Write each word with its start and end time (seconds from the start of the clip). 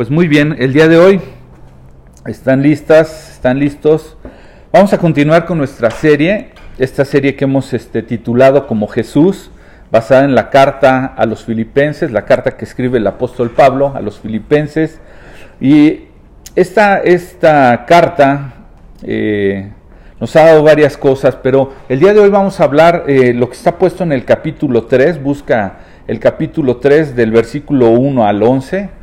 Pues 0.00 0.08
muy 0.08 0.28
bien, 0.28 0.56
el 0.58 0.72
día 0.72 0.88
de 0.88 0.96
hoy 0.96 1.20
están 2.24 2.62
listas, 2.62 3.32
están 3.32 3.58
listos. 3.58 4.16
Vamos 4.72 4.94
a 4.94 4.98
continuar 4.98 5.44
con 5.44 5.58
nuestra 5.58 5.90
serie, 5.90 6.52
esta 6.78 7.04
serie 7.04 7.36
que 7.36 7.44
hemos 7.44 7.74
este, 7.74 8.00
titulado 8.02 8.66
como 8.66 8.88
Jesús, 8.88 9.50
basada 9.92 10.24
en 10.24 10.34
la 10.34 10.48
carta 10.48 11.04
a 11.04 11.26
los 11.26 11.44
filipenses, 11.44 12.12
la 12.12 12.24
carta 12.24 12.56
que 12.56 12.64
escribe 12.64 12.96
el 12.96 13.06
apóstol 13.06 13.50
Pablo 13.50 13.92
a 13.94 14.00
los 14.00 14.18
filipenses. 14.18 14.98
Y 15.60 16.04
esta, 16.56 17.00
esta 17.00 17.84
carta 17.84 18.54
eh, 19.02 19.70
nos 20.18 20.34
ha 20.34 20.46
dado 20.46 20.62
varias 20.62 20.96
cosas, 20.96 21.36
pero 21.36 21.74
el 21.90 22.00
día 22.00 22.14
de 22.14 22.20
hoy 22.20 22.30
vamos 22.30 22.58
a 22.58 22.64
hablar 22.64 23.04
eh, 23.06 23.34
lo 23.34 23.50
que 23.50 23.56
está 23.56 23.76
puesto 23.76 24.02
en 24.02 24.12
el 24.12 24.24
capítulo 24.24 24.86
3, 24.86 25.22
busca 25.22 25.80
el 26.06 26.18
capítulo 26.18 26.78
3 26.78 27.14
del 27.14 27.32
versículo 27.32 27.90
1 27.90 28.26
al 28.26 28.42
11. 28.42 28.99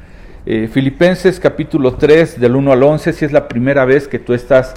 Eh, 0.49 0.69
Filipenses 0.71 1.41
capítulo 1.41 1.95
3 1.95 2.39
del 2.39 2.55
1 2.55 2.71
al 2.71 2.81
11, 2.81 3.11
si 3.11 3.25
es 3.25 3.33
la 3.33 3.49
primera 3.49 3.83
vez 3.83 4.07
que 4.07 4.17
tú 4.17 4.33
estás, 4.33 4.75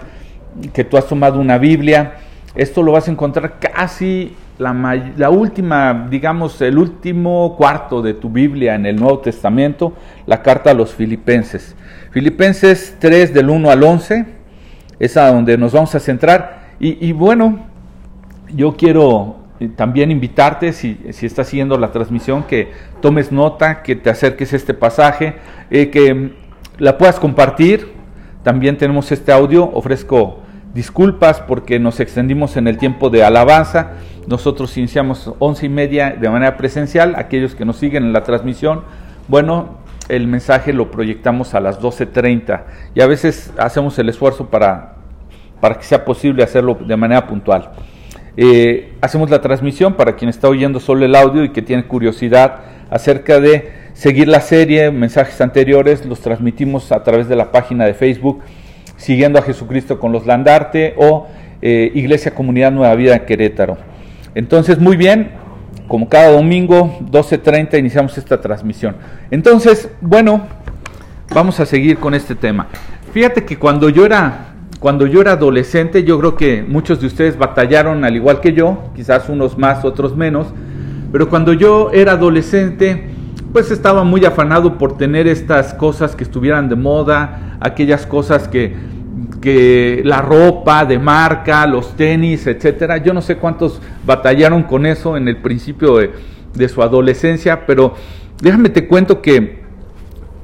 que 0.73 0.83
tú 0.83 0.97
has 0.97 1.07
tomado 1.07 1.39
una 1.39 1.59
Biblia, 1.59 2.15
esto 2.57 2.83
lo 2.83 2.91
vas 2.91 3.07
a 3.07 3.13
encontrar 3.13 3.61
casi 3.61 4.35
la, 4.59 5.31
última, 5.31 6.09
digamos, 6.11 6.61
el 6.61 6.77
último 6.77 7.55
cuarto 7.57 8.03
de 8.03 8.15
tu 8.15 8.31
Biblia 8.31 8.75
en 8.75 8.85
el 8.85 8.97
Nuevo 8.97 9.21
Testamento, 9.21 9.93
la 10.27 10.43
carta 10.43 10.73
a 10.73 10.75
los 10.75 10.93
Filipenses. 10.93 11.77
Filipenses 12.11 12.97
3 12.99 13.33
del 13.33 13.49
1 13.49 13.71
al 13.71 13.85
11 13.85 14.27
es 14.99 15.17
a 15.17 15.31
donde 15.31 15.57
nos 15.57 15.73
vamos 15.73 15.95
a 15.95 16.01
centrar. 16.01 16.73
Y, 16.81 17.13
bueno, 17.13 17.67
yo 18.53 18.77
quiero 18.77 19.40
también 19.69 20.11
invitarte, 20.11 20.73
si, 20.73 20.99
si, 21.13 21.27
estás 21.27 21.49
siguiendo 21.49 21.77
la 21.79 21.93
transmisión, 21.93 22.45
que 22.45 22.73
tomes 23.03 23.31
nota, 23.31 23.83
que 23.83 23.95
te 23.97 24.11
acerques 24.11 24.53
a 24.53 24.57
este 24.57 24.75
pasaje, 24.75 25.35
eh, 25.71 25.91
que 25.91 26.33
la 26.79 26.97
puedas 26.99 27.21
compartir. 27.21 27.93
También 28.43 28.79
tenemos 28.79 29.13
este 29.13 29.33
audio, 29.33 29.71
ofrezco 29.73 30.41
disculpas 30.73 31.41
porque 31.41 31.79
nos 31.79 32.01
extendimos 32.01 32.57
en 32.57 32.69
el 32.69 32.79
tiempo 32.79 33.11
de 33.11 33.23
alabanza. 33.23 33.93
Nosotros 34.27 34.77
iniciamos 34.79 35.33
once 35.39 35.67
y 35.67 35.69
media 35.69 36.17
de 36.19 36.31
manera 36.31 36.57
presencial. 36.57 37.15
Aquellos 37.17 37.55
que 37.55 37.65
nos 37.65 37.77
siguen 37.77 38.05
en 38.05 38.13
la 38.13 38.23
transmisión, 38.23 38.83
bueno, 39.29 39.81
el 40.09 40.27
mensaje 40.27 40.73
lo 40.73 40.91
proyectamos 40.91 41.55
a 41.55 41.61
las 41.61 41.81
12.30 41.81 42.63
y 42.95 43.01
a 43.01 43.07
veces 43.07 43.53
hacemos 43.59 43.99
el 43.99 44.09
esfuerzo 44.09 44.47
para, 44.47 44.95
para 45.61 45.77
que 45.77 45.85
sea 45.85 46.05
posible 46.05 46.43
hacerlo 46.43 46.75
de 46.75 46.97
manera 46.97 47.27
puntual. 47.27 47.71
Eh, 48.37 48.93
hacemos 49.01 49.31
la 49.31 49.41
transmisión 49.41 49.95
para 49.95 50.17
quien 50.17 50.29
está 50.29 50.49
oyendo 50.49 50.81
solo 50.81 51.05
el 51.05 51.15
audio 51.15 51.45
y 51.45 51.51
que 51.51 51.63
tiene 51.63 51.85
curiosidad 51.85 52.61
acerca 52.91 53.41
de 53.41 53.73
seguir 53.93 54.29
la 54.29 54.41
serie, 54.41 54.91
mensajes 54.91 55.41
anteriores, 55.41 56.07
los 56.07 56.21
transmitimos 56.21 56.93
a 56.93 57.03
través 57.03 57.29
de 57.29 57.37
la 57.37 57.53
página 57.53 57.85
de 57.85 57.95
Facebook, 57.95 58.41
siguiendo 58.97 59.39
a 59.39 59.43
Jesucristo 59.43 59.99
con 59.99 60.13
los 60.13 60.27
Landarte 60.27 60.95
o 60.97 61.27
eh, 61.63 61.91
Iglesia 61.95 62.35
Comunidad 62.35 62.73
Nueva 62.73 62.95
Vida 62.95 63.17
en 63.17 63.27
Querétaro. 63.27 63.77
Entonces, 64.35 64.79
muy 64.79 64.97
bien, 64.97 65.33
como 65.89 66.09
cada 66.09 66.31
domingo, 66.31 66.99
12.30, 67.11 67.79
iniciamos 67.79 68.17
esta 68.17 68.41
transmisión. 68.41 68.97
Entonces, 69.31 69.91
bueno, 70.01 70.47
vamos 71.35 71.59
a 71.61 71.67
seguir 71.67 71.99
con 71.99 72.15
este 72.15 72.35
tema. 72.35 72.69
Fíjate 73.13 73.45
que 73.45 73.59
cuando 73.59 73.89
yo 73.89 74.07
era, 74.07 74.50
cuando 74.81 75.07
yo 75.07 75.21
era 75.21 75.33
adolescente, 75.33 76.05
yo 76.05 76.19
creo 76.19 76.35
que 76.35 76.65
muchos 76.67 77.01
de 77.01 77.07
ustedes 77.07 77.39
batallaron 77.39 78.05
al 78.05 78.17
igual 78.17 78.41
que 78.41 78.53
yo, 78.53 78.91
quizás 78.97 79.29
unos 79.29 79.57
más, 79.57 79.85
otros 79.85 80.17
menos, 80.17 80.49
pero 81.13 81.29
cuando 81.29 81.53
yo 81.53 81.91
era 81.93 82.13
adolescente, 82.13 83.05
pues 83.53 83.71
estaba 83.71 84.05
muy 84.05 84.25
afanado 84.25 84.79
por 84.79 84.97
tener 84.97 85.29
estas 85.29 85.75
cosas 85.75 86.17
que 86.17 86.25
estuvieran 86.25 86.69
de 86.69 86.77
moda, 86.77 87.59
aquellas 87.61 88.07
cosas 88.07 88.49
que 88.49 88.75
que 89.41 90.03
la 90.05 90.21
ropa 90.21 90.85
de 90.85 90.99
marca, 90.99 91.67
los 91.67 91.97
tenis, 91.97 92.47
etcétera. 92.47 92.99
Yo 92.99 93.15
no 93.15 93.23
sé 93.23 93.37
cuántos 93.37 93.81
batallaron 94.05 94.63
con 94.65 94.87
eso 94.87 95.17
en 95.17 95.29
el 95.29 95.39
principio 95.39 95.97
de, 95.97 96.69
su 96.69 96.83
adolescencia, 96.83 97.65
pero 97.67 97.95
déjame 98.43 98.69
te 98.69 98.87
cuento 98.87 99.23
que 99.23 99.60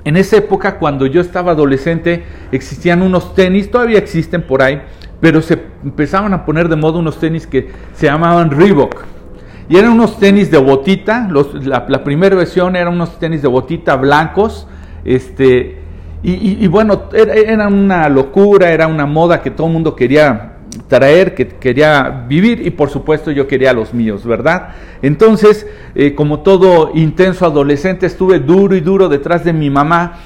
en 0.06 0.16
esa 0.16 0.36
época, 0.36 0.78
cuando 0.78 1.06
yo 1.06 1.20
estaba 1.20 1.50
adolescente, 1.50 2.22
existían 2.52 3.02
unos 3.02 3.34
tenis, 3.34 3.72
todavía 3.72 3.98
existen 3.98 4.42
por 4.42 4.62
ahí, 4.62 4.80
pero 5.20 5.42
se 5.42 5.60
empezaban 5.82 6.32
a 6.32 6.44
poner 6.44 6.68
de 6.68 6.76
moda 6.76 7.00
unos 7.00 7.18
tenis 7.18 7.44
que 7.44 7.72
se 7.92 8.06
llamaban 8.06 8.52
Reebok. 8.52 9.04
Y 9.68 9.76
eran 9.76 9.90
unos 9.90 10.20
tenis 10.20 10.48
de 10.52 10.58
botita, 10.58 11.28
la, 11.64 12.04
primera 12.04 12.36
versión 12.36 12.76
eran 12.76 12.94
unos 12.94 13.18
tenis 13.18 13.42
de 13.42 13.48
botita 13.48 13.96
blancos, 13.96 14.68
este, 15.04 15.80
y, 16.22 16.64
bueno, 16.68 17.06
era, 17.12 17.66
una 17.66 18.08
locura, 18.08 18.70
era 18.70 18.86
una 18.86 19.06
moda 19.06 19.42
que 19.42 19.50
todo 19.50 19.66
el 19.66 19.72
mundo 19.72 19.96
quería 19.96 20.55
traer, 20.88 21.34
que 21.34 21.48
quería 21.48 22.24
vivir 22.28 22.66
y 22.66 22.70
por 22.70 22.90
supuesto 22.90 23.30
yo 23.30 23.46
quería 23.46 23.72
los 23.72 23.94
míos, 23.94 24.24
¿verdad? 24.24 24.68
Entonces, 25.02 25.66
eh, 25.94 26.14
como 26.14 26.40
todo 26.40 26.92
intenso 26.94 27.46
adolescente, 27.46 28.06
estuve 28.06 28.38
duro 28.38 28.74
y 28.76 28.80
duro 28.80 29.08
detrás 29.08 29.44
de 29.44 29.52
mi 29.52 29.70
mamá. 29.70 30.18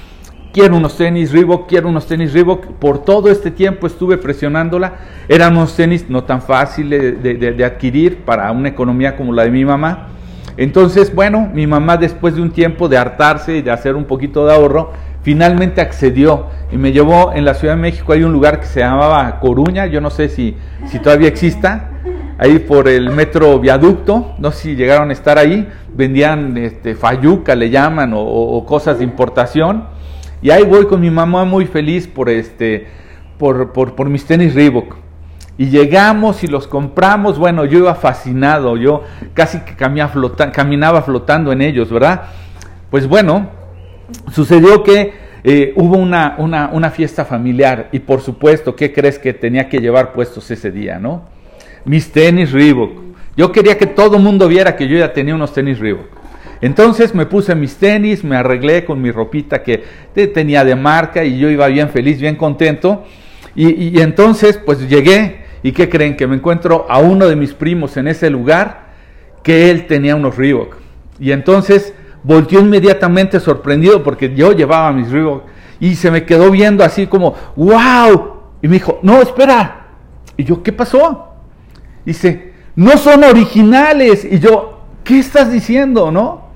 Quiero 0.53 0.77
unos 0.77 0.97
tenis 0.97 1.33
Reebok, 1.33 1.69
quiero 1.69 1.89
unos 1.89 2.07
tenis 2.07 2.33
Reebok. 2.33 2.67
Por 2.79 3.05
todo 3.05 3.31
este 3.31 3.51
tiempo 3.51 3.87
estuve 3.87 4.19
presionándola. 4.19 4.95
Eran 5.29 5.57
unos 5.57 5.77
tenis 5.77 6.07
no 6.09 6.25
tan 6.25 6.43
fáciles 6.43 7.23
de 7.23 7.65
adquirir 7.65 8.19
para 8.25 8.51
una 8.51 8.69
economía 8.69 9.17
como 9.17 9.33
la 9.33 9.45
de 9.45 9.51
mi 9.51 9.65
mamá. 9.65 10.09
Entonces, 10.57 11.15
bueno, 11.15 11.49
mi 11.55 11.67
mamá 11.67 11.97
después 11.97 12.35
de 12.35 12.43
un 12.43 12.51
tiempo 12.51 12.89
de 12.89 12.99
hartarse 12.99 13.57
y 13.57 13.63
de 13.63 13.71
hacer 13.71 13.95
un 13.95 14.05
poquito 14.05 14.45
de 14.45 14.53
ahorro, 14.53 14.93
finalmente 15.23 15.81
accedió 15.81 16.47
y 16.73 16.77
me 16.77 16.93
llevó 16.93 17.33
en 17.33 17.45
la 17.45 17.55
Ciudad 17.55 17.75
de 17.75 17.81
México, 17.81 18.13
hay 18.13 18.23
un 18.23 18.33
lugar 18.33 18.61
que 18.61 18.67
se 18.67 18.81
llamaba 18.81 19.41
Coruña, 19.41 19.87
yo 19.87 20.01
no 20.01 20.11
sé 20.11 20.29
si, 20.29 20.57
si 20.87 20.99
todavía 20.99 21.29
exista, 21.29 21.91
ahí 22.39 22.59
por 22.59 22.89
el 22.89 23.11
metro 23.11 23.59
viaducto, 23.59 24.35
no 24.39 24.51
sé 24.53 24.63
si 24.63 24.77
llegaron 24.77 25.11
a 25.11 25.13
estar 25.13 25.37
ahí, 25.39 25.69
vendían 25.95 26.57
este, 26.57 26.95
fayuca, 26.95 27.55
le 27.55 27.71
llaman, 27.71 28.13
o, 28.15 28.65
cosas 28.67 28.99
de 28.99 29.05
importación, 29.05 29.85
y 30.41 30.51
ahí 30.51 30.65
voy 30.65 30.87
con 30.87 31.01
mi 31.01 31.11
mamá 31.11 31.45
muy 31.45 31.67
feliz 31.67 32.07
por, 32.07 32.31
este, 32.31 32.87
por, 33.37 33.73
por, 33.73 33.95
por 33.95 34.09
mis 34.09 34.25
tenis 34.25 34.55
Reebok. 34.55 34.97
Y 35.59 35.69
llegamos 35.69 36.43
y 36.43 36.47
los 36.47 36.67
compramos, 36.67 37.39
bueno, 37.39 37.67
yo 37.67 37.79
iba 37.81 37.95
fascinado, 37.95 38.79
yo 38.79 39.03
casi 39.35 39.61
que 39.61 39.75
caminaba 39.75 41.03
flotando 41.03 41.53
en 41.53 41.61
ellos, 41.61 41.93
¿verdad? 41.93 42.23
Pues 42.91 43.07
bueno, 43.07 43.60
sucedió 44.33 44.83
que 44.83 45.13
eh, 45.43 45.73
hubo 45.77 45.97
una, 45.97 46.37
una, 46.39 46.91
fiesta 46.91 47.25
familiar 47.25 47.89
y 47.93 48.01
por 48.01 48.21
supuesto, 48.21 48.77
¿qué 48.77 48.93
crees 48.93 49.19
que 49.19 49.33
tenía 49.33 49.69
que 49.69 49.79
llevar 49.79 50.13
puestos 50.13 50.51
ese 50.51 50.71
día, 50.71 50.99
no? 50.99 51.25
Mis 51.85 52.13
tenis 52.13 52.53
Reebok. 52.53 52.91
Yo 53.37 53.51
quería 53.51 53.79
que 53.79 53.87
todo 53.87 54.17
el 54.17 54.23
mundo 54.23 54.49
viera 54.49 54.77
que 54.77 54.87
yo 54.87 54.99
ya 54.99 55.13
tenía 55.13 55.35
unos 55.35 55.55
tenis 55.55 55.79
Reebok. 55.79 56.07
Entonces 56.61 57.15
me 57.15 57.25
puse 57.25 57.55
mis 57.55 57.77
tenis, 57.77 58.23
me 58.23 58.37
arreglé 58.37 58.85
con 58.85 59.01
mi 59.01 59.11
ropita 59.11 59.63
que 59.63 59.83
tenía 60.35 60.63
de 60.63 60.77
marca 60.77 61.25
y 61.25 61.39
yo 61.39 61.49
iba 61.49 61.67
bien 61.69 61.89
feliz, 61.89 62.21
bien 62.21 62.37
contento. 62.37 63.05
Y, 63.55 63.97
y 63.97 64.01
entonces 64.01 64.59
pues 64.59 64.87
llegué 64.89 65.45
y 65.63 65.73
¿qué 65.73 65.89
creen? 65.89 66.17
Que 66.17 66.27
me 66.27 66.37
encuentro 66.37 66.87
a 66.89 66.99
uno 66.99 67.27
de 67.27 67.37
mis 67.37 67.55
primos 67.55 67.97
en 67.97 68.09
ese 68.09 68.29
lugar 68.29 68.91
que 69.43 69.71
él 69.71 69.87
tenía 69.87 70.17
unos 70.17 70.37
Reebok. 70.37 70.77
Y 71.19 71.33
entonces 71.33 71.95
volteó 72.23 72.61
inmediatamente 72.61 73.41
sorprendido 73.41 74.03
porque 74.03 74.35
yo 74.35 74.53
llevaba 74.53 74.93
mis 74.93 75.11
Reebok 75.11 75.45
y 75.81 75.95
se 75.95 76.11
me 76.11 76.25
quedó 76.25 76.51
viendo 76.51 76.85
así 76.85 77.07
como, 77.07 77.35
wow. 77.57 78.41
Y 78.63 78.69
me 78.69 78.75
dijo, 78.75 78.99
no, 79.03 79.23
espera. 79.23 79.87
Y 80.37 80.45
yo, 80.45 80.63
¿qué 80.63 80.73
pasó? 80.73 81.35
Dice, 82.05 82.53
no 82.77 82.99
son 82.99 83.25
originales. 83.25 84.27
Y 84.31 84.39
yo, 84.39 84.83
¿qué 85.03 85.19
estás 85.19 85.51
diciendo, 85.51 86.13
no? 86.13 86.51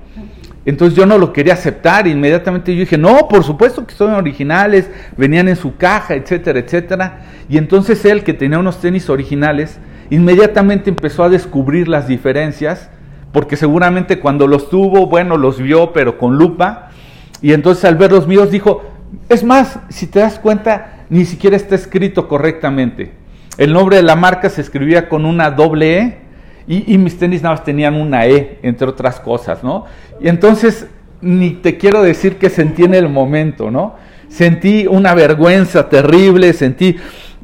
Entonces 0.65 0.97
yo 0.97 1.05
no 1.05 1.17
lo 1.17 1.33
quería 1.33 1.53
aceptar. 1.53 2.07
Inmediatamente 2.07 2.73
yo 2.73 2.81
dije, 2.81 2.97
no, 2.97 3.27
por 3.27 3.43
supuesto 3.43 3.85
que 3.85 3.95
son 3.95 4.13
originales, 4.13 4.89
venían 5.17 5.47
en 5.47 5.55
su 5.55 5.75
caja, 5.75 6.13
etcétera, 6.13 6.59
etcétera. 6.59 7.25
Y 7.49 7.57
entonces 7.57 8.05
él, 8.05 8.23
que 8.23 8.33
tenía 8.33 8.59
unos 8.59 8.79
tenis 8.79 9.09
originales, 9.09 9.79
inmediatamente 10.11 10.91
empezó 10.91 11.23
a 11.23 11.29
descubrir 11.29 11.87
las 11.87 12.07
diferencias 12.07 12.89
porque 13.35 13.57
seguramente 13.57 14.21
cuando 14.21 14.47
los 14.47 14.69
tuvo, 14.69 15.07
bueno, 15.07 15.35
los 15.35 15.61
vio, 15.61 15.91
pero 15.91 16.17
con 16.17 16.37
lupa, 16.37 16.87
y 17.41 17.51
entonces 17.51 17.83
al 17.83 17.97
ver 17.97 18.13
los 18.13 18.27
míos 18.27 18.49
dijo, 18.49 18.81
es 19.27 19.43
más, 19.43 19.77
si 19.89 20.07
te 20.07 20.19
das 20.19 20.39
cuenta, 20.39 21.03
ni 21.09 21.25
siquiera 21.25 21.57
está 21.57 21.75
escrito 21.75 22.29
correctamente. 22.29 23.11
El 23.57 23.73
nombre 23.73 23.97
de 23.97 24.03
la 24.03 24.15
marca 24.15 24.49
se 24.49 24.61
escribía 24.61 25.09
con 25.09 25.25
una 25.25 25.51
doble 25.51 25.99
E 25.99 26.17
y, 26.65 26.97
mis 26.97 27.17
tenis 27.17 27.43
nada 27.43 27.55
más 27.55 27.65
tenían 27.65 27.95
una 27.95 28.25
E, 28.25 28.57
entre 28.63 28.87
otras 28.87 29.19
cosas, 29.19 29.65
¿no? 29.65 29.83
Y 30.21 30.29
entonces 30.29 30.87
ni 31.19 31.51
te 31.55 31.75
quiero 31.77 32.03
decir 32.03 32.37
que 32.37 32.49
sentí 32.49 32.85
en 32.85 32.95
el 32.95 33.09
momento, 33.09 33.69
¿no? 33.69 33.95
Sentí 34.29 34.87
una 34.87 35.13
vergüenza 35.13 35.89
terrible, 35.89 36.53
sentí 36.53 36.95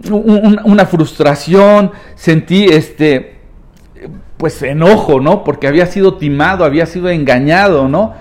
una 0.09 0.85
frustración, 0.85 1.91
sentí 2.15 2.63
este, 2.63 3.40
pues 4.41 4.63
enojo, 4.63 5.19
¿no? 5.19 5.43
Porque 5.43 5.67
había 5.67 5.85
sido 5.85 6.15
timado, 6.15 6.65
había 6.65 6.87
sido 6.87 7.09
engañado, 7.09 7.87
¿no? 7.87 8.15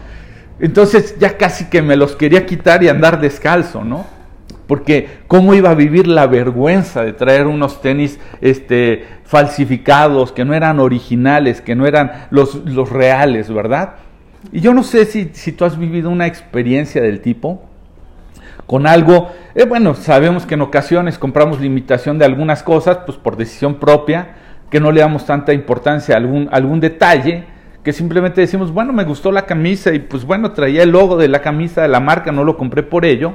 Entonces 0.58 1.16
ya 1.18 1.38
casi 1.38 1.70
que 1.70 1.80
me 1.80 1.96
los 1.96 2.14
quería 2.14 2.44
quitar 2.44 2.82
y 2.82 2.90
andar 2.90 3.22
descalzo, 3.22 3.84
¿no? 3.84 4.04
Porque 4.66 5.08
cómo 5.28 5.54
iba 5.54 5.70
a 5.70 5.74
vivir 5.74 6.06
la 6.06 6.26
vergüenza 6.26 7.04
de 7.04 7.14
traer 7.14 7.46
unos 7.46 7.80
tenis 7.80 8.20
este, 8.42 9.06
falsificados, 9.24 10.30
que 10.32 10.44
no 10.44 10.52
eran 10.52 10.78
originales, 10.78 11.62
que 11.62 11.74
no 11.74 11.86
eran 11.86 12.26
los, 12.28 12.66
los 12.66 12.90
reales, 12.90 13.50
¿verdad? 13.50 13.94
Y 14.52 14.60
yo 14.60 14.74
no 14.74 14.82
sé 14.82 15.06
si, 15.06 15.30
si 15.32 15.52
tú 15.52 15.64
has 15.64 15.78
vivido 15.78 16.10
una 16.10 16.26
experiencia 16.26 17.00
del 17.00 17.22
tipo 17.22 17.62
con 18.66 18.86
algo, 18.86 19.30
eh, 19.54 19.64
bueno, 19.64 19.94
sabemos 19.94 20.44
que 20.44 20.52
en 20.52 20.60
ocasiones 20.60 21.16
compramos 21.16 21.60
limitación 21.60 22.18
de 22.18 22.26
algunas 22.26 22.62
cosas, 22.62 22.98
pues 23.06 23.16
por 23.16 23.38
decisión 23.38 23.76
propia, 23.76 24.34
que 24.70 24.80
no 24.80 24.92
le 24.92 25.00
damos 25.00 25.26
tanta 25.26 25.52
importancia 25.52 26.14
a 26.14 26.18
algún, 26.18 26.48
algún 26.52 26.80
detalle, 26.80 27.44
que 27.82 27.92
simplemente 27.92 28.40
decimos, 28.40 28.72
bueno, 28.72 28.92
me 28.92 29.04
gustó 29.04 29.32
la 29.32 29.46
camisa 29.46 29.92
y 29.92 29.98
pues 29.98 30.24
bueno, 30.24 30.52
traía 30.52 30.82
el 30.82 30.90
logo 30.90 31.16
de 31.16 31.28
la 31.28 31.40
camisa 31.40 31.82
de 31.82 31.88
la 31.88 32.00
marca, 32.00 32.30
no 32.30 32.44
lo 32.44 32.56
compré 32.56 32.82
por 32.82 33.04
ello, 33.04 33.34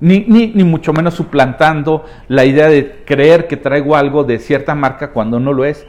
ni, 0.00 0.20
ni, 0.28 0.48
ni 0.48 0.64
mucho 0.64 0.92
menos 0.92 1.14
suplantando 1.14 2.04
la 2.28 2.44
idea 2.44 2.68
de 2.68 3.02
creer 3.06 3.46
que 3.46 3.56
traigo 3.56 3.96
algo 3.96 4.24
de 4.24 4.38
cierta 4.38 4.74
marca 4.74 5.10
cuando 5.12 5.40
no 5.40 5.52
lo 5.52 5.64
es. 5.64 5.86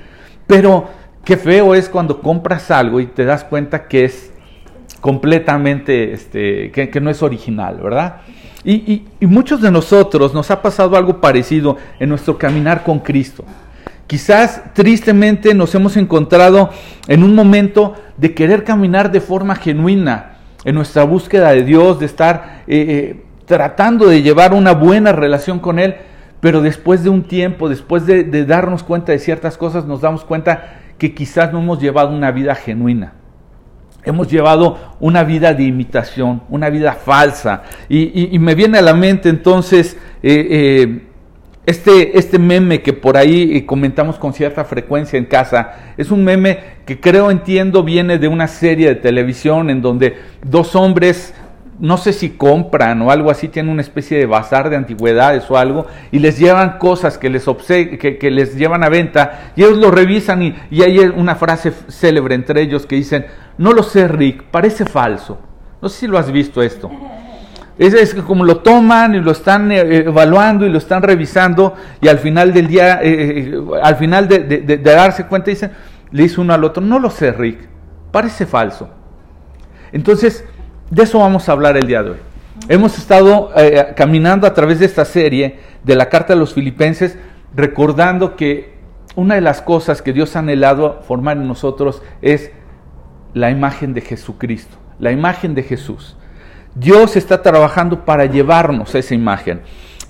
Pero 0.47 0.89
qué 1.25 1.35
feo 1.35 1.75
es 1.75 1.89
cuando 1.89 2.21
compras 2.21 2.71
algo 2.71 3.01
y 3.01 3.07
te 3.07 3.25
das 3.25 3.43
cuenta 3.43 3.87
que 3.87 4.05
es 4.05 4.31
completamente, 5.01 6.13
este, 6.13 6.71
que, 6.71 6.89
que 6.89 7.01
no 7.01 7.09
es 7.09 7.21
original, 7.21 7.79
¿verdad? 7.83 8.21
Y, 8.63 8.75
y, 8.75 9.07
y 9.19 9.25
muchos 9.27 9.61
de 9.61 9.69
nosotros 9.69 10.33
nos 10.33 10.49
ha 10.49 10.61
pasado 10.61 10.95
algo 10.95 11.19
parecido 11.19 11.77
en 11.99 12.09
nuestro 12.09 12.37
caminar 12.37 12.83
con 12.83 12.99
Cristo. 12.99 13.43
Quizás 14.07 14.61
tristemente 14.73 15.53
nos 15.53 15.75
hemos 15.75 15.97
encontrado 15.97 16.69
en 17.09 17.23
un 17.23 17.35
momento 17.35 17.93
de 18.15 18.33
querer 18.33 18.63
caminar 18.63 19.11
de 19.11 19.19
forma 19.19 19.55
genuina 19.55 20.37
en 20.63 20.75
nuestra 20.75 21.03
búsqueda 21.03 21.51
de 21.51 21.63
Dios, 21.63 21.99
de 21.99 22.05
estar 22.05 22.63
eh, 22.67 22.85
eh, 22.87 23.23
tratando 23.45 24.07
de 24.07 24.21
llevar 24.21 24.53
una 24.53 24.73
buena 24.73 25.11
relación 25.11 25.59
con 25.59 25.77
Él, 25.77 25.95
pero 26.39 26.61
después 26.61 27.03
de 27.03 27.09
un 27.09 27.23
tiempo, 27.23 27.67
después 27.67 28.05
de, 28.05 28.23
darnos 28.45 28.83
cuenta 28.83 29.11
de 29.11 29.19
ciertas 29.19 29.57
cosas, 29.57 29.85
nos 29.85 29.99
damos 29.99 30.23
cuenta 30.23 30.79
que 30.97 31.13
quizás 31.13 31.51
no 31.51 31.59
hemos 31.59 31.81
llevado 31.81 32.15
una 32.15 32.31
vida 32.31 32.55
genuina. 32.55 33.13
Hemos 34.03 34.29
llevado 34.29 34.77
una 35.01 35.25
vida 35.25 35.53
de 35.53 35.63
imitación, 35.63 36.43
una 36.47 36.69
vida 36.69 36.93
falsa. 36.93 37.63
Y, 37.89 38.39
me 38.39 38.55
viene 38.55 38.77
a 38.77 38.81
la 38.81 38.93
mente 38.93 39.27
entonces 39.27 39.97
eh, 40.23 41.06
este, 41.67 42.17
este 42.17 42.39
meme 42.39 42.81
que 42.81 42.93
por 42.93 43.17
ahí 43.17 43.61
comentamos 43.63 44.17
con 44.17 44.33
cierta 44.33 44.63
frecuencia 44.63 45.19
en 45.19 45.25
casa. 45.25 45.93
Es 45.97 46.11
un 46.11 46.23
meme 46.23 46.59
que 46.85 46.99
creo 46.99 47.29
entiendo 47.29 47.83
viene 47.83 48.17
de 48.17 48.29
una 48.29 48.47
serie 48.47 48.87
de 48.87 48.95
televisión 48.95 49.69
en 49.69 49.81
donde 49.81 50.15
dos 50.41 50.77
hombres 50.77 51.33
no 51.79 51.97
sé 51.97 52.13
si 52.13 52.29
compran 52.31 53.01
o 53.01 53.11
algo 53.11 53.29
así, 53.29 53.49
tienen 53.49 53.71
una 53.71 53.81
especie 53.81 54.17
de 54.17 54.25
bazar 54.25 54.69
de 54.69 54.77
antigüedades 54.77 55.51
o 55.51 55.57
algo, 55.57 55.85
y 56.11 56.17
les 56.17 56.39
llevan 56.39 56.79
cosas 56.79 57.19
que 57.19 57.29
les, 57.29 57.45
que, 57.67 58.17
que, 58.17 58.31
les 58.31 58.55
llevan 58.55 58.83
a 58.83 58.89
venta, 58.89 59.51
y 59.55 59.63
ellos 59.63 59.77
lo 59.77 59.91
revisan 59.91 60.41
y, 60.41 60.55
y 60.71 60.81
hay 60.81 60.97
una 60.99 61.35
frase 61.35 61.71
célebre 61.89 62.33
entre 62.33 62.61
ellos 62.61 62.87
que 62.87 62.95
dicen, 62.95 63.27
no 63.59 63.73
lo 63.73 63.83
sé 63.83 64.07
Rick, 64.07 64.45
parece 64.45 64.85
falso. 64.85 65.37
No 65.79 65.89
sé 65.89 65.99
si 65.99 66.07
lo 66.07 66.17
has 66.17 66.31
visto 66.31 66.63
esto. 66.63 66.89
Es, 67.77 67.93
es 67.93 68.13
como 68.15 68.43
lo 68.43 68.57
toman 68.57 69.15
y 69.15 69.19
lo 69.19 69.31
están 69.31 69.71
eh, 69.71 69.97
evaluando 69.97 70.65
y 70.65 70.69
lo 70.69 70.79
están 70.79 71.03
revisando 71.03 71.75
y 72.01 72.07
al 72.07 72.17
final 72.17 72.51
del 72.51 72.67
día, 72.67 72.99
eh, 73.03 73.51
eh, 73.51 73.61
al 73.83 73.95
final 73.97 74.27
de, 74.27 74.39
de, 74.39 74.59
de, 74.61 74.77
darse 74.77 75.27
cuenta 75.27 75.51
dicen, 75.51 75.71
le 76.11 76.23
dice 76.23 76.41
uno 76.41 76.53
al 76.53 76.63
otro, 76.63 76.81
no 76.81 76.97
lo 76.99 77.09
sé 77.09 77.31
Rick, 77.31 77.59
parece 78.11 78.45
falso. 78.45 78.89
Entonces, 79.91 80.43
de 80.89 81.03
eso 81.03 81.19
vamos 81.19 81.47
a 81.47 81.51
hablar 81.51 81.77
el 81.77 81.85
día 81.85 82.01
de 82.01 82.11
hoy. 82.11 82.17
Hemos 82.69 82.97
estado 82.97 83.51
eh, 83.55 83.93
caminando 83.95 84.47
a 84.47 84.53
través 84.53 84.79
de 84.79 84.85
esta 84.85 85.05
serie 85.05 85.59
de 85.83 85.95
la 85.95 86.09
carta 86.09 86.33
de 86.33 86.39
los 86.39 86.53
filipenses, 86.53 87.17
recordando 87.55 88.35
que 88.35 88.75
una 89.15 89.35
de 89.35 89.41
las 89.41 89.61
cosas 89.61 90.01
que 90.01 90.11
Dios 90.11 90.35
ha 90.35 90.39
anhelado 90.39 91.01
formar 91.07 91.37
en 91.37 91.47
nosotros 91.47 92.01
es 92.21 92.51
la 93.33 93.51
imagen 93.51 93.93
de 93.93 94.01
Jesucristo, 94.01 94.77
la 94.99 95.11
imagen 95.11 95.55
de 95.55 95.63
Jesús. 95.63 96.17
Dios 96.79 97.15
está 97.15 97.41
trabajando 97.41 98.05
para 98.05 98.25
llevarnos 98.25 98.93
esa 98.95 99.15
imagen. 99.15 99.61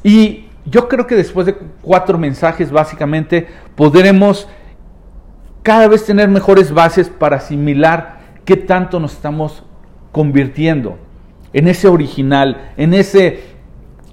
Y 0.04 0.46
yo 0.66 0.88
creo 0.88 1.08
que 1.08 1.16
después 1.16 1.46
de 1.46 1.56
cuatro 1.82 2.18
mensajes, 2.18 2.72
básicamente, 2.72 3.48
podremos 3.76 4.48
cada 5.64 5.88
vez 5.88 6.06
tener 6.06 6.30
mejores 6.30 6.72
bases 6.74 7.10
para 7.10 7.38
asimilar 7.38 8.20
qué 8.46 8.56
tanto 8.56 9.00
nos 9.00 9.14
estamos 9.14 9.64
convirtiendo 10.12 10.98
en 11.54 11.68
ese 11.68 11.88
original, 11.88 12.72
en 12.78 12.94
ese 12.94 13.42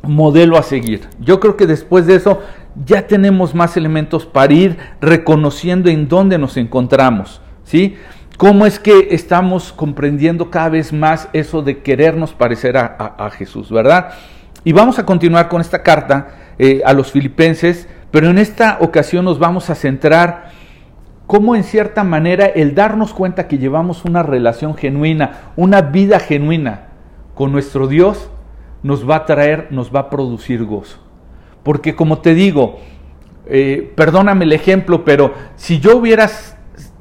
modelo 0.02 0.56
a 0.58 0.62
seguir. 0.62 1.08
Yo 1.20 1.40
creo 1.40 1.56
que 1.56 1.66
después 1.66 2.06
de 2.06 2.16
eso 2.16 2.40
ya 2.84 3.06
tenemos 3.06 3.54
más 3.54 3.76
elementos 3.76 4.26
para 4.26 4.52
ir 4.52 4.76
reconociendo 5.00 5.90
en 5.90 6.08
dónde 6.08 6.38
nos 6.38 6.56
encontramos, 6.56 7.40
¿sí? 7.64 7.96
¿Cómo 8.36 8.66
es 8.66 8.80
que 8.80 9.08
estamos 9.12 9.72
comprendiendo 9.72 10.50
cada 10.50 10.68
vez 10.68 10.92
más 10.92 11.28
eso 11.32 11.62
de 11.62 11.82
querernos 11.82 12.32
parecer 12.32 12.76
a, 12.76 13.30
Jesús, 13.30 13.70
verdad? 13.70 14.14
Y 14.64 14.72
vamos 14.72 14.98
a 14.98 15.06
continuar 15.06 15.48
con 15.48 15.60
esta 15.60 15.84
carta 15.84 16.30
eh, 16.58 16.82
a 16.84 16.92
los 16.94 17.12
filipenses, 17.12 17.88
pero 18.10 18.28
en 18.28 18.38
esta 18.38 18.78
ocasión 18.80 19.24
nos 19.24 19.38
vamos 19.38 19.70
a 19.70 19.76
centrar 19.76 20.50
cómo 21.28 21.54
en 21.54 21.62
cierta 21.62 22.02
manera 22.02 22.46
el 22.46 22.74
darnos 22.74 23.14
cuenta 23.14 23.46
que 23.46 23.58
llevamos 23.58 24.04
una 24.04 24.24
relación 24.24 24.74
genuina, 24.74 25.52
una 25.54 25.80
vida 25.82 26.18
genuina 26.18 26.88
con 27.34 27.52
nuestro 27.52 27.86
Dios, 27.86 28.30
nos 28.82 29.08
va 29.08 29.16
a 29.16 29.26
traer, 29.26 29.68
nos 29.70 29.94
va 29.94 30.00
a 30.00 30.10
producir 30.10 30.64
gozo. 30.64 30.98
Porque 31.62 31.94
como 31.94 32.18
te 32.18 32.34
digo, 32.34 32.80
eh, 33.46 33.92
perdóname 33.94 34.44
el 34.44 34.52
ejemplo, 34.52 35.04
pero 35.04 35.34
si 35.54 35.78
yo 35.78 35.96
hubiera 35.96 36.28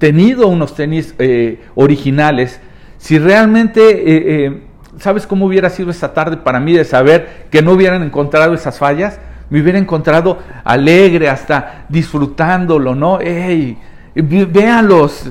tenido 0.03 0.49
unos 0.49 0.75
tenis 0.75 1.15
eh, 1.17 1.61
originales, 1.75 2.59
si 2.97 3.19
realmente, 3.19 3.79
eh, 3.79 4.45
eh, 4.45 4.63
¿sabes 4.99 5.25
cómo 5.25 5.45
hubiera 5.45 5.69
sido 5.69 5.91
esa 5.91 6.13
tarde 6.13 6.35
para 6.35 6.59
mí 6.59 6.73
de 6.73 6.83
saber 6.83 7.45
que 7.49 7.61
no 7.61 7.71
hubieran 7.71 8.03
encontrado 8.03 8.53
esas 8.53 8.77
fallas? 8.77 9.21
Me 9.49 9.61
hubiera 9.61 9.79
encontrado 9.79 10.39
alegre, 10.65 11.29
hasta 11.29 11.85
disfrutándolo, 11.87 12.93
¿no? 12.93 13.21
¡Ey! 13.21 13.77
véanlos, 14.13 15.29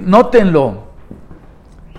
nótenlo. 0.00 0.84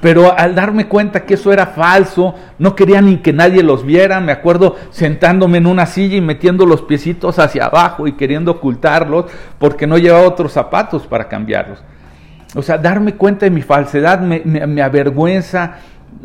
Pero 0.01 0.35
al 0.35 0.55
darme 0.55 0.87
cuenta 0.87 1.25
que 1.25 1.35
eso 1.35 1.53
era 1.53 1.67
falso, 1.67 2.33
no 2.57 2.75
quería 2.75 3.01
ni 3.01 3.17
que 3.17 3.33
nadie 3.33 3.61
los 3.61 3.85
viera. 3.85 4.19
Me 4.19 4.31
acuerdo 4.31 4.77
sentándome 4.89 5.59
en 5.59 5.67
una 5.67 5.85
silla 5.85 6.15
y 6.15 6.21
metiendo 6.21 6.65
los 6.65 6.81
piecitos 6.81 7.37
hacia 7.37 7.65
abajo 7.65 8.07
y 8.07 8.13
queriendo 8.13 8.53
ocultarlos 8.53 9.25
porque 9.59 9.85
no 9.85 9.99
llevaba 9.99 10.27
otros 10.27 10.53
zapatos 10.53 11.05
para 11.05 11.27
cambiarlos. 11.27 11.83
O 12.55 12.61
sea, 12.61 12.77
darme 12.77 13.15
cuenta 13.15 13.45
de 13.45 13.51
mi 13.51 13.61
falsedad 13.61 14.21
me, 14.21 14.81
avergüenza, 14.81 15.75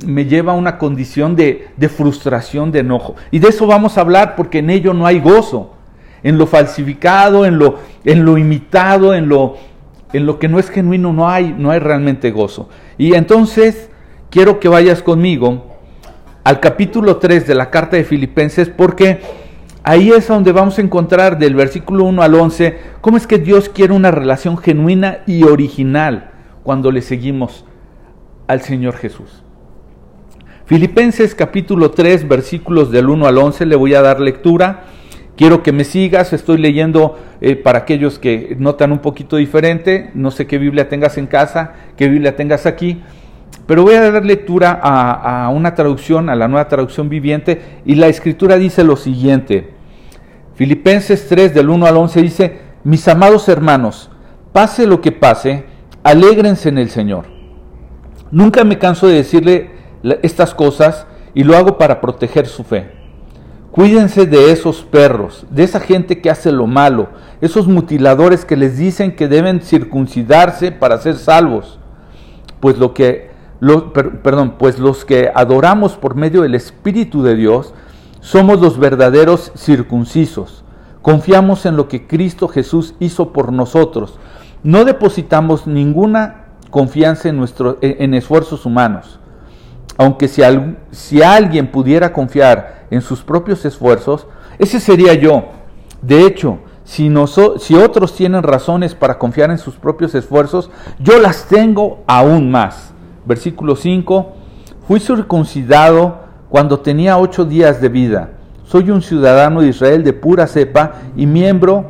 me 0.07 0.25
lleva 0.25 0.53
a 0.53 0.57
una 0.57 0.79
condición 0.79 1.35
de, 1.35 1.69
frustración, 1.95 2.71
de 2.71 2.81
enojo. 2.81 3.17
Y 3.31 3.41
de 3.41 3.49
eso 3.49 3.67
vamos 3.67 3.99
a 3.99 4.03
hablar 4.03 4.37
porque 4.37 4.59
en 4.59 4.71
ello 4.71 4.95
no 4.95 5.07
hay 5.07 5.21
gozo. 5.21 5.75
En 6.23 6.39
lo 6.39 6.47
falsificado, 6.47 7.47
en 7.47 7.59
lo, 7.59 7.79
en 8.05 8.25
lo 8.25 8.39
imitado, 8.39 9.15
en 9.15 9.29
lo, 9.29 9.57
en 10.13 10.27
lo 10.27 10.39
que 10.39 10.49
no 10.49 10.59
es 10.59 10.71
genuino 10.71 11.13
no 11.13 11.29
hay, 11.29 11.55
no 11.57 11.71
hay 11.71 11.81
realmente 11.81 12.31
gozo. 12.31 12.69
Y 12.97 13.15
entonces 13.15 13.91
quiero 14.31 14.61
que 14.61 14.69
vayas 14.69 15.03
conmigo 15.03 15.67
al 16.45 16.61
capítulo 16.61 17.17
3 17.17 17.47
de 17.47 17.55
la 17.55 17.71
carta 17.71 17.97
de 17.97 18.05
Filipenses 18.05 18.69
porque 18.69 19.21
ahí 19.83 20.11
es 20.11 20.29
donde 20.29 20.53
vamos 20.53 20.79
a 20.79 20.83
encontrar 20.83 21.39
del 21.39 21.55
versículo 21.55 22.05
1 22.05 22.23
al 22.23 22.35
11 22.35 22.79
cómo 23.01 23.17
es 23.17 23.27
que 23.27 23.39
Dios 23.39 23.69
quiere 23.69 23.93
una 23.93 24.11
relación 24.11 24.57
genuina 24.59 25.19
y 25.27 25.45
original 25.45 26.31
cuando 26.63 26.91
le 26.91 27.03
seguimos 27.03 27.65
al 28.47 28.61
Señor 28.63 28.97
Jesús. 28.97 29.43
Filipenses 30.67 31.35
capítulo 31.35 31.91
3 31.91 32.29
versículos 32.29 32.91
del 32.91 33.09
1 33.09 33.27
al 33.27 33.39
11 33.39 33.67
le 33.67 33.77
voy 33.77 33.95
a 33.95 34.03
dar 34.03 34.21
lectura. 34.21 34.85
Quiero 35.37 35.63
que 35.63 35.73
me 35.73 35.85
sigas, 35.85 36.33
estoy 36.33 36.59
leyendo 36.59 37.19
eh, 37.41 37.57
para 37.57 37.79
aquellos 37.79 38.19
que 38.19 38.55
notan 38.59 38.93
un 38.93 38.99
poquito 38.99 39.37
diferente, 39.37 40.11
no 40.15 40.31
sé 40.31 40.47
qué 40.47 40.59
Biblia 40.59 40.89
tengas 40.89 41.17
en 41.17 41.27
casa, 41.27 41.73
qué 41.97 42.09
Biblia 42.09 42.37
tengas 42.37 42.67
aquí, 42.67 43.03
pero 43.66 43.85
voy 43.85 43.95
a 43.95 44.11
dar 44.11 44.25
lectura 44.25 44.80
a, 44.83 45.49
una 45.50 45.75
traducción, 45.75 46.28
a 46.28 46.35
la 46.35 46.49
nueva 46.49 46.69
traducción 46.69 47.09
viviente, 47.09 47.80
y 47.85 47.95
la 47.95 48.09
escritura 48.09 48.57
dice 48.57 48.83
lo 48.83 48.97
siguiente, 48.97 49.71
Filipenses 50.54 51.26
3 51.28 51.54
del 51.54 51.71
1 51.71 51.87
al 51.87 51.97
11 51.97 52.23
dice, 52.23 52.59
mis 52.85 53.07
amados 53.09 53.49
hermanos, 53.49 54.11
pase 54.52 54.87
lo 54.87 55.00
que 55.00 55.12
pase, 55.12 55.64
alégrense 56.02 56.69
en 56.69 56.78
el 56.78 56.90
Señor. 56.90 57.26
Nunca 58.30 58.64
me 58.64 58.78
canso 58.78 59.07
de 59.07 59.14
decirle 59.14 59.71
estas 60.23 60.54
cosas 60.54 61.07
y 61.33 61.45
lo 61.45 61.57
hago 61.57 61.78
para 61.78 62.00
proteger 62.00 62.47
su 62.47 62.64
fe. 62.64 62.90
Cuídense 63.71 64.26
de 64.26 64.50
esos 64.50 64.83
perros, 64.83 65.47
de 65.49 65.62
esa 65.62 65.78
gente 65.78 66.21
que 66.21 66.30
hace 66.30 66.50
lo 66.50 66.66
malo, 66.66 67.09
esos 67.40 67.69
mutiladores 67.69 68.45
que 68.45 68.57
les 68.57 68.76
dicen 68.76 69.14
que 69.14 69.28
deben 69.28 69.61
circuncidarse 69.61 70.73
para 70.73 70.99
ser 70.99 71.16
salvos, 71.16 71.78
pues 72.59 72.78
lo 72.78 72.95
que 72.95 73.30
perdón, 74.23 74.55
pues 74.59 74.79
los 74.79 75.05
que 75.05 75.31
adoramos 75.35 75.93
por 75.93 76.14
medio 76.14 76.43
del 76.43 76.55
Espíritu 76.55 77.23
de 77.23 77.37
Dios, 77.37 77.75
somos 78.21 78.61
los 78.61 78.79
verdaderos 78.79 79.52
circuncisos. 79.57 80.64
Confiamos 81.02 81.64
en 81.67 81.76
lo 81.76 81.88
que 81.88 82.07
Cristo 82.07 82.49
Jesús 82.49 82.95
hizo 83.00 83.33
por 83.33 83.52
nosotros. 83.52 84.19
No 84.62 84.85
depositamos 84.85 85.67
ninguna 85.67 86.45
confianza 86.71 87.29
en, 87.29 87.37
nuestro, 87.37 87.79
en 87.81 88.14
esfuerzos 88.14 88.67
humanos. 88.67 89.19
Aunque 89.97 90.29
si, 90.29 90.43
si 90.90 91.23
alguien 91.23 91.71
pudiera 91.71 92.12
confiar 92.12 92.87
en 92.90 93.00
sus 93.02 93.23
propios 93.23 93.64
esfuerzos, 93.64 94.26
ese 94.59 94.81
sería 94.81 95.14
yo. 95.14 95.45
De 96.02 96.26
hecho, 96.26 96.59
si, 96.85 97.12
si 97.59 97.75
otros 97.75 98.14
tienen 98.14 98.43
razones 98.43 98.95
para 98.95 99.19
confiar 99.19 99.50
en 99.50 99.59
sus 99.59 99.76
propios 99.76 100.14
esfuerzos, 100.14 100.71
yo 100.99 101.19
las 101.19 101.47
tengo 101.47 102.02
aún 102.07 102.50
más. 102.50 102.93
Versículo 103.25 103.77
5, 103.77 104.33
fui 104.87 105.00
circuncidado 105.00 106.19
cuando 106.49 106.81
tenía 106.81 107.19
ocho 107.19 107.45
días 107.45 107.81
de 107.81 107.89
vida. 107.89 108.31
Soy 108.65 108.91
un 108.91 109.03
ciudadano 109.03 109.61
de 109.61 109.69
Israel 109.69 110.05
de 110.05 110.12
pura 110.12 110.47
cepa 110.47 110.95
y 111.17 111.27
miembro 111.27 111.87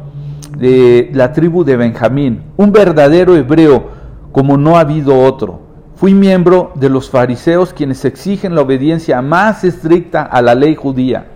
de 0.57 1.11
la 1.13 1.33
tribu 1.33 1.65
de 1.65 1.77
Benjamín, 1.77 2.43
un 2.57 2.73
verdadero 2.73 3.37
hebreo 3.37 3.89
como 4.33 4.57
no 4.57 4.77
ha 4.77 4.81
habido 4.81 5.19
otro. 5.19 5.61
Fui 5.97 6.15
miembro 6.15 6.73
de 6.75 6.89
los 6.89 7.11
fariseos 7.11 7.73
quienes 7.73 8.05
exigen 8.05 8.55
la 8.55 8.63
obediencia 8.63 9.21
más 9.23 9.65
estricta 9.65 10.23
a 10.23 10.41
la 10.41 10.55
ley 10.55 10.75
judía. 10.75 11.27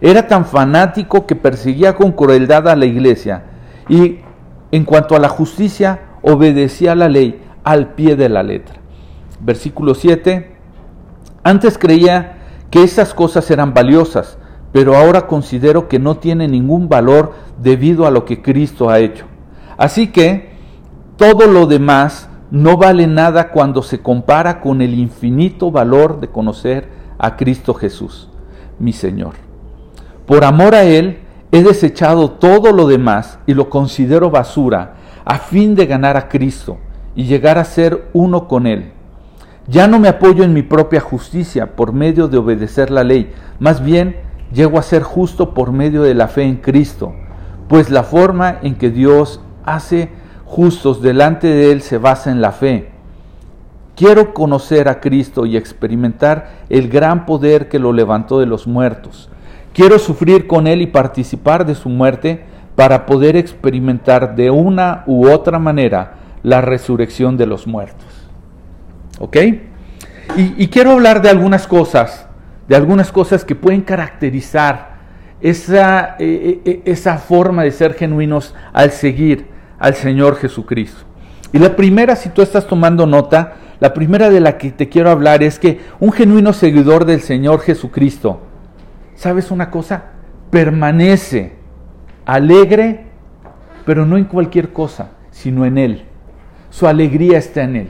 Era 0.00 0.26
tan 0.26 0.44
fanático 0.44 1.26
que 1.26 1.36
perseguía 1.36 1.94
con 1.96 2.12
crueldad 2.12 2.68
a 2.68 2.76
la 2.76 2.84
iglesia 2.84 3.44
y 3.88 4.18
en 4.70 4.84
cuanto 4.84 5.16
a 5.16 5.18
la 5.18 5.28
justicia 5.28 6.00
obedecía 6.22 6.94
la 6.94 7.08
ley 7.08 7.42
al 7.64 7.94
pie 7.94 8.16
de 8.16 8.28
la 8.28 8.42
letra. 8.42 8.76
Versículo 9.40 9.94
7. 9.94 10.56
Antes 11.42 11.78
creía 11.78 12.38
que 12.70 12.82
esas 12.82 13.14
cosas 13.14 13.50
eran 13.50 13.74
valiosas, 13.74 14.38
pero 14.72 14.96
ahora 14.96 15.26
considero 15.26 15.88
que 15.88 15.98
no 15.98 16.16
tienen 16.16 16.50
ningún 16.50 16.88
valor 16.88 17.34
debido 17.62 18.06
a 18.06 18.10
lo 18.10 18.24
que 18.24 18.42
Cristo 18.42 18.90
ha 18.90 18.98
hecho. 18.98 19.26
Así 19.76 20.08
que 20.08 20.50
todo 21.16 21.46
lo 21.46 21.66
demás 21.66 22.28
no 22.50 22.76
vale 22.76 23.06
nada 23.06 23.50
cuando 23.50 23.82
se 23.82 24.00
compara 24.00 24.60
con 24.60 24.82
el 24.82 24.94
infinito 24.94 25.70
valor 25.70 26.20
de 26.20 26.28
conocer 26.28 26.88
a 27.18 27.36
Cristo 27.36 27.74
Jesús, 27.74 28.28
mi 28.78 28.92
Señor. 28.92 29.34
Por 30.26 30.44
amor 30.44 30.74
a 30.74 30.84
Él, 30.84 31.20
he 31.52 31.62
desechado 31.62 32.32
todo 32.32 32.72
lo 32.72 32.86
demás 32.86 33.38
y 33.46 33.54
lo 33.54 33.70
considero 33.70 34.30
basura 34.30 34.96
a 35.24 35.38
fin 35.38 35.74
de 35.74 35.86
ganar 35.86 36.16
a 36.16 36.28
Cristo 36.28 36.78
y 37.14 37.24
llegar 37.24 37.58
a 37.58 37.64
ser 37.64 38.08
uno 38.12 38.46
con 38.46 38.66
Él. 38.66 38.92
Ya 39.68 39.88
no 39.88 39.98
me 39.98 40.08
apoyo 40.08 40.44
en 40.44 40.52
mi 40.52 40.62
propia 40.62 41.00
justicia 41.00 41.74
por 41.74 41.92
medio 41.92 42.28
de 42.28 42.38
obedecer 42.38 42.92
la 42.92 43.02
ley, 43.02 43.32
más 43.58 43.82
bien 43.82 44.16
llego 44.52 44.78
a 44.78 44.82
ser 44.82 45.02
justo 45.02 45.54
por 45.54 45.72
medio 45.72 46.02
de 46.02 46.14
la 46.14 46.28
fe 46.28 46.44
en 46.44 46.56
Cristo, 46.56 47.14
pues 47.68 47.90
la 47.90 48.04
forma 48.04 48.58
en 48.62 48.76
que 48.76 48.90
Dios 48.90 49.40
hace 49.64 50.10
justos 50.44 51.02
delante 51.02 51.48
de 51.48 51.72
Él 51.72 51.82
se 51.82 51.98
basa 51.98 52.30
en 52.30 52.40
la 52.40 52.52
fe. 52.52 52.90
Quiero 53.96 54.34
conocer 54.34 54.88
a 54.88 55.00
Cristo 55.00 55.46
y 55.46 55.56
experimentar 55.56 56.50
el 56.68 56.88
gran 56.88 57.26
poder 57.26 57.68
que 57.68 57.80
lo 57.80 57.92
levantó 57.92 58.38
de 58.38 58.46
los 58.46 58.68
muertos. 58.68 59.30
Quiero 59.72 59.98
sufrir 59.98 60.46
con 60.46 60.68
Él 60.68 60.80
y 60.80 60.86
participar 60.86 61.66
de 61.66 61.74
su 61.74 61.88
muerte 61.88 62.44
para 62.76 63.04
poder 63.04 63.36
experimentar 63.36 64.36
de 64.36 64.50
una 64.50 65.02
u 65.06 65.28
otra 65.28 65.58
manera 65.58 66.14
la 66.44 66.60
resurrección 66.60 67.36
de 67.36 67.46
los 67.46 67.66
muertos. 67.66 68.15
¿Ok? 69.18 69.36
Y, 70.36 70.68
quiero 70.68 70.92
hablar 70.92 71.22
de 71.22 71.30
algunas 71.30 71.66
cosas, 71.66 72.26
de 72.68 72.76
algunas 72.76 73.12
cosas 73.12 73.44
que 73.44 73.54
pueden 73.54 73.80
caracterizar 73.80 74.96
esa, 75.40 76.16
eh, 76.18 76.60
eh, 76.64 76.82
esa 76.84 77.16
forma 77.18 77.62
de 77.62 77.70
ser 77.70 77.94
genuinos 77.94 78.54
al 78.72 78.90
seguir 78.90 79.46
al 79.78 79.94
Señor 79.94 80.36
Jesucristo. 80.36 81.04
Y 81.52 81.58
la 81.58 81.76
primera, 81.76 82.16
si 82.16 82.28
tú 82.28 82.42
estás 82.42 82.66
tomando 82.66 83.06
nota, 83.06 83.54
la 83.80 83.94
primera 83.94 84.28
de 84.30 84.40
la 84.40 84.58
que 84.58 84.72
te 84.72 84.88
quiero 84.88 85.10
hablar 85.10 85.42
es 85.42 85.58
que 85.58 85.80
un 86.00 86.12
genuino 86.12 86.52
seguidor 86.52 87.04
del 87.04 87.20
Señor 87.20 87.60
Jesucristo, 87.60 88.40
¿sabes 89.14 89.50
una 89.50 89.70
cosa? 89.70 90.04
Permanece 90.50 91.54
alegre, 92.26 93.06
pero 93.86 94.04
no 94.04 94.16
en 94.18 94.24
cualquier 94.24 94.72
cosa, 94.72 95.10
sino 95.30 95.64
en 95.64 95.78
Él. 95.78 96.04
Su 96.70 96.86
alegría 96.86 97.38
está 97.38 97.62
en 97.62 97.76
Él. 97.76 97.88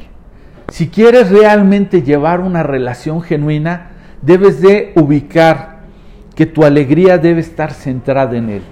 Si 0.69 0.89
quieres 0.89 1.31
realmente 1.31 2.03
llevar 2.03 2.41
una 2.41 2.63
relación 2.63 3.23
genuina, 3.23 3.91
debes 4.23 4.61
de 4.61 4.93
ubicar 4.97 5.77
que 6.35 6.47
tu 6.47 6.65
alegría 6.65 7.19
debe 7.19 7.41
estar 7.41 7.73
centrada 7.73 8.37
en 8.37 8.51
Él. 8.51 8.63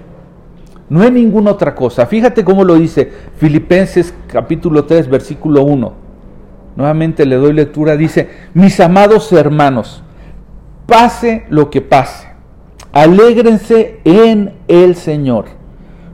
No 0.89 1.03
hay 1.03 1.11
ninguna 1.11 1.53
otra 1.53 1.75
cosa. 1.75 2.07
Fíjate 2.07 2.45
cómo 2.45 2.65
lo 2.65 2.75
dice 2.75 3.11
Filipenses 3.37 4.13
capítulo 4.27 4.85
3, 4.85 5.09
versículo 5.09 5.63
1. 5.63 5.93
Nuevamente 6.77 7.25
le 7.25 7.37
doy 7.37 7.53
lectura. 7.53 7.97
Dice, 7.97 8.29
mis 8.53 8.81
amados 8.81 9.33
hermanos, 9.33 10.03
pase 10.87 11.47
lo 11.49 11.71
que 11.71 11.81
pase, 11.81 12.29
alégrense 12.93 14.01
en 14.05 14.53
el 14.69 14.97
Señor. 14.97 15.47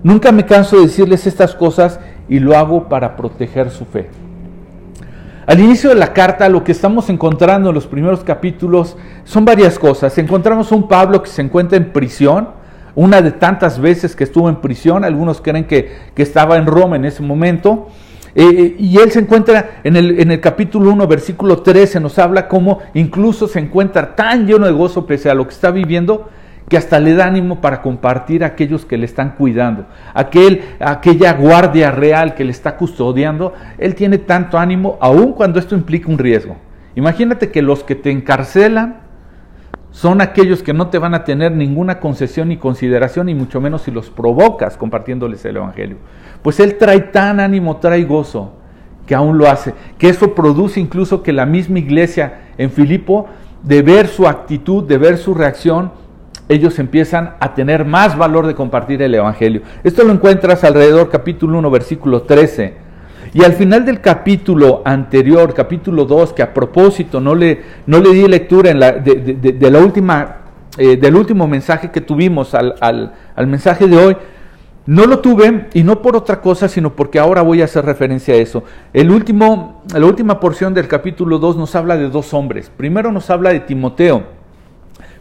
Nunca 0.03 0.31
me 0.31 0.47
canso 0.47 0.77
de 0.77 0.83
decirles 0.83 1.27
estas 1.27 1.55
cosas 1.55 1.99
y 2.29 2.39
lo 2.39 2.57
hago 2.57 2.89
para 2.89 3.17
proteger 3.17 3.71
su 3.71 3.87
fe. 3.87 4.09
Al 5.47 5.59
inicio 5.59 5.91
de 5.91 5.97
la 5.97 6.13
carta 6.13 6.49
lo 6.49 6.63
que 6.63 6.73
estamos 6.73 7.09
encontrando 7.09 7.71
en 7.71 7.75
los 7.75 7.87
primeros 7.87 8.23
capítulos 8.23 8.97
son 9.25 9.45
varias 9.45 9.79
cosas. 9.79 10.17
Encontramos 10.19 10.71
un 10.71 10.87
Pablo 10.87 11.23
que 11.23 11.31
se 11.31 11.43
encuentra 11.43 11.79
en 11.79 11.93
prisión, 11.93 12.51
una 12.95 13.23
de 13.23 13.33
tantas 13.33 13.81
veces 13.81 14.15
que 14.15 14.25
estuvo 14.25 14.49
en 14.49 14.57
prisión, 14.57 15.05
algunos 15.05 15.41
creen 15.41 15.67
que, 15.67 16.11
estaba 16.17 16.57
en 16.57 16.67
Roma 16.67 16.97
en 16.97 17.07
ese 17.07 17.23
momento. 17.23 17.89
Eh, 18.35 18.77
y 18.79 18.99
él 18.99 19.11
se 19.11 19.21
encuentra 19.21 19.81
en 19.83 19.97
el, 19.97 20.21
en 20.21 20.31
el 20.31 20.41
capítulo 20.41 20.93
1, 20.93 21.07
versículo 21.09 21.63
13, 21.63 21.99
nos 21.99 22.19
habla 22.19 22.47
cómo 22.47 22.79
incluso 22.95 23.49
se 23.49 23.59
encuentra 23.59 24.15
tan 24.15 24.47
lleno 24.47 24.67
de 24.67 24.73
gozo 24.73 25.07
pese 25.07 25.31
a 25.31 25.35
lo 25.35 25.49
que 25.49 25.55
está 25.55 25.71
viviendo, 25.71 26.29
que 26.71 26.77
hasta 26.77 27.01
le 27.01 27.15
da 27.15 27.27
ánimo 27.27 27.61
para 27.61 27.83
compartir 27.83 28.45
a 28.45 28.47
aquellos 28.47 28.87
que 28.87 28.97
le 28.97 29.05
están 29.05 29.31
cuidando, 29.31 29.87
aquel, 30.15 30.63
aquella 30.79 31.33
guardia 31.33 31.91
real 31.91 32.37
que 32.37 32.45
le 32.45 32.53
está 32.53 32.77
custodiando, 32.77 33.53
él 33.77 33.97
tiene 33.97 34.19
tanto 34.19 34.57
ánimo, 34.57 34.97
aun 35.01 35.33
cuando 35.33 35.59
esto 35.59 35.75
implica 35.75 36.09
un 36.09 36.17
riesgo. 36.17 36.57
Imagínate 36.95 37.51
que 37.51 37.61
los 37.61 37.83
que 37.83 37.97
te 37.97 38.13
encarcelan 38.13 39.01
son 39.91 40.21
aquellos 40.21 40.63
que 40.63 40.73
no 40.73 40.91
te 40.91 40.99
van 40.99 41.13
a 41.15 41.25
tener 41.25 41.51
ninguna 41.51 41.99
concesión 41.99 42.49
ni 42.51 42.57
consideración, 42.57 43.29
y 43.29 43.35
mucho 43.35 43.61
menos 43.61 43.83
si 43.83 43.91
los 43.91 44.09
provocas 44.09 44.77
compartiéndoles 44.77 45.45
el 45.45 45.57
Evangelio. 45.57 45.97
Pues 46.41 46.61
Él 46.61 46.79
trae 46.79 47.01
tan 47.01 47.41
ánimo, 47.41 47.79
trae 47.79 48.05
gozo, 48.05 48.53
que 49.07 49.17
aún 49.17 49.39
lo 49.39 49.51
hace, 49.51 49.75
que 49.99 50.09
eso 50.09 50.37
produce 50.37 50.79
incluso 50.79 51.25
que 51.25 51.33
la 51.33 51.47
misma 51.47 51.81
iglesia 51.81 52.43
en 52.59 52.71
Filipo, 52.71 53.27
de 53.65 53.83
ver 53.83 54.07
su 54.07 54.29
actitud, 54.29 54.85
de 54.85 54.99
ver 54.99 55.19
su 55.19 55.35
reacción, 55.35 55.91
ellos 56.51 56.81
empiezan 56.81 57.35
a 57.39 57.55
tener 57.55 57.85
más 57.85 58.19
valor 58.19 58.49
de 58.49 58.57
compartir 58.57 59.01
el 59.03 59.15
Evangelio. 59.15 59.63
Esto 59.85 60.03
lo 60.03 60.13
encuentras 60.13 60.65
alrededor 60.65 61.09
capítulo 61.09 61.57
1, 61.61 61.71
versículo 61.71 62.23
13. 62.23 62.75
Y 63.33 63.45
al 63.45 63.53
final 63.53 63.87
del 63.87 64.01
capítulo 64.01 64.83
anterior, 64.85 65.55
capítulo 65.55 66.05
2, 66.05 66.33
que 66.33 66.43
a 66.43 66.53
propósito 66.53 67.21
no 67.21 67.37
le, 67.37 67.63
no 67.87 68.01
le 68.01 68.11
di 68.11 68.27
lectura 68.27 68.73
de, 68.73 69.71
la 69.71 69.79
última, 69.79 70.39
eh, 70.77 70.97
del 70.97 71.15
último 71.15 71.47
mensaje 71.47 71.93
que 71.93 72.01
tuvimos 72.01 72.53
al, 72.53 72.75
al 72.81 73.47
mensaje 73.47 73.87
de 73.87 73.97
hoy, 73.97 74.17
no 74.87 75.07
lo 75.07 75.21
tuve 75.21 75.69
y 75.73 75.85
no 75.85 76.03
por 76.03 76.17
otra 76.17 76.41
cosa, 76.41 76.67
sino 76.67 76.97
porque 76.97 77.21
ahora 77.21 77.43
voy 77.43 77.63
a 77.63 77.67
hacer 77.67 77.85
referencia 77.85 78.35
a 78.35 78.39
eso. 78.39 78.65
El 78.93 79.13
último, 79.13 79.85
la 79.95 80.05
última 80.05 80.41
porción 80.41 80.75
del 80.75 80.89
capítulo 80.89 81.39
2 81.39 81.57
nos 81.57 81.77
habla 81.77 81.97
de 81.97 82.09
dos 82.09 82.35
hombres. 82.35 82.73
Primero 82.77 83.13
nos 83.13 83.31
habla 83.31 83.51
de 83.51 83.61
Timoteo. 83.61 84.41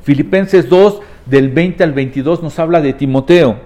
Filipenses 0.02 0.68
2 0.70 1.02
del 1.30 1.50
20 1.50 1.84
al 1.84 1.94
22 1.94 2.44
nos 2.44 2.58
habla 2.60 2.82
de 2.82 2.94
Timoteo. 2.94 3.58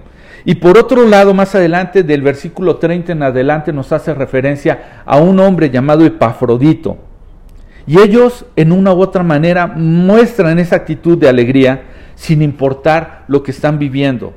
Y 0.45 0.55
por 0.55 0.77
otro 0.77 1.07
lado, 1.07 1.33
más 1.33 1.55
adelante, 1.55 2.03
del 2.03 2.21
versículo 2.21 2.75
30 2.75 3.13
en 3.13 3.23
adelante, 3.23 3.71
nos 3.71 3.91
hace 3.91 4.13
referencia 4.13 5.03
a 5.05 5.17
un 5.17 5.39
hombre 5.39 5.69
llamado 5.69 6.05
Epafrodito. 6.05 6.97
Y 7.87 7.99
ellos, 7.99 8.45
en 8.55 8.71
una 8.71 8.93
u 8.93 9.01
otra 9.01 9.23
manera, 9.23 9.67
muestran 9.67 10.59
esa 10.59 10.77
actitud 10.77 11.17
de 11.17 11.29
alegría 11.29 11.83
sin 12.15 12.41
importar 12.41 13.23
lo 13.27 13.41
que 13.41 13.51
están 13.51 13.79
viviendo. 13.79 14.33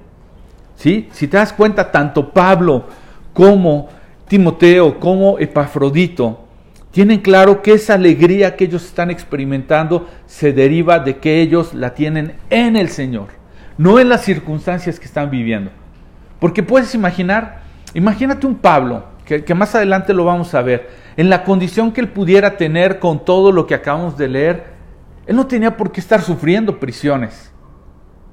¿Sí? 0.77 1.09
Si 1.13 1.27
te 1.27 1.37
das 1.37 1.53
cuenta, 1.53 1.91
tanto 1.91 2.31
Pablo 2.31 2.85
como 3.33 3.89
Timoteo, 4.29 5.01
como 5.01 5.39
Epafrodito, 5.39 6.46
tienen 6.97 7.21
claro 7.21 7.61
que 7.61 7.75
esa 7.75 7.93
alegría 7.93 8.57
que 8.57 8.65
ellos 8.65 8.87
están 8.87 9.11
experimentando 9.11 10.09
se 10.25 10.55
deriva 10.55 10.99
de 10.99 11.19
que 11.19 11.43
ellos 11.43 11.75
la 11.75 11.93
tienen 11.93 12.37
en 12.49 12.75
el 12.75 12.89
Señor, 12.89 13.27
no 13.77 14.01
en 14.01 14.09
las 14.09 14.25
circunstancias 14.25 14.99
que 14.99 15.05
están 15.05 15.29
viviendo. 15.29 15.71
Porque 16.41 16.63
puedes 16.63 16.95
imaginar, 16.95 17.61
imagínate 17.93 18.47
un 18.47 18.55
Pablo, 18.55 19.05
que, 19.27 19.55
más 19.55 19.75
adelante 19.75 20.15
lo 20.15 20.25
vamos 20.25 20.55
a 20.55 20.63
ver, 20.63 20.89
en 21.19 21.29
la 21.29 21.45
condición 21.45 21.93
que 21.93 22.01
él 22.01 22.09
pudiera 22.09 22.57
tener 22.57 22.99
con 22.99 23.27
todo 23.27 23.53
lo 23.53 23.67
que 23.67 23.75
acabamos 23.75 24.17
de 24.17 24.29
leer, 24.29 24.65
él 25.27 25.37
no 25.37 25.47
tenía 25.47 25.77
por 25.77 25.93
qué 25.93 26.01
estar 26.01 26.23
sufriendo 26.23 26.81
prisiones. 26.81 27.53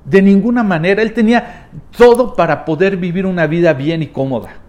De 0.05 0.21
ninguna 0.21 0.63
manera, 0.63 1.01
él 1.01 1.11
tenía 1.11 1.67
todo 1.97 2.33
para 2.33 2.63
poder 2.63 2.95
vivir 2.95 3.25
una 3.25 3.45
vida 3.45 3.73
bien 3.73 4.01
y 4.01 4.07
cómoda. 4.07 4.62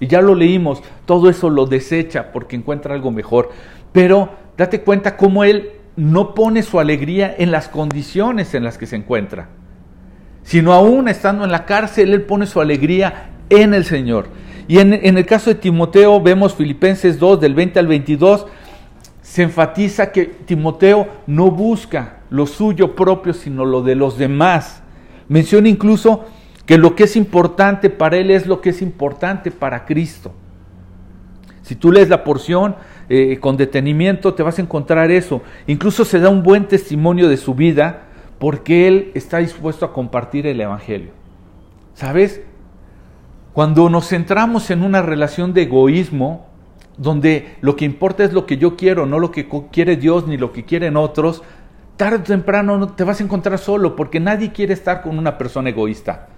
Y 0.00 0.06
ya 0.06 0.20
lo 0.20 0.34
leímos, 0.34 0.82
todo 1.06 1.28
eso 1.28 1.50
lo 1.50 1.66
desecha 1.66 2.32
porque 2.32 2.56
encuentra 2.56 2.94
algo 2.94 3.10
mejor. 3.10 3.50
Pero 3.92 4.30
date 4.56 4.82
cuenta 4.82 5.16
cómo 5.16 5.44
él 5.44 5.72
no 5.96 6.34
pone 6.34 6.62
su 6.62 6.78
alegría 6.78 7.34
en 7.36 7.50
las 7.50 7.68
condiciones 7.68 8.54
en 8.54 8.62
las 8.62 8.78
que 8.78 8.86
se 8.86 8.96
encuentra, 8.96 9.48
sino 10.44 10.72
aún 10.72 11.08
estando 11.08 11.44
en 11.44 11.50
la 11.50 11.64
cárcel, 11.64 12.14
él 12.14 12.22
pone 12.22 12.46
su 12.46 12.60
alegría 12.60 13.30
en 13.50 13.74
el 13.74 13.84
Señor. 13.84 14.26
Y 14.68 14.78
en, 14.78 14.92
el 14.92 15.26
caso 15.26 15.50
de 15.50 15.56
Timoteo 15.56 16.20
vemos 16.20 16.54
Filipenses 16.54 17.18
2 17.18 17.40
del 17.40 17.54
20 17.54 17.78
al 17.80 17.86
22, 17.86 18.46
se 19.22 19.42
enfatiza 19.42 20.12
que 20.12 20.26
Timoteo 20.26 21.08
no 21.26 21.50
busca 21.50 22.18
lo 22.30 22.46
suyo 22.46 22.94
propio, 22.94 23.32
sino 23.32 23.64
lo 23.64 23.82
de 23.82 23.94
los 23.94 24.18
demás. 24.18 24.82
Menciona 25.26 25.68
incluso 25.68 26.26
que 26.68 26.76
lo 26.76 26.94
que 26.94 27.04
es 27.04 27.16
importante 27.16 27.88
para 27.88 28.18
él 28.18 28.30
es 28.30 28.46
lo 28.46 28.60
que 28.60 28.68
es 28.68 28.82
importante 28.82 29.50
para 29.50 29.86
Cristo. 29.86 30.34
Si 31.62 31.74
tú 31.74 31.90
lees 31.90 32.10
la 32.10 32.24
porción 32.24 32.76
eh, 33.08 33.38
con 33.40 33.56
detenimiento, 33.56 34.34
te 34.34 34.42
vas 34.42 34.58
a 34.58 34.62
encontrar 34.62 35.10
eso. 35.10 35.40
Incluso 35.66 36.04
se 36.04 36.20
da 36.20 36.28
un 36.28 36.42
buen 36.42 36.68
testimonio 36.68 37.30
de 37.30 37.38
su 37.38 37.54
vida 37.54 38.02
porque 38.38 38.86
él 38.86 39.12
está 39.14 39.38
dispuesto 39.38 39.86
a 39.86 39.94
compartir 39.94 40.46
el 40.46 40.60
Evangelio. 40.60 41.12
¿Sabes? 41.94 42.42
Cuando 43.54 43.88
nos 43.88 44.06
centramos 44.06 44.70
en 44.70 44.82
una 44.82 45.00
relación 45.00 45.54
de 45.54 45.62
egoísmo, 45.62 46.48
donde 46.98 47.56
lo 47.62 47.76
que 47.76 47.86
importa 47.86 48.24
es 48.24 48.34
lo 48.34 48.44
que 48.44 48.58
yo 48.58 48.76
quiero, 48.76 49.06
no 49.06 49.18
lo 49.20 49.30
que 49.30 49.48
quiere 49.72 49.96
Dios 49.96 50.26
ni 50.26 50.36
lo 50.36 50.52
que 50.52 50.66
quieren 50.66 50.98
otros, 50.98 51.42
tarde 51.96 52.18
o 52.18 52.22
temprano 52.24 52.88
te 52.88 53.04
vas 53.04 53.22
a 53.22 53.24
encontrar 53.24 53.58
solo 53.58 53.96
porque 53.96 54.20
nadie 54.20 54.52
quiere 54.52 54.74
estar 54.74 55.00
con 55.00 55.16
una 55.16 55.38
persona 55.38 55.70
egoísta. 55.70 56.28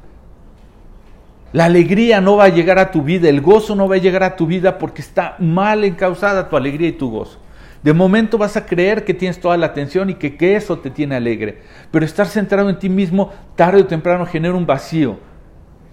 La 1.52 1.64
alegría 1.64 2.20
no 2.20 2.36
va 2.36 2.44
a 2.44 2.48
llegar 2.48 2.78
a 2.78 2.92
tu 2.92 3.02
vida, 3.02 3.28
el 3.28 3.40
gozo 3.40 3.74
no 3.74 3.88
va 3.88 3.96
a 3.96 3.98
llegar 3.98 4.22
a 4.22 4.36
tu 4.36 4.46
vida 4.46 4.78
porque 4.78 5.02
está 5.02 5.34
mal 5.40 5.82
encausada 5.82 6.48
tu 6.48 6.56
alegría 6.56 6.88
y 6.88 6.92
tu 6.92 7.10
gozo. 7.10 7.38
De 7.82 7.92
momento 7.92 8.38
vas 8.38 8.56
a 8.56 8.66
creer 8.66 9.04
que 9.04 9.14
tienes 9.14 9.40
toda 9.40 9.56
la 9.56 9.66
atención 9.66 10.10
y 10.10 10.14
que, 10.14 10.54
eso 10.54 10.78
te 10.78 10.90
tiene 10.90 11.16
alegre, 11.16 11.62
pero 11.90 12.04
estar 12.04 12.26
centrado 12.26 12.70
en 12.70 12.78
ti 12.78 12.88
mismo 12.88 13.32
tarde 13.56 13.80
o 13.80 13.86
temprano 13.86 14.26
genera 14.26 14.54
un 14.54 14.66
vacío 14.66 15.18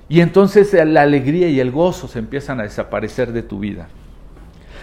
y 0.10 0.22
entonces 0.22 0.74
la 0.74 1.02
alegría 1.02 1.50
y 1.50 1.60
el 1.60 1.72
gozo 1.72 2.08
se 2.08 2.20
empiezan 2.20 2.60
a 2.60 2.64
desaparecer 2.64 3.32
de 3.32 3.42
tu 3.42 3.60
vida. 3.60 3.88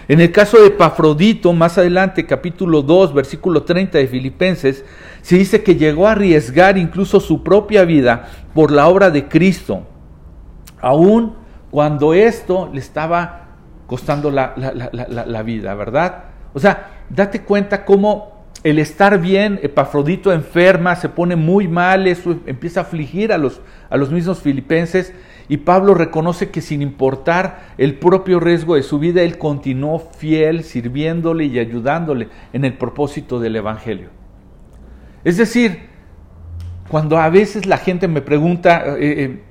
En 0.07 0.19
el 0.19 0.31
caso 0.31 0.59
de 0.59 0.67
Epafrodito, 0.67 1.53
más 1.53 1.77
adelante, 1.77 2.25
capítulo 2.25 2.81
2, 2.81 3.13
versículo 3.13 3.63
30 3.63 3.97
de 3.97 4.07
Filipenses, 4.07 4.85
se 5.21 5.37
dice 5.37 5.63
que 5.63 5.75
llegó 5.75 6.07
a 6.07 6.11
arriesgar 6.11 6.77
incluso 6.77 7.19
su 7.19 7.43
propia 7.43 7.85
vida 7.85 8.27
por 8.53 8.71
la 8.71 8.87
obra 8.87 9.09
de 9.09 9.27
Cristo, 9.27 9.87
aun 10.85 11.33
cuando 11.71 12.13
esto 12.13 12.69
le 12.71 12.79
estaba 12.79 13.47
costando 13.87 14.29
la, 14.31 14.53
la 14.55 15.43
vida, 15.43 15.73
¿verdad? 15.73 16.25
O 16.53 16.59
sea, 16.59 17.03
date 17.09 17.41
cuenta 17.41 17.83
cómo 17.85 18.35
el 18.63 18.79
estar 18.79 19.19
bien, 19.19 19.59
Epafrodito 19.61 20.31
enferma, 20.31 20.95
se 20.95 21.09
pone 21.09 21.35
muy 21.35 21.67
mal, 21.67 22.07
eso 22.07 22.37
empieza 22.45 22.79
a 22.79 22.83
afligir 22.83 23.31
a 23.31 23.37
los, 23.37 23.61
a 23.89 23.97
los 23.97 24.11
mismos 24.11 24.41
filipenses 24.41 25.13
y 25.47 25.57
Pablo 25.57 25.93
reconoce 25.93 26.49
que 26.49 26.61
sin 26.61 26.81
importar 26.81 27.73
el 27.77 27.99
propio 27.99 28.39
riesgo 28.39 28.75
de 28.75 28.83
su 28.83 28.97
vida, 28.97 29.21
él 29.21 29.37
continuó 29.37 29.99
fiel, 29.99 30.63
sirviéndole 30.63 31.45
y 31.45 31.59
ayudándole 31.59 32.29
en 32.53 32.65
el 32.65 32.73
propósito 32.73 33.39
del 33.39 33.55
Evangelio. 33.55 34.09
Es 35.23 35.37
decir, 35.37 35.89
cuando 36.89 37.17
a 37.17 37.29
veces 37.29 37.65
la 37.65 37.77
gente 37.77 38.07
me 38.07 38.21
pregunta, 38.21 38.83
eh, 38.97 38.97
eh, 38.99 39.43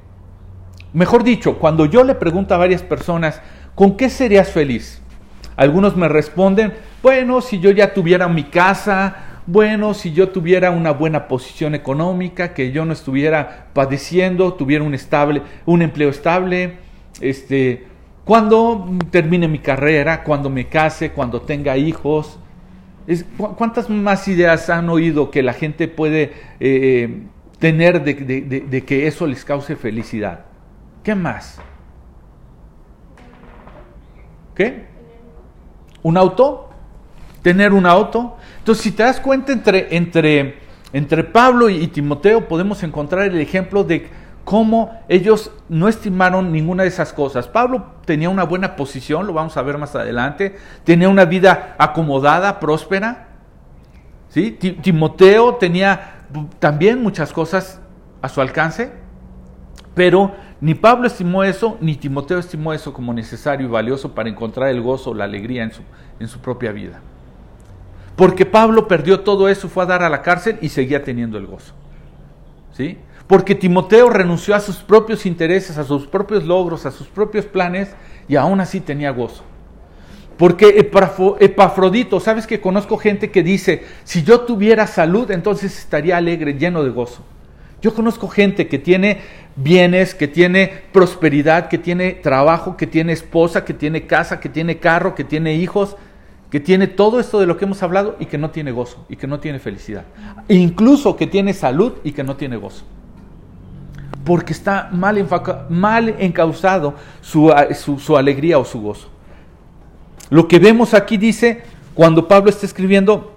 mejor 0.95 1.25
dicho, 1.25 1.59
cuando 1.59 1.85
yo 1.85 2.03
le 2.05 2.15
pregunto 2.15 2.55
a 2.55 2.59
varias 2.59 2.83
personas, 2.83 3.43
¿con 3.75 3.97
qué 3.97 4.09
serías 4.09 4.51
feliz? 4.51 5.03
Algunos 5.57 5.97
me 5.97 6.09
responden, 6.09 6.73
bueno, 7.03 7.41
si 7.41 7.61
yo 7.61 7.71
ya 7.71 7.93
tuviera 7.93 8.27
mi 8.29 8.45
casa, 8.45 9.17
bueno, 9.47 9.93
si 9.93 10.13
yo 10.13 10.31
tuviera 10.31 10.71
una 10.71 10.93
buena 10.93 11.29
posición 11.29 11.75
económica, 11.75 12.55
que 12.55 12.73
yo 12.73 12.85
no 12.85 12.93
estuviera 12.93 13.67
padeciendo, 13.75 14.55
tuviera 14.55 14.83
un 14.85 14.95
estable, 14.95 15.43
un 15.67 15.83
empleo 15.83 16.09
estable, 16.09 16.79
este, 17.21 17.85
cuando 18.25 18.89
termine 19.11 19.49
mi 19.49 19.59
carrera, 19.59 20.23
cuando 20.23 20.49
me 20.49 20.69
case, 20.69 21.11
cuando 21.11 21.43
tenga 21.43 21.77
hijos. 21.77 22.39
¿Cuántas 23.37 23.91
más 23.91 24.27
ideas 24.29 24.71
han 24.71 24.89
oído 24.89 25.31
que 25.31 25.43
la 25.43 25.53
gente 25.53 25.89
puede 25.89 26.33
eh, 26.59 27.25
tener 27.59 28.03
de, 28.03 28.15
de 28.15 28.85
que 28.85 29.07
eso 29.07 29.27
les 29.27 29.45
cause 29.45 29.77
felicidad? 29.77 30.47
¿Qué 31.05 31.15
más? 31.15 31.61
¿Qué? 34.57 34.89
¿Un 36.03 36.17
auto? 36.17 36.65
tener 37.45 37.75
un 37.75 37.85
auto. 37.85 38.37
Entonces, 38.59 38.83
si 38.83 38.91
te 38.91 39.03
das 39.03 39.21
cuenta 39.21 39.53
entre, 39.53 39.95
entre, 39.95 40.59
entre 40.95 41.23
Pablo 41.23 41.69
y, 41.69 41.87
Timoteo, 41.89 42.49
podemos 42.49 42.83
encontrar 42.83 43.27
el 43.27 43.39
ejemplo 43.39 43.85
de 43.85 44.09
cómo 44.45 44.99
ellos 45.09 45.53
no 45.69 45.87
estimaron 45.87 46.51
ninguna 46.51 46.85
de 46.85 46.89
esas 46.89 47.13
cosas. 47.13 47.47
Pablo 47.47 47.85
tenía 48.07 48.31
una 48.31 48.45
buena 48.45 48.77
posición, 48.77 49.27
lo 49.27 49.35
vamos 49.35 49.59
a 49.59 49.63
ver 49.63 49.77
más 49.77 49.95
adelante, 49.95 50.57
tenía 50.85 51.11
una 51.11 51.27
vida 51.27 51.77
acomodada, 51.79 52.59
próspera. 52.61 53.29
¿sí? 54.31 54.53
Timoteo 54.53 55.57
tenía 55.57 56.25
también 56.59 57.03
muchas 57.03 57.31
cosas 57.31 57.79
a 58.23 58.31
su 58.31 58.41
alcance, 58.41 58.91
pero 59.95 60.33
ni 60.65 60.75
Pablo 60.75 61.07
estimó 61.07 61.45
eso, 61.45 61.77
ni 61.83 61.95
Timoteo 61.95 62.39
estimó 62.39 62.73
eso 62.73 62.95
como 62.95 63.13
necesario 63.13 63.67
y 63.67 63.71
valioso 63.71 64.15
para 64.15 64.31
encontrar 64.31 64.71
el 64.71 64.81
gozo, 64.81 65.13
la 65.13 65.25
alegría 65.25 65.63
en 65.63 65.73
su, 65.73 65.83
en 66.19 66.27
su 66.27 66.39
propia 66.39 66.73
vida. 66.73 67.03
Porque 68.17 68.47
Pablo 68.47 68.89
perdió 68.89 69.21
todo 69.21 69.51
eso, 69.51 69.69
fue 69.69 69.83
a 69.83 69.87
dar 69.87 70.03
a 70.03 70.09
la 70.09 70.23
cárcel 70.23 70.57
y 70.63 70.71
seguía 70.71 71.05
teniendo 71.05 71.37
el 71.37 71.45
gozo. 71.45 71.75
¿Sí? 72.73 72.97
Porque 73.27 73.55
Timoteo 73.55 74.09
renunció 74.09 74.55
a 74.55 74.61
sus 74.61 74.77
propios 74.77 75.27
intereses, 75.27 75.77
a 75.77 75.85
sus 75.85 76.07
propios 76.07 76.45
logros, 76.45 76.87
a 76.87 76.91
sus 76.91 77.09
propios 77.09 77.45
planes 77.45 77.95
y 78.27 78.37
aún 78.37 78.59
así 78.59 78.81
tenía 78.81 79.11
gozo. 79.11 79.43
Porque 80.39 80.79
Epafrodito, 81.41 82.21
sabes 82.21 82.47
que 82.47 82.63
conozco 82.63 82.97
gente 82.97 83.31
que 83.31 83.43
dice, 83.43 83.85
si 84.05 84.23
yo 84.23 84.41
tuviera 84.41 84.87
salud, 84.87 85.31
entonces 85.31 85.79
estaría 85.79 86.17
alegre, 86.17 86.55
lleno 86.55 86.83
de 86.83 86.89
gozo. 86.89 87.23
Yo 87.85 87.93
conozco 87.93 88.29
gente 88.29 88.67
que 88.67 88.79
tiene 88.79 89.21
bienes, 89.57 90.15
que 90.15 90.29
tiene 90.29 90.83
prosperidad, 90.93 91.69
que 91.69 91.79
tiene 91.79 92.13
trabajo, 92.13 92.77
que 92.77 92.87
tiene 92.87 93.13
esposa, 93.13 93.65
que 93.65 93.75
tiene 93.75 94.07
casa, 94.07 94.41
que 94.41 94.49
tiene 94.49 94.79
carro, 94.79 95.15
que 95.15 95.25
tiene 95.25 95.55
hijos, 95.55 95.97
que 96.51 96.61
tiene 96.61 96.87
todo 96.87 97.19
esto 97.21 97.41
de 97.41 97.47
lo 97.47 97.57
que 97.57 97.65
hemos 97.65 97.83
hablado 97.83 98.17
y 98.21 98.27
que 98.27 98.39
no 98.39 98.51
tiene 98.51 98.71
gozo 98.71 99.05
y 99.09 99.17
que 99.17 99.27
no 99.27 99.41
tiene 99.41 99.59
felicidad. 99.59 100.05
Incluso 100.49 101.17
que 101.17 101.27
tiene 101.27 101.53
salud 101.53 101.95
y 102.05 102.13
que 102.13 102.23
no 102.23 102.37
tiene 102.37 102.57
gozo. 102.57 102.85
Porque 104.25 104.53
está 104.53 104.89
mal, 104.93 105.27
mal 105.69 106.15
encausado 106.19 106.95
su, 107.21 107.53
su 107.99 108.17
alegría 108.17 108.59
o 108.59 108.65
su 108.65 108.81
gozo. 108.81 109.09
Lo 110.31 110.49
que 110.49 110.59
vemos 110.59 110.95
aquí 110.95 111.17
dice, 111.17 111.63
cuando 111.93 112.29
Pablo 112.29 112.51
está 112.51 112.67
escribiendo, 112.67 113.35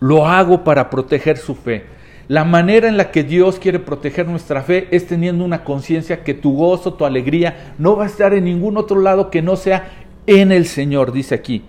lo 0.00 0.26
hago 0.26 0.64
para 0.64 0.88
proteger 0.88 1.38
su 1.38 1.54
fe. 1.54 1.95
La 2.28 2.44
manera 2.44 2.88
en 2.88 2.96
la 2.96 3.10
que 3.10 3.22
Dios 3.22 3.58
quiere 3.58 3.78
proteger 3.78 4.26
nuestra 4.26 4.62
fe 4.62 4.88
es 4.90 5.06
teniendo 5.06 5.44
una 5.44 5.62
conciencia 5.62 6.24
que 6.24 6.34
tu 6.34 6.56
gozo, 6.56 6.94
tu 6.94 7.04
alegría, 7.04 7.74
no 7.78 7.96
va 7.96 8.04
a 8.04 8.08
estar 8.08 8.34
en 8.34 8.44
ningún 8.44 8.76
otro 8.76 9.00
lado 9.00 9.30
que 9.30 9.42
no 9.42 9.56
sea 9.56 9.90
en 10.26 10.50
el 10.50 10.66
Señor, 10.66 11.12
dice 11.12 11.36
aquí 11.36 11.62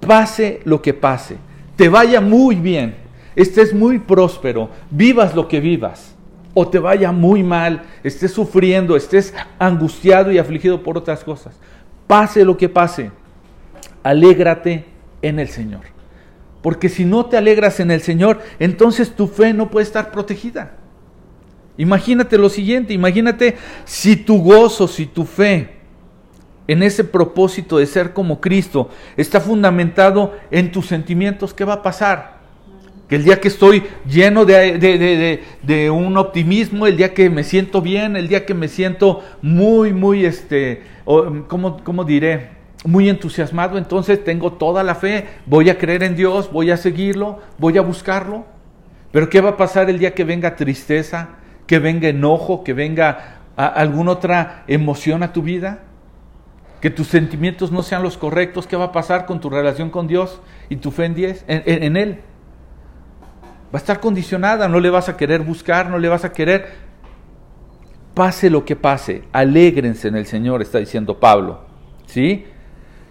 pase 0.00 0.60
lo 0.64 0.82
que 0.82 0.94
pase, 0.94 1.36
te 1.76 1.88
vaya 1.88 2.20
muy 2.20 2.56
bien, 2.56 2.96
estés 3.36 3.74
muy 3.74 3.98
próspero, 3.98 4.70
vivas 4.90 5.34
lo 5.34 5.46
que 5.46 5.60
vivas, 5.60 6.14
o 6.54 6.66
te 6.66 6.78
vaya 6.78 7.12
muy 7.12 7.42
mal, 7.42 7.82
estés 8.02 8.32
sufriendo, 8.32 8.96
estés 8.96 9.34
angustiado 9.58 10.32
y 10.32 10.38
afligido 10.38 10.82
por 10.82 10.98
otras 10.98 11.22
cosas, 11.22 11.54
pase 12.06 12.44
lo 12.44 12.56
que 12.56 12.68
pase, 12.68 13.10
alégrate 14.02 14.84
en 15.22 15.38
el 15.38 15.48
Señor. 15.48 15.82
Porque 16.62 16.88
si 16.88 17.04
no 17.04 17.26
te 17.26 17.36
alegras 17.36 17.80
en 17.80 17.90
el 17.90 18.02
Señor, 18.02 18.40
entonces 18.58 19.14
tu 19.14 19.26
fe 19.26 19.52
no 19.54 19.70
puede 19.70 19.84
estar 19.84 20.10
protegida. 20.10 20.76
Imagínate 21.76 22.36
lo 22.36 22.50
siguiente, 22.50 22.92
imagínate 22.92 23.56
si 23.84 24.16
tu 24.16 24.42
gozo, 24.42 24.86
si 24.86 25.06
tu 25.06 25.24
fe 25.24 25.80
en 26.66 26.82
ese 26.82 27.04
propósito 27.04 27.78
de 27.78 27.86
ser 27.86 28.12
como 28.12 28.40
Cristo, 28.40 28.90
está 29.16 29.40
fundamentado 29.40 30.36
en 30.50 30.70
tus 30.70 30.86
sentimientos, 30.86 31.54
¿qué 31.54 31.64
va 31.64 31.74
a 31.74 31.82
pasar? 31.82 32.38
Que 33.08 33.16
el 33.16 33.24
día 33.24 33.40
que 33.40 33.48
estoy 33.48 33.82
lleno 34.06 34.44
de, 34.44 35.90
un 35.92 36.16
optimismo, 36.16 36.86
el 36.86 36.96
día 36.96 37.12
que 37.12 37.28
me 37.28 37.42
siento 37.42 37.82
bien, 37.82 38.14
el 38.14 38.28
día 38.28 38.46
que 38.46 38.54
me 38.54 38.68
siento 38.68 39.20
muy, 39.42 39.92
muy, 39.92 40.24
este, 40.24 40.82
¿cómo, 41.04 42.04
diré? 42.06 42.59
Muy 42.84 43.08
entusiasmado, 43.08 43.78
entonces 43.78 44.24
tengo 44.24 44.54
toda 44.54 44.82
la 44.82 44.94
fe, 44.94 45.26
voy 45.46 45.68
a 45.68 45.78
creer 45.78 46.02
en 46.02 46.16
Dios, 46.16 46.50
voy 46.50 46.70
a 46.70 46.76
seguirlo, 46.76 47.38
voy 47.58 47.76
a 47.78 47.82
buscarlo. 47.82 48.46
Pero 49.12 49.28
¿qué 49.28 49.40
va 49.40 49.50
a 49.50 49.56
pasar 49.56 49.90
el 49.90 49.98
día 49.98 50.14
que 50.14 50.24
venga 50.24 50.56
tristeza, 50.56 51.30
que 51.66 51.78
venga 51.78 52.08
enojo, 52.08 52.64
que 52.64 52.72
venga 52.72 53.40
alguna 53.56 54.12
otra 54.12 54.64
emoción 54.66 55.22
a 55.22 55.32
tu 55.32 55.42
vida? 55.42 55.80
Que 56.80 56.90
tus 56.90 57.08
sentimientos 57.08 57.70
no 57.70 57.82
sean 57.82 58.02
los 58.02 58.16
correctos, 58.16 58.66
¿qué 58.66 58.76
va 58.76 58.86
a 58.86 58.92
pasar 58.92 59.26
con 59.26 59.40
tu 59.40 59.50
relación 59.50 59.90
con 59.90 60.06
Dios 60.06 60.40
y 60.70 60.76
tu 60.76 60.90
fe 60.90 61.04
en, 61.04 61.14
en 61.48 61.96
Él? 61.96 62.20
Va 63.72 63.74
a 63.74 63.76
estar 63.78 64.00
condicionada, 64.00 64.68
no 64.68 64.80
le 64.80 64.88
vas 64.88 65.08
a 65.08 65.16
querer 65.16 65.42
buscar, 65.42 65.90
no 65.90 65.98
le 65.98 66.08
vas 66.08 66.24
a 66.24 66.32
querer 66.32 66.90
pase 68.14 68.50
lo 68.50 68.64
que 68.64 68.76
pase, 68.76 69.24
alégrense 69.32 70.08
en 70.08 70.16
el 70.16 70.26
Señor, 70.26 70.62
está 70.62 70.78
diciendo 70.78 71.20
Pablo. 71.20 71.60
¿Sí? 72.06 72.44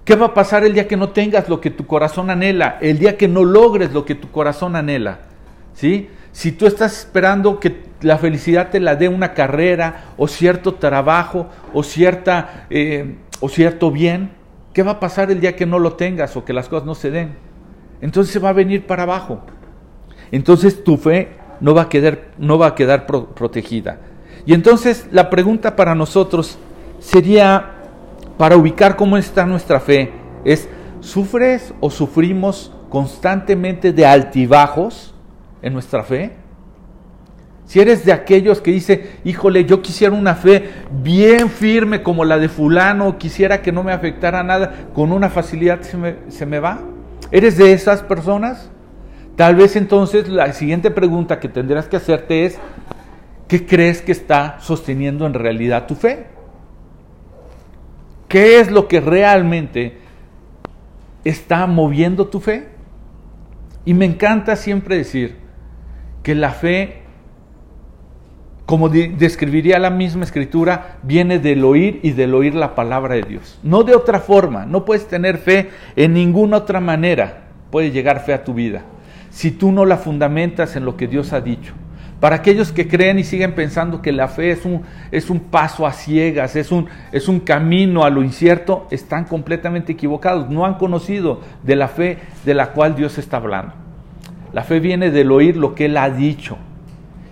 ¿Qué 0.09 0.15
va 0.15 0.25
a 0.25 0.33
pasar 0.33 0.63
el 0.63 0.73
día 0.73 0.87
que 0.87 0.97
no 0.97 1.09
tengas 1.09 1.49
lo 1.49 1.61
que 1.61 1.69
tu 1.69 1.85
corazón 1.85 2.31
anhela? 2.31 2.79
El 2.81 2.97
día 2.97 3.15
que 3.15 3.27
no 3.27 3.45
logres 3.45 3.93
lo 3.93 4.05
que 4.05 4.15
tu 4.15 4.31
corazón 4.31 4.75
anhela. 4.75 5.19
¿Sí? 5.75 6.09
Si 6.31 6.51
tú 6.51 6.65
estás 6.65 6.97
esperando 7.01 7.59
que 7.59 7.83
la 8.01 8.17
felicidad 8.17 8.71
te 8.71 8.79
la 8.79 8.95
dé 8.95 9.07
una 9.07 9.35
carrera 9.35 10.05
o 10.17 10.27
cierto 10.27 10.73
trabajo 10.73 11.49
o, 11.75 11.83
cierta, 11.83 12.65
eh, 12.71 13.17
o 13.39 13.49
cierto 13.49 13.91
bien, 13.91 14.31
¿qué 14.73 14.81
va 14.81 14.93
a 14.93 14.99
pasar 14.99 15.29
el 15.29 15.41
día 15.41 15.55
que 15.55 15.67
no 15.67 15.77
lo 15.77 15.93
tengas 15.93 16.35
o 16.35 16.43
que 16.43 16.53
las 16.53 16.69
cosas 16.69 16.87
no 16.87 16.95
se 16.95 17.11
den? 17.11 17.35
Entonces 18.01 18.33
se 18.33 18.39
va 18.39 18.49
a 18.49 18.53
venir 18.53 18.87
para 18.87 19.03
abajo. 19.03 19.43
Entonces 20.31 20.83
tu 20.83 20.97
fe 20.97 21.33
no 21.61 21.75
va 21.75 21.83
a 21.83 21.89
quedar, 21.89 22.31
no 22.39 22.57
va 22.57 22.65
a 22.65 22.73
quedar 22.73 23.05
protegida. 23.05 23.99
Y 24.43 24.55
entonces 24.55 25.07
la 25.11 25.29
pregunta 25.29 25.75
para 25.75 25.93
nosotros 25.93 26.57
sería, 26.97 27.75
para 28.39 28.55
ubicar 28.55 28.95
cómo 28.95 29.17
está 29.17 29.45
nuestra 29.45 29.81
fe, 29.81 30.13
es, 30.45 30.69
¿sufres 31.01 31.73
o 31.81 31.89
sufrimos 31.89 32.71
constantemente 32.87 33.91
de 33.91 34.05
altibajos 34.05 35.13
en 35.61 35.73
nuestra 35.73 36.05
fe? 36.05 36.37
Si 37.65 37.81
eres 37.81 38.05
de 38.05 38.13
aquellos 38.13 38.61
que 38.61 38.71
dice, 38.71 39.17
híjole, 39.25 39.65
yo 39.65 39.81
quisiera 39.81 40.15
una 40.15 40.35
fe 40.35 40.69
bien 40.89 41.49
firme 41.49 42.01
como 42.01 42.23
la 42.23 42.37
de 42.39 42.47
fulano, 42.47 43.17
quisiera 43.17 43.61
que 43.61 43.73
no 43.73 43.83
me 43.83 43.91
afectara 43.91 44.41
nada, 44.41 44.85
con 44.93 45.11
una 45.11 45.29
facilidad 45.29 45.81
se 45.81 45.97
me, 45.97 46.15
se 46.29 46.45
me 46.45 46.61
va. 46.61 46.79
¿Eres 47.31 47.57
de 47.57 47.73
esas 47.73 48.03
personas? 48.03 48.71
Tal 49.35 49.57
vez 49.57 49.75
entonces 49.75 50.29
la 50.29 50.53
siguiente 50.53 50.91
pregunta 50.91 51.41
que 51.41 51.49
tendrás 51.49 51.89
que 51.89 51.97
hacerte 51.97 52.45
es, 52.45 52.57
¿qué 53.49 53.65
crees 53.65 54.01
que 54.01 54.13
está 54.13 54.61
sosteniendo 54.61 55.25
en 55.25 55.33
realidad 55.33 55.87
tu 55.87 55.95
fe? 55.95 56.38
¿Qué 58.29 58.59
es 58.59 58.69
lo 58.71 58.87
que 58.87 59.01
realmente 59.01 59.97
está 61.25 61.65
moviendo 61.65 62.27
tu 62.27 62.39
fe? 62.39 62.67
Y 63.85 63.95
me 63.95 64.05
encanta 64.05 64.55
siempre 64.55 64.97
decir 64.97 65.37
que 66.21 66.35
la 66.35 66.51
fe, 66.51 67.01
como 68.67 68.87
describiría 68.87 69.79
la 69.79 69.89
misma 69.89 70.25
escritura, 70.25 70.99
viene 71.01 71.39
del 71.39 71.65
oír 71.65 71.99
y 72.03 72.11
del 72.11 72.35
oír 72.35 72.53
la 72.53 72.75
palabra 72.75 73.15
de 73.15 73.23
Dios. 73.23 73.59
No 73.63 73.83
de 73.83 73.95
otra 73.95 74.19
forma, 74.19 74.67
no 74.67 74.85
puedes 74.85 75.07
tener 75.07 75.39
fe 75.39 75.71
en 75.95 76.13
ninguna 76.13 76.57
otra 76.57 76.79
manera, 76.79 77.45
puede 77.71 77.89
llegar 77.89 78.19
fe 78.19 78.33
a 78.33 78.43
tu 78.43 78.53
vida, 78.53 78.83
si 79.31 79.49
tú 79.49 79.71
no 79.71 79.85
la 79.85 79.97
fundamentas 79.97 80.75
en 80.75 80.85
lo 80.85 80.97
que 80.97 81.07
Dios 81.07 81.33
ha 81.33 81.41
dicho. 81.41 81.73
Para 82.19 82.37
aquellos 82.37 82.73
que 82.73 82.87
creen 82.87 83.17
y 83.17 83.23
siguen 83.23 83.55
pensando 83.55 84.01
que 84.01 84.11
la 84.11 84.27
fe 84.27 84.51
es 84.51 84.65
un, 84.65 84.81
es 85.11 85.29
un 85.29 85.39
paso 85.39 85.87
a 85.87 85.93
ciegas, 85.93 86.57
es 86.57 86.71
un, 86.71 86.87
es 87.13 87.29
un 87.29 87.39
camino 87.39 88.03
a 88.03 88.09
lo 88.09 88.23
incierto, 88.23 88.87
están 88.91 89.23
completamente 89.23 89.93
equivocados. 89.93 90.49
No 90.49 90.65
han 90.65 90.75
conocido 90.75 91.39
de 91.63 91.77
la 91.77 91.87
fe 91.87 92.17
de 92.43 92.53
la 92.53 92.73
cual 92.73 92.95
Dios 92.95 93.17
está 93.17 93.37
hablando. 93.37 93.73
La 94.51 94.63
fe 94.63 94.81
viene 94.81 95.11
del 95.11 95.31
oír 95.31 95.55
lo 95.55 95.75
que 95.75 95.85
Él 95.85 95.95
ha 95.95 96.09
dicho. 96.09 96.57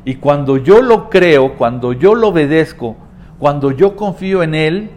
Y 0.06 0.16
cuando 0.16 0.56
yo 0.56 0.82
lo 0.82 1.10
creo, 1.10 1.56
cuando 1.56 1.92
yo 1.92 2.16
lo 2.16 2.30
obedezco, 2.30 2.96
cuando 3.40 3.72
yo 3.72 3.98
confío 3.98 4.42
en 4.42 4.56
Él, 4.56 4.90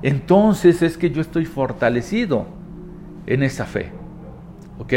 entonces 0.00 0.80
es 0.80 0.96
que 0.96 1.10
yo 1.10 1.20
estoy 1.20 1.44
fortalecido 1.44 2.46
en 3.26 3.42
esa 3.42 3.66
fe. 3.66 3.90
¿Ok? 4.78 4.92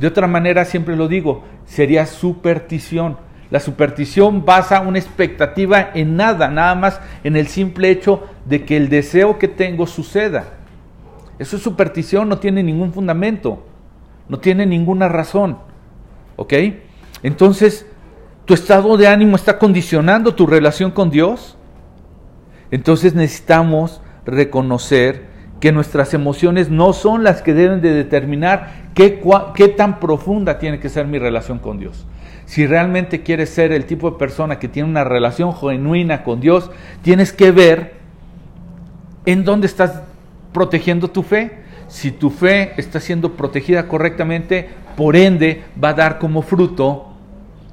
De 0.00 0.06
otra 0.08 0.26
manera, 0.26 0.64
siempre 0.64 0.96
lo 0.96 1.06
digo, 1.06 1.44
sería 1.64 2.06
superstición 2.06 3.18
la 3.50 3.60
superstición 3.60 4.44
basa 4.44 4.80
una 4.80 4.98
expectativa 4.98 5.90
en 5.94 6.16
nada, 6.16 6.48
nada 6.48 6.74
más 6.74 7.00
en 7.22 7.36
el 7.36 7.46
simple 7.46 7.90
hecho 7.90 8.24
de 8.46 8.64
que 8.64 8.76
el 8.76 8.88
deseo 8.88 9.38
que 9.38 9.48
tengo 9.48 9.86
suceda. 9.86 10.44
Eso 11.38 11.56
es 11.56 11.62
superstición, 11.62 12.28
no 12.28 12.38
tiene 12.38 12.62
ningún 12.62 12.92
fundamento, 12.92 13.64
no 14.28 14.38
tiene 14.38 14.66
ninguna 14.66 15.08
razón. 15.08 15.58
¿Ok? 16.36 16.52
Entonces, 17.22 17.86
¿tu 18.44 18.54
estado 18.54 18.96
de 18.96 19.08
ánimo 19.08 19.36
está 19.36 19.58
condicionando 19.58 20.34
tu 20.34 20.46
relación 20.46 20.90
con 20.90 21.10
Dios? 21.10 21.56
Entonces 22.70 23.14
necesitamos 23.14 24.00
reconocer 24.24 25.34
que 25.60 25.72
nuestras 25.72 26.12
emociones 26.12 26.70
no 26.70 26.92
son 26.92 27.24
las 27.24 27.40
que 27.40 27.54
deben 27.54 27.80
de 27.80 27.92
determinar 27.92 28.90
qué, 28.94 29.22
qué 29.54 29.68
tan 29.68 30.00
profunda 30.00 30.58
tiene 30.58 30.80
que 30.80 30.88
ser 30.88 31.06
mi 31.06 31.18
relación 31.18 31.58
con 31.58 31.78
Dios. 31.78 32.06
Si 32.46 32.66
realmente 32.66 33.22
quieres 33.22 33.50
ser 33.50 33.72
el 33.72 33.86
tipo 33.86 34.10
de 34.10 34.18
persona 34.18 34.58
que 34.58 34.68
tiene 34.68 34.88
una 34.88 35.04
relación 35.04 35.54
genuina 35.54 36.22
con 36.22 36.40
Dios, 36.40 36.70
tienes 37.02 37.32
que 37.32 37.50
ver 37.50 37.94
en 39.26 39.44
dónde 39.44 39.66
estás 39.66 40.02
protegiendo 40.52 41.08
tu 41.08 41.22
fe. 41.22 41.64
Si 41.88 42.10
tu 42.10 42.30
fe 42.30 42.72
está 42.76 43.00
siendo 43.00 43.32
protegida 43.32 43.88
correctamente, 43.88 44.68
por 44.96 45.16
ende 45.16 45.62
va 45.82 45.90
a 45.90 45.94
dar 45.94 46.18
como 46.18 46.42
fruto 46.42 47.14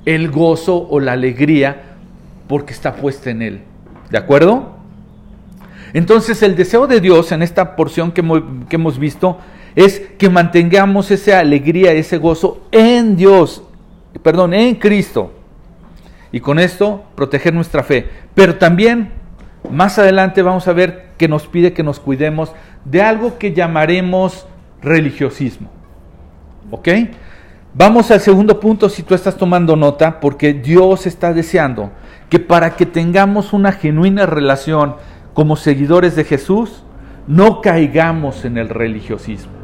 el 0.06 0.32
gozo 0.32 0.88
o 0.90 1.00
la 1.00 1.14
alegría 1.14 1.84
porque 2.48 2.74
está 2.74 2.96
puesta 2.96 3.30
en 3.30 3.42
él. 3.42 3.62
¿De 4.10 4.18
acuerdo? 4.18 4.76
Entonces 5.94 6.42
el 6.44 6.56
deseo 6.56 6.88
de 6.88 7.02
Dios 7.02 7.32
en 7.32 7.42
esta 7.42 7.76
porción 7.76 8.12
que 8.12 8.22
hemos, 8.22 9.00
visto 9.00 9.38
es 9.76 10.02
que 10.18 10.30
mantengamos 10.30 11.12
esa 11.12 11.40
alegría, 11.40 11.92
ese 11.94 12.18
gozo 12.18 12.62
en 12.72 13.16
Dios, 13.16 13.64
perdón, 14.20 14.54
en 14.54 14.76
Cristo. 14.76 15.32
Y 16.32 16.40
con 16.40 16.60
esto 16.60 17.04
proteger 17.16 17.54
nuestra 17.54 17.84
fe. 17.84 18.10
Pero 18.34 18.56
también 18.56 19.12
más 19.70 20.00
adelante 20.00 20.42
vamos 20.42 20.68
a 20.68 20.74
ver 20.74 21.10
que 21.18 21.28
nos 21.28 21.48
pide 21.48 21.74
que 21.74 21.84
nos 21.84 22.00
cuidemos 22.00 22.54
de 22.86 23.02
algo 23.02 23.38
que 23.38 23.54
llamaremos 23.54 24.48
religiosismo. 24.82 25.70
¿Ok? 26.72 26.88
Vamos 27.74 28.12
al 28.12 28.20
segundo 28.20 28.60
punto 28.60 28.90
si 28.90 29.04
tú 29.04 29.14
estás 29.14 29.38
tomando 29.38 29.76
nota, 29.76 30.20
porque 30.20 30.54
Dios 30.54 31.06
está 31.06 31.34
deseando 31.34 31.92
que 32.30 32.40
para 32.40 32.76
que 32.76 32.86
tengamos 32.86 33.54
una 33.54 33.72
genuina 33.72 34.26
relación 34.26 34.96
como 35.34 35.56
seguidores 35.56 36.16
de 36.16 36.26
Jesús, 36.26 36.84
no 37.28 37.62
caigamos 37.62 38.44
en 38.44 38.58
el 38.58 38.68
religiosismo 38.68 39.61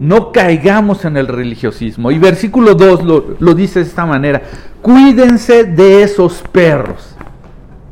no 0.00 0.32
caigamos 0.32 1.04
en 1.04 1.18
el 1.18 1.28
religiosismo. 1.28 2.10
Y 2.10 2.18
versículo 2.18 2.74
2 2.74 3.36
lo, 3.38 3.54
dice 3.54 3.80
de 3.80 3.84
esta 3.84 4.06
manera, 4.06 4.40
cuídense 4.80 5.64
de 5.64 6.02
esos 6.02 6.42
perros. 6.50 7.14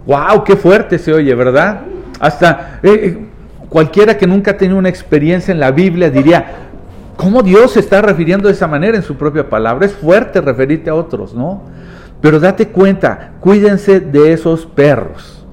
¡Wow! 0.07 0.43
¡Qué 0.43 0.57
fuerte 0.57 0.99
se 0.99 1.13
oye, 1.13 1.35
¿verdad? 1.35 1.83
Hasta 2.19 2.81
eh, 2.83 2.91
eh, 2.93 3.19
cualquiera 3.69 4.17
que 4.17 4.27
nunca 4.27 4.53
ha 4.53 4.57
tenido 4.57 4.79
una 4.79 4.89
experiencia 4.89 5.53
en 5.53 5.61
la 5.61 5.71
Biblia 5.71 6.09
diría, 6.09 6.47
¿cómo 7.19 7.43
Dios 7.43 7.73
se 7.73 7.81
está 7.81 8.01
refiriendo 8.01 8.49
de 8.49 8.55
esa 8.55 8.67
manera 8.67 8.97
en 8.97 9.03
su 9.03 9.17
propia 9.17 9.51
palabra? 9.51 9.85
Es 9.85 9.93
fuerte 9.93 10.41
referirte 10.41 10.89
a 10.89 10.95
otros, 10.95 11.35
¿no? 11.35 11.65
Pero 12.23 12.41
date 12.41 12.69
cuenta, 12.69 13.33
cuídense 13.41 14.01
de 14.01 14.33
esos 14.33 14.65
perros, 14.65 15.47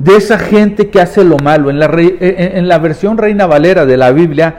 de 0.00 0.16
esa 0.16 0.40
gente 0.40 0.90
que 0.90 1.00
hace 1.00 1.22
lo 1.22 1.36
malo. 1.36 1.70
En 1.70 1.78
la, 1.78 1.86
eh, 1.86 2.52
en 2.56 2.66
la 2.66 2.78
versión 2.78 3.16
Reina 3.16 3.46
Valera 3.46 3.86
de 3.86 3.96
la 3.96 4.10
Biblia, 4.10 4.58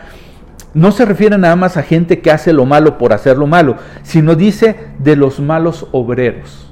no 0.74 0.92
se 0.92 1.06
refiere 1.06 1.38
nada 1.38 1.56
más 1.56 1.78
a 1.78 1.84
gente 1.84 2.20
que 2.20 2.32
hace 2.32 2.54
lo 2.54 2.66
malo 2.66 2.98
por 2.98 3.14
hacer 3.14 3.38
lo 3.38 3.48
malo, 3.48 3.76
sino 4.04 4.36
dice 4.36 4.76
de 5.00 5.16
los 5.16 5.40
malos 5.40 5.88
obreros. 5.92 6.72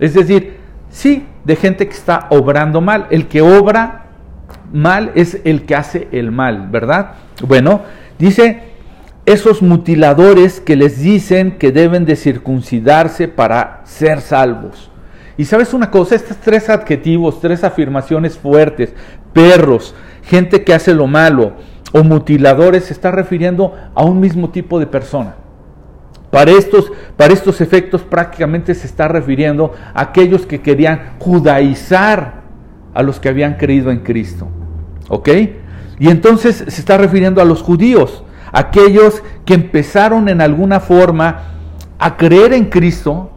Es 0.00 0.14
decir, 0.14 0.56
sí, 0.90 1.26
de 1.44 1.56
gente 1.56 1.86
que 1.86 1.94
está 1.94 2.26
obrando 2.30 2.80
mal. 2.80 3.06
El 3.10 3.28
que 3.28 3.42
obra 3.42 4.06
mal 4.72 5.12
es 5.14 5.40
el 5.44 5.66
que 5.66 5.74
hace 5.74 6.08
el 6.12 6.32
mal, 6.32 6.68
¿verdad? 6.70 7.12
Bueno, 7.42 7.82
dice 8.18 8.62
esos 9.24 9.62
mutiladores 9.62 10.60
que 10.60 10.74
les 10.74 11.00
dicen 11.00 11.58
que 11.58 11.70
deben 11.70 12.06
de 12.06 12.16
circuncidarse 12.16 13.28
para 13.28 13.82
ser 13.84 14.20
salvos. 14.20 14.90
Y 15.36 15.44
sabes 15.44 15.72
una 15.74 15.90
cosa, 15.90 16.16
estos 16.16 16.38
tres 16.38 16.68
adjetivos, 16.68 17.40
tres 17.40 17.62
afirmaciones 17.62 18.38
fuertes, 18.38 18.92
perros, 19.32 19.94
gente 20.22 20.64
que 20.64 20.74
hace 20.74 20.94
lo 20.94 21.06
malo, 21.06 21.52
o 21.92 22.02
mutiladores 22.02 22.84
se 22.84 22.92
está 22.92 23.10
refiriendo 23.10 23.74
a 23.94 24.04
un 24.04 24.20
mismo 24.20 24.50
tipo 24.50 24.78
de 24.78 24.86
persona. 24.86 25.36
Para 26.30 26.50
estos, 26.50 26.92
para 27.16 27.32
estos 27.32 27.60
efectos 27.60 28.02
prácticamente 28.02 28.74
se 28.74 28.86
está 28.86 29.08
refiriendo 29.08 29.72
a 29.94 30.02
aquellos 30.02 30.44
que 30.44 30.60
querían 30.60 31.14
judaizar 31.18 32.42
a 32.92 33.02
los 33.02 33.18
que 33.18 33.28
habían 33.28 33.54
creído 33.54 33.90
en 33.90 34.00
Cristo. 34.00 34.48
¿Ok? 35.08 35.28
Y 35.98 36.10
entonces 36.10 36.64
se 36.68 36.80
está 36.80 36.98
refiriendo 36.98 37.40
a 37.40 37.44
los 37.44 37.62
judíos, 37.62 38.24
aquellos 38.52 39.22
que 39.44 39.54
empezaron 39.54 40.28
en 40.28 40.40
alguna 40.40 40.80
forma 40.80 41.40
a 41.98 42.16
creer 42.16 42.52
en 42.52 42.66
Cristo, 42.66 43.30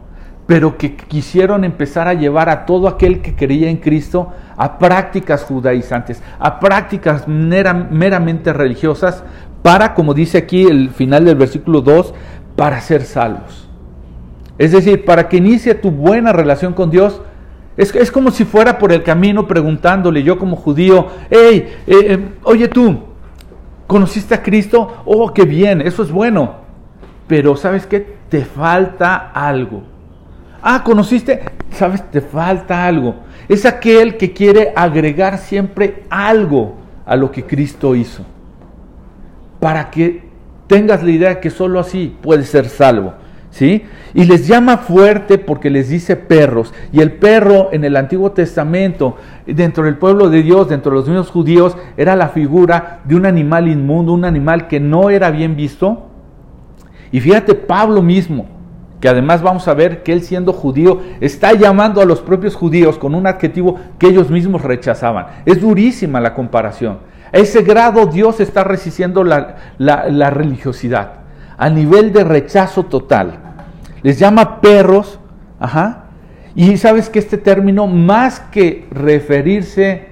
pero 0.46 0.76
que 0.76 0.96
quisieron 0.96 1.64
empezar 1.64 2.08
a 2.08 2.14
llevar 2.14 2.48
a 2.50 2.66
todo 2.66 2.88
aquel 2.88 3.22
que 3.22 3.34
creía 3.34 3.70
en 3.70 3.78
Cristo 3.78 4.32
a 4.62 4.78
prácticas 4.78 5.42
judaizantes, 5.42 6.22
a 6.38 6.60
prácticas 6.60 7.26
meramente 7.26 8.52
religiosas, 8.52 9.24
para, 9.60 9.92
como 9.92 10.14
dice 10.14 10.38
aquí 10.38 10.62
el 10.62 10.90
final 10.90 11.24
del 11.24 11.34
versículo 11.34 11.80
2, 11.80 12.14
para 12.54 12.80
ser 12.80 13.02
salvos. 13.02 13.68
Es 14.58 14.70
decir, 14.70 15.04
para 15.04 15.28
que 15.28 15.38
inicie 15.38 15.74
tu 15.74 15.90
buena 15.90 16.32
relación 16.32 16.74
con 16.74 16.92
Dios, 16.92 17.20
es, 17.76 17.92
es 17.96 18.12
como 18.12 18.30
si 18.30 18.44
fuera 18.44 18.78
por 18.78 18.92
el 18.92 19.02
camino 19.02 19.48
preguntándole 19.48 20.22
yo 20.22 20.38
como 20.38 20.54
judío, 20.54 21.08
hey, 21.28 21.74
eh, 21.88 21.94
eh, 21.94 22.28
oye 22.44 22.68
tú, 22.68 23.00
¿conociste 23.88 24.36
a 24.36 24.44
Cristo? 24.44 25.02
Oh, 25.04 25.32
qué 25.32 25.44
bien, 25.44 25.80
eso 25.80 26.04
es 26.04 26.12
bueno. 26.12 26.62
Pero 27.26 27.56
¿sabes 27.56 27.84
qué? 27.84 28.16
Te 28.28 28.44
falta 28.44 29.32
algo. 29.34 29.82
Ah, 30.62 30.84
¿conociste? 30.84 31.42
¿Sabes? 31.72 32.08
Te 32.12 32.20
falta 32.20 32.86
algo. 32.86 33.16
Es 33.52 33.66
aquel 33.66 34.16
que 34.16 34.32
quiere 34.32 34.72
agregar 34.74 35.36
siempre 35.36 36.04
algo 36.08 36.76
a 37.04 37.16
lo 37.16 37.30
que 37.30 37.44
Cristo 37.44 37.94
hizo. 37.94 38.24
Para 39.60 39.90
que 39.90 40.22
tengas 40.66 41.02
la 41.02 41.10
idea 41.10 41.38
que 41.38 41.50
solo 41.50 41.78
así 41.78 42.16
puedes 42.22 42.48
ser 42.48 42.70
salvo. 42.70 43.12
¿Sí? 43.50 43.84
Y 44.14 44.24
les 44.24 44.48
llama 44.48 44.78
fuerte 44.78 45.36
porque 45.36 45.68
les 45.68 45.90
dice 45.90 46.16
perros. 46.16 46.72
Y 46.94 47.02
el 47.02 47.12
perro 47.12 47.68
en 47.72 47.84
el 47.84 47.96
Antiguo 47.96 48.32
Testamento, 48.32 49.18
dentro 49.44 49.84
del 49.84 49.98
pueblo 49.98 50.30
de 50.30 50.42
Dios, 50.42 50.70
dentro 50.70 50.90
de 50.90 50.96
los 50.96 51.08
niños 51.08 51.28
judíos, 51.28 51.76
era 51.98 52.16
la 52.16 52.28
figura 52.28 53.00
de 53.04 53.16
un 53.16 53.26
animal 53.26 53.68
inmundo, 53.68 54.14
un 54.14 54.24
animal 54.24 54.66
que 54.66 54.80
no 54.80 55.10
era 55.10 55.30
bien 55.30 55.56
visto. 55.56 56.06
Y 57.10 57.20
fíjate, 57.20 57.54
Pablo 57.54 58.00
mismo, 58.00 58.46
que 59.02 59.08
además 59.08 59.42
vamos 59.42 59.66
a 59.66 59.74
ver 59.74 60.04
que 60.04 60.12
él 60.12 60.22
siendo 60.22 60.52
judío 60.52 61.00
está 61.20 61.54
llamando 61.54 62.00
a 62.00 62.04
los 62.04 62.20
propios 62.20 62.54
judíos 62.54 62.98
con 62.98 63.16
un 63.16 63.26
adjetivo 63.26 63.80
que 63.98 64.06
ellos 64.06 64.30
mismos 64.30 64.62
rechazaban. 64.62 65.26
Es 65.44 65.60
durísima 65.60 66.20
la 66.20 66.34
comparación. 66.34 66.98
A 67.32 67.38
ese 67.38 67.62
grado 67.62 68.06
Dios 68.06 68.38
está 68.38 68.62
resistiendo 68.62 69.24
la, 69.24 69.56
la 69.78 70.30
religiosidad, 70.30 71.14
a 71.58 71.68
nivel 71.68 72.12
de 72.12 72.22
rechazo 72.22 72.84
total. 72.84 73.40
Les 74.04 74.20
llama 74.20 74.60
perros, 74.60 75.18
ajá, 75.58 76.04
y 76.54 76.76
sabes 76.76 77.10
que 77.10 77.18
este 77.18 77.38
término, 77.38 77.88
más 77.88 78.38
que 78.38 78.86
referirse 78.92 80.10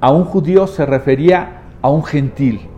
a 0.00 0.12
un 0.12 0.24
judío, 0.24 0.68
se 0.68 0.86
refería 0.86 1.62
a 1.82 1.90
un 1.90 2.04
gentil. 2.04 2.68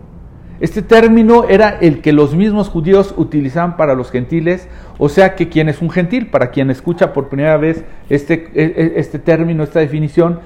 Este 0.60 0.80
término 0.80 1.44
era 1.44 1.68
el 1.80 2.00
que 2.00 2.12
los 2.12 2.34
mismos 2.34 2.68
judíos 2.68 3.12
utilizaban 3.16 3.76
para 3.76 3.94
los 3.94 4.10
gentiles, 4.10 4.68
o 4.98 5.08
sea 5.08 5.34
que 5.34 5.48
quien 5.48 5.68
es 5.68 5.82
un 5.82 5.90
gentil, 5.90 6.28
para 6.28 6.50
quien 6.50 6.70
escucha 6.70 7.12
por 7.12 7.28
primera 7.28 7.58
vez 7.58 7.84
este, 8.08 8.48
e, 8.54 8.64
e, 8.64 8.92
este 8.96 9.18
término, 9.18 9.62
esta 9.62 9.80
definición, 9.80 10.40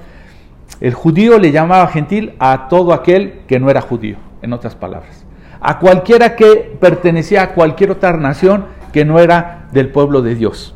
el 0.81 0.93
judío 0.93 1.37
le 1.39 1.51
llamaba 1.51 1.87
gentil 1.87 2.33
a 2.39 2.67
todo 2.67 2.93
aquel 2.93 3.41
que 3.47 3.59
no 3.59 3.69
era 3.69 3.81
judío, 3.81 4.17
en 4.41 4.51
otras 4.51 4.75
palabras. 4.75 5.25
A 5.61 5.79
cualquiera 5.79 6.35
que 6.35 6.75
pertenecía 6.79 7.43
a 7.43 7.53
cualquier 7.53 7.91
otra 7.91 8.17
nación 8.17 8.65
que 8.91 9.05
no 9.05 9.19
era 9.19 9.67
del 9.71 9.89
pueblo 9.89 10.21
de 10.21 10.35
Dios. 10.35 10.75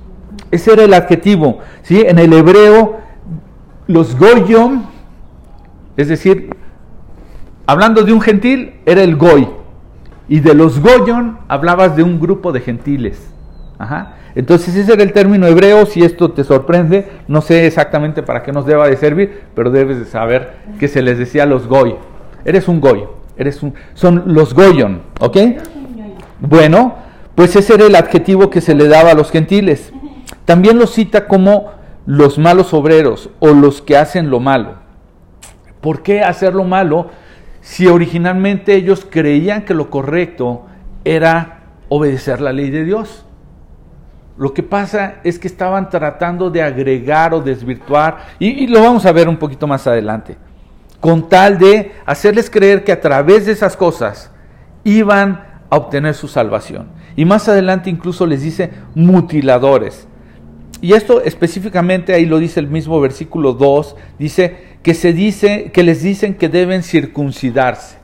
Ese 0.52 0.74
era 0.74 0.84
el 0.84 0.94
adjetivo. 0.94 1.60
¿sí? 1.82 2.04
En 2.06 2.20
el 2.20 2.32
hebreo, 2.34 2.98
los 3.88 4.18
goyom, 4.18 4.86
es 5.98 6.08
decir, 6.08 6.52
hablando 7.66 8.04
de 8.04 8.14
un 8.14 8.22
gentil, 8.22 8.76
era 8.86 9.04
el 9.04 9.16
goy. 9.16 9.48
Y 10.28 10.40
de 10.40 10.54
los 10.54 10.80
goyon 10.80 11.38
hablabas 11.48 11.96
de 11.96 12.04
un 12.04 12.20
grupo 12.20 12.52
de 12.52 12.62
gentiles. 12.62 13.32
Entonces 14.36 14.76
ese 14.76 14.94
era 14.94 15.04
el 15.04 15.14
término 15.14 15.48
hebreo, 15.48 15.86
si 15.86 16.04
esto 16.04 16.32
te 16.32 16.44
sorprende, 16.44 17.08
no 17.28 17.42
sé 17.42 17.66
exactamente 17.68 18.24
para 18.24 18.44
qué 18.44 18.52
nos 18.52 18.66
deba 18.66 18.88
de 18.88 18.98
servir, 18.98 19.44
pero 19.54 19.70
debes 19.70 20.00
de 20.00 20.06
saber 20.06 20.54
que 20.80 20.88
se 20.88 21.02
les 21.02 21.18
decía 21.18 21.46
los 21.46 21.68
goy. 21.68 21.96
Eres 22.44 22.68
un 22.68 22.82
goy, 22.82 23.06
eres 23.38 23.64
un, 23.64 23.74
son 23.94 24.24
los 24.28 24.54
goyon. 24.54 25.02
Bueno, 26.40 26.96
pues 27.34 27.56
ese 27.56 27.76
era 27.76 27.86
el 27.86 27.96
adjetivo 27.96 28.50
que 28.50 28.62
se 28.62 28.76
le 28.76 28.88
daba 28.88 29.12
a 29.12 29.16
los 29.16 29.32
gentiles. 29.32 29.94
También 30.44 30.78
lo 30.78 30.88
cita 30.88 31.28
como 31.28 31.72
los 32.06 32.38
malos 32.38 32.74
obreros 32.74 33.30
o 33.40 33.50
los 33.50 33.82
que 33.82 33.98
hacen 33.98 34.30
lo 34.30 34.40
malo. 34.40 34.76
¿Por 35.82 36.04
qué 36.04 36.22
hacer 36.22 36.54
lo 36.54 36.64
malo? 36.64 37.10
Si 37.66 37.88
originalmente 37.88 38.76
ellos 38.76 39.08
creían 39.10 39.66
que 39.66 39.74
lo 39.74 39.90
correcto 39.90 40.68
era 41.04 41.64
obedecer 41.90 42.40
la 42.40 42.54
ley 42.54 42.70
de 42.70 42.86
Dios. 42.86 43.26
Lo 44.38 44.54
que 44.54 44.62
pasa 44.62 45.16
es 45.24 45.40
que 45.40 45.48
estaban 45.48 45.90
tratando 45.90 46.52
de 46.52 46.62
agregar 46.62 47.34
o 47.34 47.42
desvirtuar, 47.42 48.28
y, 48.38 48.68
lo 48.68 48.84
vamos 48.84 49.08
a 49.08 49.12
ver 49.12 49.28
un 49.28 49.38
poquito 49.38 49.66
más 49.66 49.88
adelante, 49.88 50.38
con 51.00 51.28
tal 51.28 51.58
de 51.58 51.94
hacerles 52.06 52.52
creer 52.52 52.84
que 52.84 52.92
a 52.92 53.02
través 53.02 53.48
de 53.48 53.54
esas 53.54 53.76
cosas 53.76 54.30
iban 54.84 55.44
a 55.68 55.76
obtener 55.78 56.14
su 56.14 56.28
salvación. 56.28 56.90
Y 57.16 57.26
más 57.26 57.50
adelante 57.50 57.90
incluso 57.90 58.28
les 58.28 58.44
dice 58.44 58.70
mutiladores. 58.94 60.08
Y 60.82 60.94
esto 60.94 61.20
específicamente 61.20 62.14
ahí 62.14 62.28
lo 62.28 62.38
dice 62.38 62.60
el 62.60 62.68
mismo 62.68 63.02
versículo 63.02 63.54
2, 63.54 63.96
dice 64.20 64.75
que 64.86 64.94
se 64.94 65.14
dice 65.14 65.72
que 65.74 65.82
les 65.82 66.04
dicen 66.04 66.36
que 66.36 66.48
deben 66.48 66.84
circuncidarse. 66.84 67.98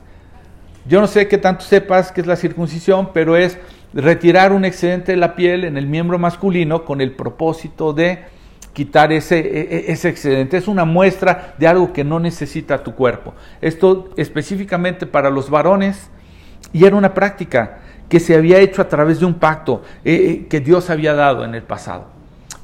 Yo 0.84 1.00
no 1.00 1.06
sé 1.06 1.28
qué 1.28 1.38
tanto 1.38 1.62
sepas 1.64 2.10
qué 2.10 2.22
es 2.22 2.26
la 2.26 2.34
circuncisión, 2.34 3.10
pero 3.14 3.36
es 3.36 3.56
retirar 3.94 4.52
un 4.52 4.64
excedente 4.64 5.12
de 5.12 5.16
la 5.16 5.36
piel 5.36 5.62
en 5.62 5.76
el 5.76 5.86
miembro 5.86 6.18
masculino 6.18 6.84
con 6.84 7.00
el 7.00 7.12
propósito 7.12 7.92
de 7.92 8.24
quitar 8.72 9.12
ese, 9.12 9.38
e, 9.38 9.60
e, 9.60 9.92
ese 9.92 10.08
excedente. 10.08 10.56
Es 10.56 10.66
una 10.66 10.84
muestra 10.84 11.54
de 11.56 11.68
algo 11.68 11.92
que 11.92 12.02
no 12.02 12.18
necesita 12.18 12.82
tu 12.82 12.96
cuerpo. 12.96 13.32
Esto 13.60 14.10
específicamente 14.16 15.06
para 15.06 15.30
los 15.30 15.50
varones 15.50 16.10
y 16.72 16.84
era 16.84 16.96
una 16.96 17.14
práctica 17.14 17.78
que 18.08 18.18
se 18.18 18.34
había 18.34 18.58
hecho 18.58 18.82
a 18.82 18.88
través 18.88 19.20
de 19.20 19.26
un 19.26 19.34
pacto 19.34 19.84
eh, 20.04 20.14
eh, 20.14 20.46
que 20.48 20.58
Dios 20.58 20.90
había 20.90 21.14
dado 21.14 21.44
en 21.44 21.54
el 21.54 21.62
pasado. 21.62 22.06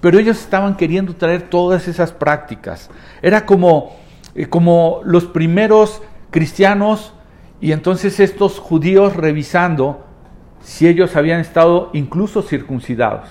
Pero 0.01 0.19
ellos 0.19 0.41
estaban 0.41 0.77
queriendo 0.77 1.15
traer 1.15 1.43
todas 1.43 1.87
esas 1.87 2.11
prácticas. 2.11 2.91
Era 3.23 3.47
como 3.47 4.08
eh, 4.39 4.47
como 4.47 5.01
los 5.05 5.25
primeros 5.25 6.01
cristianos 6.31 7.13
y 7.61 7.73
entonces 7.73 8.21
estos 8.21 8.61
judíos 8.61 9.17
revisando 9.17 10.05
si 10.61 10.87
ellos 10.87 11.17
habían 11.17 11.41
estado 11.41 11.91
incluso 11.93 12.43
circuncidados. 12.43 13.29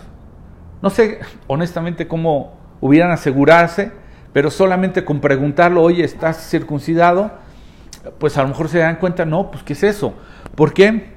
No 0.81 0.89
sé 0.89 1.19
honestamente 1.47 2.09
cómo 2.09 2.57
hubieran 2.81 3.11
asegurarse, 3.11 3.93
pero 4.33 4.51
solamente 4.51 5.05
con 5.05 5.21
preguntarlo, 5.21 5.81
oye, 5.81 6.03
¿estás 6.03 6.49
circuncidado? 6.49 7.31
Pues 8.19 8.37
a 8.37 8.41
lo 8.41 8.49
mejor 8.49 8.67
se 8.67 8.79
dan 8.79 8.97
cuenta, 8.97 9.23
no, 9.23 9.49
pues 9.49 9.63
¿qué 9.63 9.73
es 9.73 9.83
eso? 9.83 10.13
¿Por 10.55 10.73
qué? 10.73 11.13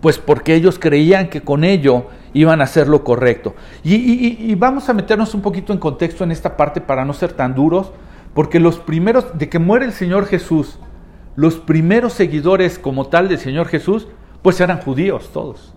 Pues 0.00 0.18
porque 0.18 0.54
ellos 0.54 0.78
creían 0.78 1.30
que 1.30 1.40
con 1.40 1.64
ello 1.64 2.06
iban 2.32 2.60
a 2.60 2.64
hacer 2.64 2.86
lo 2.86 3.02
correcto. 3.02 3.56
Y, 3.82 3.96
y 3.96 4.54
vamos 4.54 4.88
a 4.88 4.94
meternos 4.94 5.34
un 5.34 5.42
poquito 5.42 5.72
en 5.72 5.80
contexto 5.80 6.22
en 6.22 6.30
esta 6.30 6.56
parte 6.56 6.80
para 6.80 7.04
no 7.04 7.12
ser 7.12 7.32
tan 7.32 7.56
duros, 7.56 7.90
porque 8.34 8.60
los 8.60 8.78
primeros, 8.78 9.38
de 9.38 9.48
que 9.48 9.58
muere 9.58 9.86
el 9.86 9.92
Señor 9.92 10.26
Jesús, 10.26 10.78
los 11.36 11.56
primeros 11.56 12.12
seguidores 12.12 12.78
como 12.78 13.06
tal 13.06 13.28
del 13.28 13.38
Señor 13.38 13.68
Jesús, 13.68 14.08
pues 14.42 14.60
eran 14.60 14.80
judíos 14.80 15.30
todos. 15.32 15.74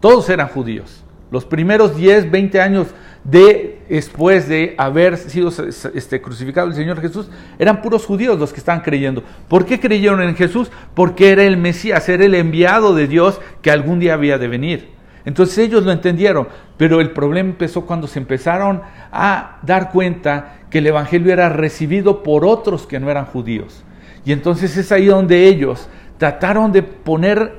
Todos 0.00 0.28
eran 0.28 0.48
judíos. 0.48 1.04
Los 1.30 1.44
primeros 1.44 1.96
10, 1.96 2.30
20 2.30 2.60
años 2.60 2.88
de, 3.24 3.82
después 3.88 4.48
de 4.48 4.74
haber 4.76 5.16
sido 5.16 5.50
este, 5.94 6.20
crucificado 6.20 6.68
el 6.68 6.74
Señor 6.74 7.00
Jesús, 7.00 7.30
eran 7.58 7.80
puros 7.80 8.04
judíos 8.04 8.38
los 8.38 8.52
que 8.52 8.58
estaban 8.58 8.82
creyendo. 8.82 9.22
¿Por 9.48 9.64
qué 9.64 9.80
creyeron 9.80 10.20
en 10.22 10.34
Jesús? 10.34 10.70
Porque 10.94 11.30
era 11.30 11.44
el 11.44 11.56
Mesías, 11.56 12.08
era 12.08 12.24
el 12.24 12.34
enviado 12.34 12.94
de 12.94 13.06
Dios 13.06 13.40
que 13.62 13.70
algún 13.70 13.98
día 13.98 14.14
había 14.14 14.38
de 14.38 14.48
venir. 14.48 14.90
Entonces 15.24 15.56
ellos 15.58 15.84
lo 15.84 15.92
entendieron, 15.92 16.48
pero 16.76 17.00
el 17.00 17.12
problema 17.12 17.50
empezó 17.50 17.86
cuando 17.86 18.08
se 18.08 18.18
empezaron 18.18 18.82
a 19.12 19.58
dar 19.62 19.90
cuenta 19.90 20.61
que 20.72 20.78
el 20.78 20.86
Evangelio 20.86 21.34
era 21.34 21.50
recibido 21.50 22.22
por 22.22 22.46
otros 22.46 22.86
que 22.86 22.98
no 22.98 23.10
eran 23.10 23.26
judíos. 23.26 23.84
Y 24.24 24.32
entonces 24.32 24.74
es 24.78 24.90
ahí 24.90 25.04
donde 25.04 25.46
ellos 25.46 25.86
trataron 26.16 26.72
de 26.72 26.82
poner 26.82 27.56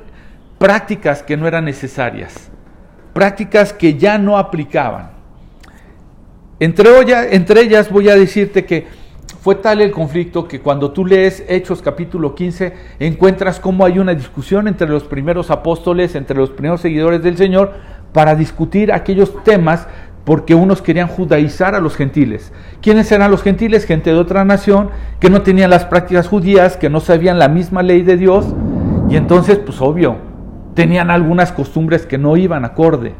prácticas 0.58 1.22
que 1.22 1.38
no 1.38 1.48
eran 1.48 1.66
necesarias, 1.66 2.50
prácticas 3.14 3.72
que 3.72 4.00
ya 4.00 4.18
no 4.18 4.36
aplicaban. 4.36 5.12
Entre, 6.60 6.90
entre 7.36 7.62
ellas 7.62 7.92
voy 7.92 8.10
a 8.10 8.16
decirte 8.16 8.66
que 8.66 8.88
fue 9.42 9.56
tal 9.56 9.82
el 9.82 9.92
conflicto 9.92 10.48
que 10.48 10.62
cuando 10.62 10.92
tú 10.92 11.06
lees 11.06 11.44
Hechos 11.48 11.84
capítulo 11.84 12.34
15 12.34 12.74
encuentras 12.98 13.60
cómo 13.60 13.86
hay 13.86 14.00
una 14.00 14.16
discusión 14.16 14.68
entre 14.68 14.88
los 14.88 15.04
primeros 15.04 15.52
apóstoles, 15.52 16.16
entre 16.16 16.38
los 16.38 16.50
primeros 16.50 16.82
seguidores 16.82 17.22
del 17.22 17.38
Señor, 17.38 17.74
para 18.12 18.34
discutir 18.34 18.92
aquellos 18.92 19.44
temas 19.44 19.88
porque 20.26 20.56
unos 20.56 20.82
querían 20.82 21.08
judaizar 21.08 21.76
a 21.76 21.82
los 21.82 21.96
gentiles. 21.96 22.54
¿Quiénes 22.82 23.12
eran 23.12 23.30
los 23.30 23.44
gentiles? 23.44 23.86
Gente 23.86 24.12
de 24.12 24.18
otra 24.18 24.46
nación 24.46 24.90
que 25.20 25.30
no 25.30 25.42
tenían 25.42 25.70
las 25.70 25.86
prácticas 25.86 26.28
judías, 26.28 26.78
que 26.78 26.90
no 26.90 27.00
sabían 27.00 27.40
la 27.40 27.50
misma 27.50 27.84
ley 27.84 28.04
de 28.04 28.18
Dios 28.18 28.54
y 29.10 29.18
entonces, 29.18 29.60
pues 29.60 29.82
obvio, 29.82 30.16
tenían 30.76 31.12
algunas 31.12 31.52
costumbres 31.52 32.06
que 32.06 32.18
no 32.18 32.38
iban 32.38 32.66
acorde. 32.66 33.14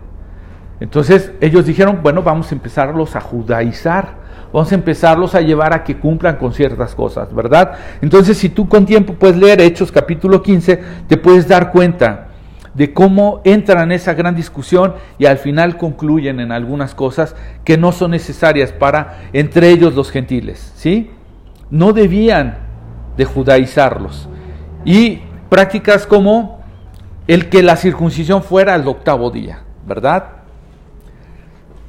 Entonces 0.80 1.32
ellos 1.42 1.66
dijeron, 1.66 2.00
bueno, 2.02 2.24
vamos 2.24 2.52
a 2.52 2.56
empezarlos 2.56 3.16
a 3.16 3.22
judaizar, 3.22 4.16
vamos 4.52 4.72
a 4.72 4.76
empezarlos 4.76 5.36
a 5.36 5.42
llevar 5.42 5.74
a 5.74 5.84
que 5.84 5.98
cumplan 5.98 6.38
con 6.38 6.54
ciertas 6.54 6.96
cosas, 6.96 7.34
¿verdad? 7.34 7.74
Entonces 8.02 8.38
si 8.38 8.50
tú 8.50 8.68
con 8.68 8.86
tiempo 8.86 9.14
puedes 9.14 9.38
leer 9.38 9.62
Hechos 9.62 9.92
capítulo 9.92 10.42
15, 10.42 10.82
te 11.08 11.18
puedes 11.18 11.48
dar 11.48 11.72
cuenta 11.72 12.30
de 12.74 12.94
cómo 12.94 13.42
entran 13.44 13.84
en 13.84 13.92
esa 13.94 14.14
gran 14.14 14.36
discusión 14.36 14.96
y 15.18 15.26
al 15.26 15.38
final 15.38 15.78
concluyen 15.78 16.40
en 16.40 16.52
algunas 16.52 16.96
cosas 16.96 17.36
que 17.64 17.78
no 17.78 17.92
son 17.92 18.12
necesarias 18.12 18.72
para 18.72 19.22
entre 19.34 19.70
ellos 19.70 19.96
los 19.96 20.10
gentiles, 20.10 20.74
¿sí? 20.76 21.12
No 21.70 21.94
debían 21.94 22.58
de 23.18 23.26
judaizarlos. 23.26 24.28
Y 24.86 25.20
prácticas 25.50 26.08
como 26.08 26.64
el 27.28 27.50
que 27.50 27.64
la 27.64 27.76
circuncisión 27.76 28.44
fuera 28.44 28.74
al 28.74 28.88
octavo 28.88 29.30
día, 29.30 29.62
¿verdad? 29.88 30.26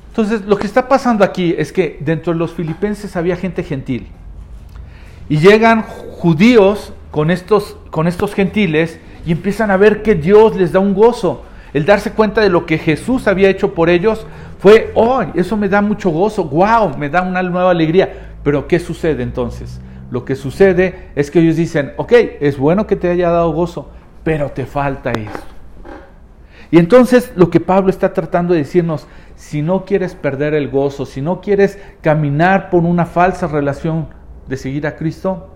Entonces, 0.09 0.43
lo 0.43 0.57
que 0.57 0.67
está 0.67 0.87
pasando 0.87 1.25
aquí 1.25 1.55
es 1.59 1.73
que 1.73 1.99
dentro 2.01 2.33
de 2.33 2.39
los 2.39 2.53
filipenses 2.53 3.17
había 3.17 3.37
gente 3.37 3.65
gentil. 3.65 4.07
Y 5.29 5.39
llegan 5.39 5.83
judíos 5.83 6.93
con 7.11 7.31
estos, 7.31 7.77
con 7.91 8.07
estos 8.07 8.35
gentiles 8.35 9.01
y 9.27 9.33
empiezan 9.33 9.71
a 9.71 9.77
ver 9.77 10.03
que 10.03 10.15
Dios 10.15 10.57
les 10.57 10.73
da 10.73 10.81
un 10.81 10.95
gozo. 10.95 11.45
El 11.73 11.87
darse 11.87 12.13
cuenta 12.13 12.41
de 12.41 12.51
lo 12.51 12.67
que 12.67 12.79
Jesús 12.79 13.27
había 13.27 13.49
hecho 13.49 13.75
por 13.75 13.89
ellos 13.89 14.27
fue, 14.59 14.93
oh, 14.95 15.23
eso 15.35 15.57
me 15.57 15.69
da 15.69 15.83
mucho 15.83 16.11
gozo, 16.11 16.45
wow, 16.45 16.97
me 16.97 17.09
da 17.09 17.23
una 17.23 17.43
nueva 17.43 17.71
alegría. 17.71 18.37
Pero 18.43 18.69
¿qué 18.69 18.79
sucede 18.79 19.23
entonces? 19.23 19.81
Lo 20.11 20.25
que 20.25 20.37
sucede 20.37 21.11
es 21.17 21.31
que 21.31 21.41
ellos 21.41 21.57
dicen, 21.57 21.93
ok, 21.97 22.13
es 22.41 22.59
bueno 22.59 22.87
que 22.87 22.97
te 22.97 23.11
haya 23.11 23.31
dado 23.31 23.53
gozo, 23.53 23.91
pero 24.23 24.51
te 24.51 24.67
falta 24.67 25.11
esto. 25.11 25.41
Y 26.71 26.79
entonces 26.79 27.33
lo 27.37 27.51
que 27.51 27.61
Pablo 27.61 27.91
está 27.91 28.13
tratando 28.13 28.53
de 28.53 28.61
decirnos, 28.61 29.07
si 29.37 29.63
no 29.63 29.85
quieres 29.85 30.15
perder 30.15 30.55
el 30.55 30.69
gozo, 30.69 31.07
si 31.07 31.21
no 31.21 31.41
quieres 31.41 31.79
caminar 32.01 32.71
por 32.71 32.85
una 32.85 33.07
falsa 33.07 33.47
relación 33.47 34.09
de 34.47 34.57
seguir 34.57 34.87
a 34.87 34.97
Cristo, 34.97 35.49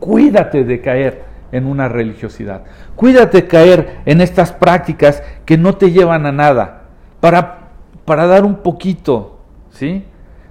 cuídate 0.00 0.64
de 0.64 0.80
caer 0.80 1.27
en 1.52 1.66
una 1.66 1.88
religiosidad. 1.88 2.64
Cuídate 2.96 3.42
de 3.42 3.48
caer 3.48 4.00
en 4.04 4.20
estas 4.20 4.52
prácticas 4.52 5.22
que 5.44 5.56
no 5.58 5.76
te 5.76 5.90
llevan 5.90 6.26
a 6.26 6.32
nada. 6.32 6.82
Para, 7.20 7.70
para 8.04 8.26
dar 8.26 8.44
un 8.44 8.56
poquito, 8.56 9.40
¿sí? 9.70 10.04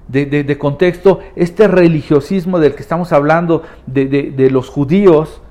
de, 0.07 0.57
contexto, 0.57 1.19
este 1.35 1.67
religiosismo 1.67 2.59
del 2.59 2.75
que 2.75 2.81
estamos 2.81 3.11
hablando 3.11 3.63
de, 3.85 4.49
los 4.51 4.69
judíos 4.69 5.41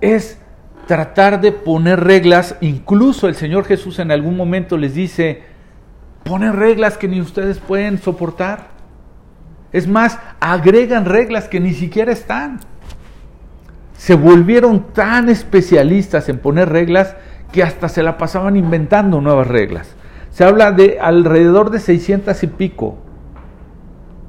es 0.00 0.38
tratar 0.86 1.40
de 1.40 1.52
poner 1.52 2.00
reglas, 2.00 2.56
incluso 2.60 3.28
el 3.28 3.34
Señor 3.34 3.64
Jesús 3.64 3.98
en 3.98 4.10
algún 4.10 4.36
momento 4.36 4.76
les 4.76 4.94
dice, 4.94 5.42
ponen 6.24 6.54
reglas 6.54 6.98
que 6.98 7.08
ni 7.08 7.20
ustedes 7.20 7.58
pueden 7.58 7.98
soportar. 7.98 8.72
Es 9.70 9.86
más, 9.86 10.18
agregan 10.40 11.04
reglas 11.04 11.48
que 11.48 11.60
ni 11.60 11.72
siquiera 11.72 12.12
están. 12.12 12.60
Se 14.02 14.16
volvieron 14.16 14.92
tan 14.92 15.28
especialistas 15.28 16.28
en 16.28 16.40
poner 16.40 16.68
reglas 16.70 17.14
que 17.52 17.62
hasta 17.62 17.88
se 17.88 18.02
la 18.02 18.18
pasaban 18.18 18.56
inventando 18.56 19.20
nuevas 19.20 19.46
reglas. 19.46 19.94
Se 20.32 20.42
habla 20.42 20.72
de 20.72 20.98
alrededor 20.98 21.70
de 21.70 21.78
600 21.78 22.42
y 22.42 22.46
pico 22.48 22.98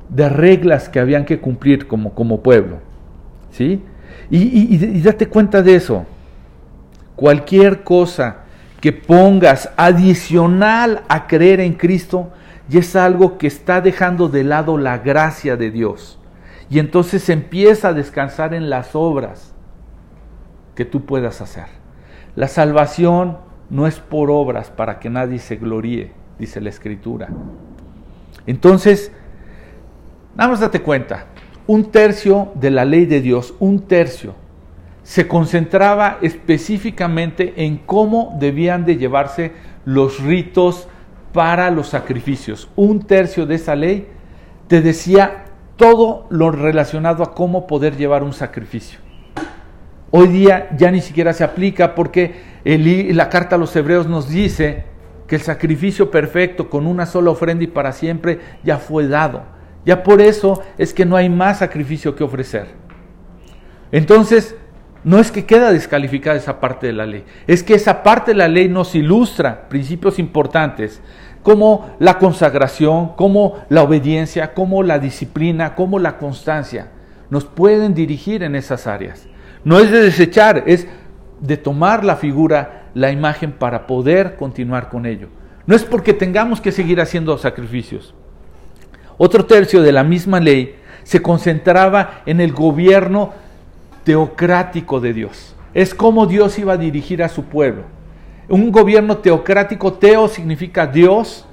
de 0.09 0.29
reglas 0.29 0.89
que 0.89 0.99
habían 0.99 1.25
que 1.25 1.39
cumplir 1.39 1.88
como, 1.88 2.13
como 2.13 2.43
pueblo. 2.43 2.81
¿Sí? 3.49 3.81
Y, 4.29 4.75
y, 4.75 5.01
date 5.01 5.25
cuenta 5.25 5.63
de 5.63 5.73
eso. 5.73 6.05
Cualquier 7.15 7.81
cosa 7.83 8.41
que 8.79 8.93
pongas 8.93 9.71
adicional 9.75 11.01
a 11.07 11.25
creer 11.25 11.59
en 11.59 11.73
Cristo, 11.73 12.29
y 12.69 12.77
es 12.77 12.95
algo 12.95 13.39
que 13.39 13.47
está 13.47 13.81
dejando 13.81 14.29
de 14.29 14.43
lado 14.43 14.77
la 14.77 14.99
gracia 14.99 15.57
de 15.57 15.71
Dios. 15.71 16.19
Y 16.69 16.77
entonces 16.77 17.27
empieza 17.29 17.88
a 17.88 17.93
descansar 17.93 18.53
en 18.53 18.69
las 18.69 18.93
obras 18.93 19.52
que 20.75 20.86
tú 20.86 21.05
puedas 21.05 21.41
hacer. 21.41 21.65
La 22.36 22.47
salvación 22.47 23.38
no 23.69 23.88
es 23.88 23.99
por 23.99 24.31
obras 24.31 24.69
para 24.69 24.99
que 24.99 25.09
nadie 25.09 25.39
se 25.39 25.55
gloríe, 25.55 26.12
dice 26.39 26.62
la 26.62 26.69
Escritura. 26.69 27.29
Entonces, 28.45 29.12
Nada 30.36 30.49
más 30.49 30.62
date 30.62 30.81
cuenta, 30.81 31.25
un 31.67 31.91
tercio 31.91 32.51
de 32.55 32.71
la 32.71 32.86
ley 32.86 33.05
de 33.05 33.21
Dios, 33.21 33.53
un 33.59 33.81
tercio, 33.81 34.33
se 35.03 35.27
concentraba 35.27 36.17
específicamente 36.21 37.53
en 37.57 37.77
cómo 37.77 38.36
debían 38.39 38.83
de 38.83 38.97
llevarse 38.97 39.51
los 39.86 40.19
ritos 40.21 40.88
para 41.33 41.69
los 41.69 41.89
sacrificios. 41.89 42.69
Un 42.75 43.03
tercio 43.03 43.45
de 43.45 43.55
esa 43.55 43.75
ley 43.75 44.07
te 44.67 44.81
decía 44.81 45.45
todo 45.75 46.25
lo 46.29 46.49
relacionado 46.51 47.21
a 47.21 47.36
cómo 47.36 47.67
poder 47.67 47.95
llevar 47.95 48.23
un 48.23 48.33
sacrificio. 48.33 48.99
Hoy 50.15 50.28
día 50.28 50.69
ya 50.78 50.91
ni 50.91 51.02
siquiera 51.02 51.34
se 51.34 51.43
aplica 51.43 51.95
porque 51.95 52.36
la 52.63 53.30
carta 53.30 53.56
a 53.56 53.58
los 53.58 53.76
hebreos 53.76 54.06
nos 54.06 54.30
dice 54.30 54.84
que 55.26 55.38
el 55.38 55.41
sacrificio 55.41 56.12
perfecto 56.12 56.69
con 56.69 56.86
una 56.86 57.08
sola 57.08 57.32
ofrenda 57.32 57.63
y 57.63 57.67
para 57.67 57.93
siempre 57.93 58.39
ya 58.63 58.78
fue 58.78 59.08
dado. 59.08 59.41
Ya 59.88 60.04
por 60.04 60.21
eso 60.21 60.62
es 60.78 60.93
que 60.93 61.04
no 61.04 61.15
hay 61.15 61.30
más 61.30 61.58
sacrificio 61.58 62.15
que 62.15 62.23
ofrecer. 62.23 62.67
Entonces, 63.91 64.56
no 65.04 65.17
es 65.17 65.32
que 65.32 65.45
queda 65.45 65.73
descalificada 65.73 66.38
esa 66.38 66.60
parte 66.60 66.86
de 66.86 66.93
la 66.93 67.08
ley, 67.08 67.23
es 67.47 67.63
que 67.63 67.73
esa 67.73 68.04
parte 68.04 68.34
de 68.34 68.38
la 68.38 68.47
ley 68.47 68.69
nos 68.69 68.93
ilustra 68.93 69.67
principios 69.67 70.19
importantes 70.19 71.02
como 71.41 71.95
la 71.97 72.19
consagración, 72.19 73.15
como 73.15 73.63
la 73.67 73.82
obediencia, 73.82 74.54
como 74.54 74.84
la 74.84 74.99
disciplina, 74.99 75.73
como 75.73 75.97
la 75.97 76.19
constancia. 76.19 76.91
Nos 77.32 77.45
pueden 77.45 77.95
dirigir 77.95 78.43
en 78.43 78.56
esas 78.56 78.86
áreas. 78.86 79.28
No 79.63 79.80
es 79.80 79.91
de 79.91 80.02
desechar, 80.02 80.63
es 80.67 80.88
de 81.39 81.58
tomar 81.58 82.04
la 82.04 82.15
figura, 82.15 82.89
la 82.93 83.12
imagen 83.12 83.52
para 83.52 83.88
poder 83.88 84.36
continuar 84.36 84.89
con 84.89 85.06
ello. 85.06 85.28
No 85.65 85.76
es 85.76 85.84
porque 85.84 86.13
tengamos 86.13 86.60
que 86.60 86.71
seguir 86.71 86.99
haciendo 86.99 87.38
sacrificios. 87.38 88.13
Otro 89.17 89.45
tercio 89.45 89.82
de 89.82 89.91
la 89.91 90.04
misma 90.04 90.39
ley 90.39 90.76
se 91.04 91.21
concentraba 91.21 92.21
en 92.26 92.41
el 92.41 92.52
gobierno 92.52 93.34
teocrático 94.04 94.99
de 94.99 95.13
Dios. 95.13 95.56
Es 95.73 95.93
como 95.93 96.26
Dios 96.26 96.60
iba 96.60 96.73
a 96.73 96.78
dirigir 96.78 97.23
a 97.23 97.30
su 97.30 97.45
pueblo. 97.45 97.84
Un 98.49 98.71
gobierno 98.71 99.17
teocrático, 99.17 99.93
teo 99.93 100.28
significa 100.28 100.86
Dios, 100.86 101.45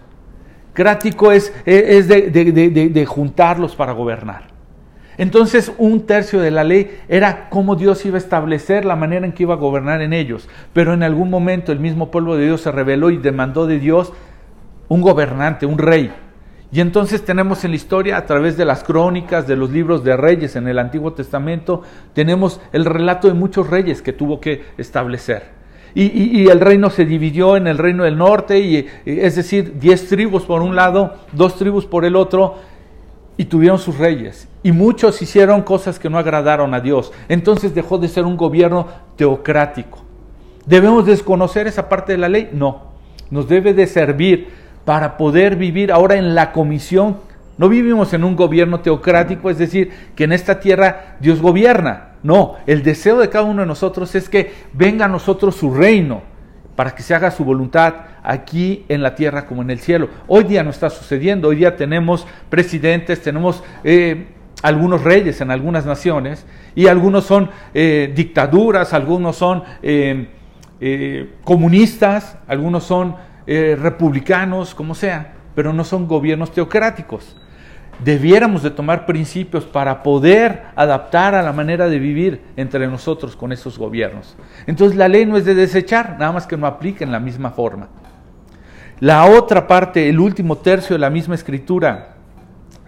crático 0.73 1.31
es, 1.31 1.53
es 1.65 2.09
de, 2.09 2.31
de 2.31 3.07
juntarlos 3.07 3.77
para 3.77 3.93
gobernar. 3.93 4.50
Entonces 5.21 5.71
un 5.77 6.07
tercio 6.07 6.41
de 6.41 6.51
la 6.51 6.65
ley 6.65 6.99
era 7.07 7.51
cómo 7.51 7.77
Dios 7.77 8.07
iba 8.07 8.15
a 8.15 8.19
establecer 8.19 8.87
la 8.87 8.97
manera 8.97 9.27
en 9.27 9.33
que 9.33 9.43
iba 9.43 9.53
a 9.53 9.59
gobernar 9.59 10.01
en 10.01 10.15
ellos. 10.15 10.49
Pero 10.73 10.95
en 10.95 11.03
algún 11.03 11.29
momento 11.29 11.73
el 11.73 11.79
mismo 11.79 12.11
pueblo 12.11 12.37
de 12.37 12.47
Dios 12.47 12.63
se 12.63 12.73
rebeló 12.73 13.11
y 13.11 13.19
demandó 13.19 13.67
de 13.67 13.79
Dios 13.79 14.15
un 14.89 15.03
gobernante, 15.03 15.67
un 15.67 15.77
rey. 15.77 16.11
Y 16.73 16.81
entonces 16.81 17.23
tenemos 17.23 17.67
en 17.67 17.73
la 17.73 17.77
historia, 17.77 18.17
a 18.17 18.25
través 18.25 18.57
de 18.57 18.65
las 18.65 18.83
crónicas, 18.83 19.47
de 19.47 19.57
los 19.57 19.69
libros 19.69 20.05
de 20.05 20.17
reyes 20.17 20.57
en 20.57 20.67
el 20.69 20.79
Antiguo 20.79 21.13
Testamento, 21.13 21.83
tenemos 22.15 22.59
el 22.73 22.87
relato 22.87 23.29
de 23.29 23.35
muchos 23.35 23.69
reyes 23.69 24.01
que 24.01 24.15
tuvo 24.15 24.41
que 24.41 24.65
establecer. 24.79 25.43
Y, 25.95 26.49
el 26.49 26.61
reino 26.61 26.89
se 26.89 27.05
dividió 27.05 27.59
en 27.59 27.67
el 27.67 27.77
reino 27.77 28.05
del 28.05 28.17
norte, 28.17 28.59
y, 28.59 28.87
es 29.05 29.37
decir, 29.37 29.79
diez 29.79 30.09
tribus 30.09 30.45
por 30.45 30.63
un 30.63 30.75
lado, 30.75 31.15
dos 31.33 31.57
tribus 31.57 31.85
por 31.85 32.07
el 32.07 32.17
otro, 32.17 32.55
y 33.37 33.45
tuvieron 33.45 33.79
sus 33.79 33.99
reyes. 33.99 34.49
Y 34.63 34.73
muchos 34.73 35.23
hicieron 35.23 35.63
cosas 35.63 35.99
que 35.99 36.11
no 36.11 36.19
agradaron 36.19 36.75
a 36.75 36.81
Dios. 36.81 37.13
Entonces 37.29 37.75
dejó 37.75 37.99
de 37.99 38.09
ser 38.09 38.25
un 38.25 38.37
gobierno 38.37 38.89
teocrático. 39.17 39.99
¿Debemos 40.67 41.07
desconocer 41.07 41.67
esa 41.67 41.89
parte 41.89 42.13
de 42.13 42.19
la 42.19 42.29
ley? 42.29 42.51
No. 42.53 42.91
Nos 43.31 43.49
debe 43.49 43.73
de 43.73 43.87
servir 43.87 44.49
para 44.85 45.17
poder 45.17 45.57
vivir 45.57 45.93
ahora 45.93 46.17
en 46.17 46.35
la 46.35 46.53
comisión. 46.53 47.17
No 47.57 47.69
vivimos 47.69 48.13
en 48.13 48.25
un 48.25 48.37
gobierno 48.37 48.81
teocrático, 48.81 49.51
es 49.51 49.59
decir, 49.59 49.91
que 50.15 50.25
en 50.25 50.33
esta 50.33 50.61
tierra 50.61 51.17
Dios 51.21 51.41
gobierna. 51.41 52.11
No, 52.23 52.57
el 52.67 52.83
deseo 52.83 53.19
de 53.19 53.31
cada 53.31 53.45
uno 53.45 53.63
de 53.63 53.67
nosotros 53.67 54.15
es 54.15 54.29
que 54.29 54.53
venga 54.73 55.07
a 55.07 55.09
nosotros 55.09 55.57
su 55.57 55.73
reino, 55.73 56.23
para 56.77 56.95
que 56.95 57.03
se 57.03 57.15
haga 57.15 57.31
su 57.31 57.45
voluntad 57.45 57.95
aquí 58.23 58.85
en 58.89 59.03
la 59.03 59.15
tierra 59.15 59.47
como 59.47 59.63
en 59.63 59.71
el 59.71 59.81
cielo. 59.81 60.09
Hoy 60.27 60.45
día 60.45 60.63
no 60.63 60.71
está 60.71 60.91
sucediendo, 60.91 61.49
hoy 61.49 61.57
día 61.57 61.77
tenemos 61.77 62.27
presidentes, 62.49 63.23
tenemos 63.23 63.63
eh, 63.85 64.29
algunos 64.63 65.03
reyes 65.03 65.41
en 65.41 65.51
algunas 65.51 65.87
naciones, 65.87 66.47
y 66.75 66.87
algunos 66.87 67.25
son 67.25 67.51
eh, 67.75 68.13
dictaduras, 68.15 68.93
algunos 68.93 69.37
son 69.37 69.63
eh, 69.83 71.35
comunistas, 71.45 72.39
algunos 72.47 72.85
son 72.85 73.17
eh, 73.47 73.77
republicanos, 73.81 74.75
como 74.75 74.95
sea, 74.95 75.35
pero 75.55 75.73
no 75.73 75.85
son 75.85 76.07
gobiernos 76.07 76.53
teocráticos. 76.53 77.37
Debiéramos 78.03 78.63
de 78.63 78.71
tomar 78.71 79.05
principios 79.05 79.65
para 79.65 80.03
poder 80.03 80.63
adaptar 80.75 81.35
a 81.35 81.43
la 81.43 81.53
manera 81.53 81.89
de 81.89 81.99
vivir 81.99 82.41
entre 82.57 82.87
nosotros 82.87 83.37
con 83.37 83.53
esos 83.53 83.79
gobiernos. 83.79 84.37
Entonces 84.67 84.97
la 84.97 85.09
ley 85.09 85.27
no 85.27 85.37
es 85.37 85.45
de 85.45 85.55
desechar, 85.55 86.17
nada 86.19 86.33
más 86.33 86.47
que 86.47 86.57
no 86.57 86.67
aplique 86.67 87.05
en 87.05 87.13
la 87.13 87.21
misma 87.21 87.51
forma. 87.51 87.89
La 89.01 89.27
otra 89.27 89.67
parte, 89.67 90.09
el 90.09 90.19
último 90.19 90.57
tercio 90.57 90.95
de 90.95 91.01
la 91.01 91.11
misma 91.11 91.35
escritura, 91.35 92.15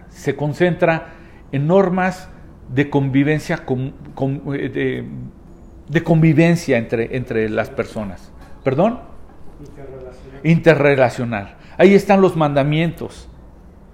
se 0.09 0.35
concentra 0.35 1.09
en 1.53 1.67
normas 1.67 2.27
de 2.73 2.89
convivencia, 2.89 3.63
eh, 3.65 5.07
de, 5.87 6.03
convivencia 6.03 6.77
entre, 6.77 7.15
entre 7.15 7.47
las 7.47 7.69
personas. 7.69 8.31
¿Perdón? 8.63 8.99
Interrelacional. 9.61 10.41
Interrelacional. 10.43 11.55
Ahí 11.77 11.93
están 11.93 12.21
los 12.21 12.35
mandamientos, 12.35 13.29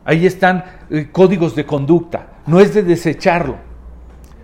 ahí 0.05 0.25
están 0.25 0.63
eh, 0.89 1.09
códigos 1.11 1.55
de 1.55 1.65
conducta. 1.65 2.27
No 2.47 2.61
es 2.61 2.73
de 2.73 2.81
desecharlo, 2.81 3.57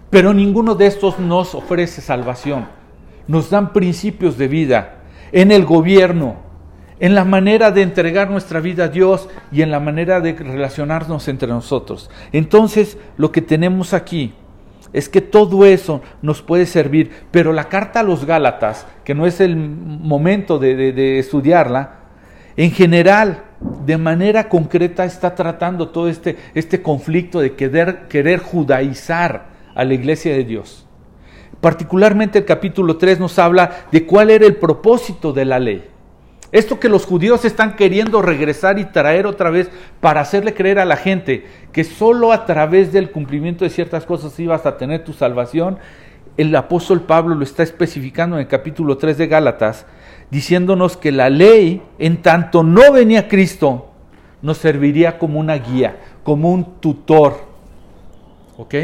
pero 0.09 0.34
ninguno 0.34 0.76
de 0.76 0.88
estos 0.88 1.18
nos 1.18 1.55
ofrece 1.55 2.01
salvación. 2.01 2.68
Nos 3.28 3.49
dan 3.49 3.72
principios 3.72 4.38
de 4.38 4.49
vida 4.49 4.97
en 5.32 5.51
el 5.51 5.66
gobierno, 5.66 6.36
en 7.00 7.16
la 7.16 7.26
manera 7.26 7.72
de 7.72 7.82
entregar 7.82 8.30
nuestra 8.30 8.60
vida 8.60 8.86
a 8.86 8.88
Dios 8.88 9.28
y 9.52 9.62
en 9.62 9.72
la 9.72 9.80
manera 9.80 10.22
de 10.22 10.34
relacionarnos 10.34 11.28
entre 11.28 11.48
nosotros. 11.48 12.10
Entonces, 12.32 12.98
lo 13.18 13.32
que 13.32 13.41
tenemos 13.41 13.93
aquí 13.93 14.34
es 14.93 15.10
que 15.10 15.22
todo 15.22 15.66
eso 15.66 16.02
nos 16.22 16.41
puede 16.41 16.66
servir, 16.66 17.12
pero 17.32 17.52
la 17.52 17.68
carta 17.68 18.00
a 18.00 18.04
los 18.04 18.26
Gálatas, 18.26 18.88
que 19.04 19.14
no 19.14 19.26
es 19.26 19.41
el 19.41 19.58
momento 19.58 20.58
de, 20.58 21.20
estudiarla, 21.20 22.00
en 22.56 22.72
general, 22.72 23.43
de 23.86 23.98
manera 23.98 24.48
concreta, 24.48 25.04
está 25.04 25.36
tratando 25.36 25.89
todo 25.89 26.08
este, 26.08 26.38
este 26.54 26.82
conflicto 26.82 27.41
de 27.41 27.56
querer, 27.56 28.08
querer 28.08 28.39
judaizar 28.39 29.48
a 29.76 29.84
la 29.84 29.93
iglesia 29.93 30.32
de 30.34 30.46
Dios. 30.46 30.88
Particularmente 31.60 32.39
el 32.39 32.46
capítulo 32.46 32.96
3 32.96 33.20
nos 33.20 33.38
habla 33.38 33.88
de 33.91 34.06
cuál 34.06 34.30
era 34.30 34.46
el 34.46 34.56
propósito 34.56 35.34
de 35.34 35.43
la 35.43 35.60
ley. 35.60 35.84
Esto 36.56 36.80
que 36.80 36.88
los 36.88 37.06
judíos 37.06 37.43
están 37.43 37.76
queriendo 37.76 38.22
regresar 38.22 38.80
y 38.80 38.86
traer 38.86 39.28
otra 39.28 39.49
vez 39.49 39.70
para 39.99 40.22
hacerle 40.22 40.53
creer 40.53 40.80
a 40.80 40.86
la 40.86 40.95
gente 40.95 41.45
que 41.74 41.84
solo 41.84 42.32
a 42.32 42.45
través 42.45 42.93
del 42.93 43.12
cumplimiento 43.12 43.66
de 43.66 43.70
ciertas 43.70 44.06
cosas 44.06 44.39
ibas 44.39 44.66
a 44.66 44.78
tener 44.78 45.03
tu 45.03 45.12
salvación, 45.12 45.80
el 46.38 46.56
apóstol 46.56 47.01
Pablo 47.01 47.36
lo 47.36 47.43
está 47.43 47.62
especificando 47.62 48.38
en 48.38 48.43
el 48.43 48.47
capítulo 48.47 48.97
3 48.97 49.18
de 49.18 49.28
Gálatas, 49.28 49.86
diciéndonos 50.32 50.95
que 50.95 51.12
la 51.12 51.30
ley, 51.30 51.82
en 51.99 52.22
tanto 52.22 52.64
no 52.64 52.89
venía 52.93 53.28
Cristo, 53.28 53.91
nos 54.41 54.58
serviría 54.58 55.20
como 55.20 55.41
una 55.41 55.56
guía, 55.56 55.97
como 56.24 56.53
un 56.53 56.80
tutor. 56.80 57.36
¿Ok? 58.56 58.76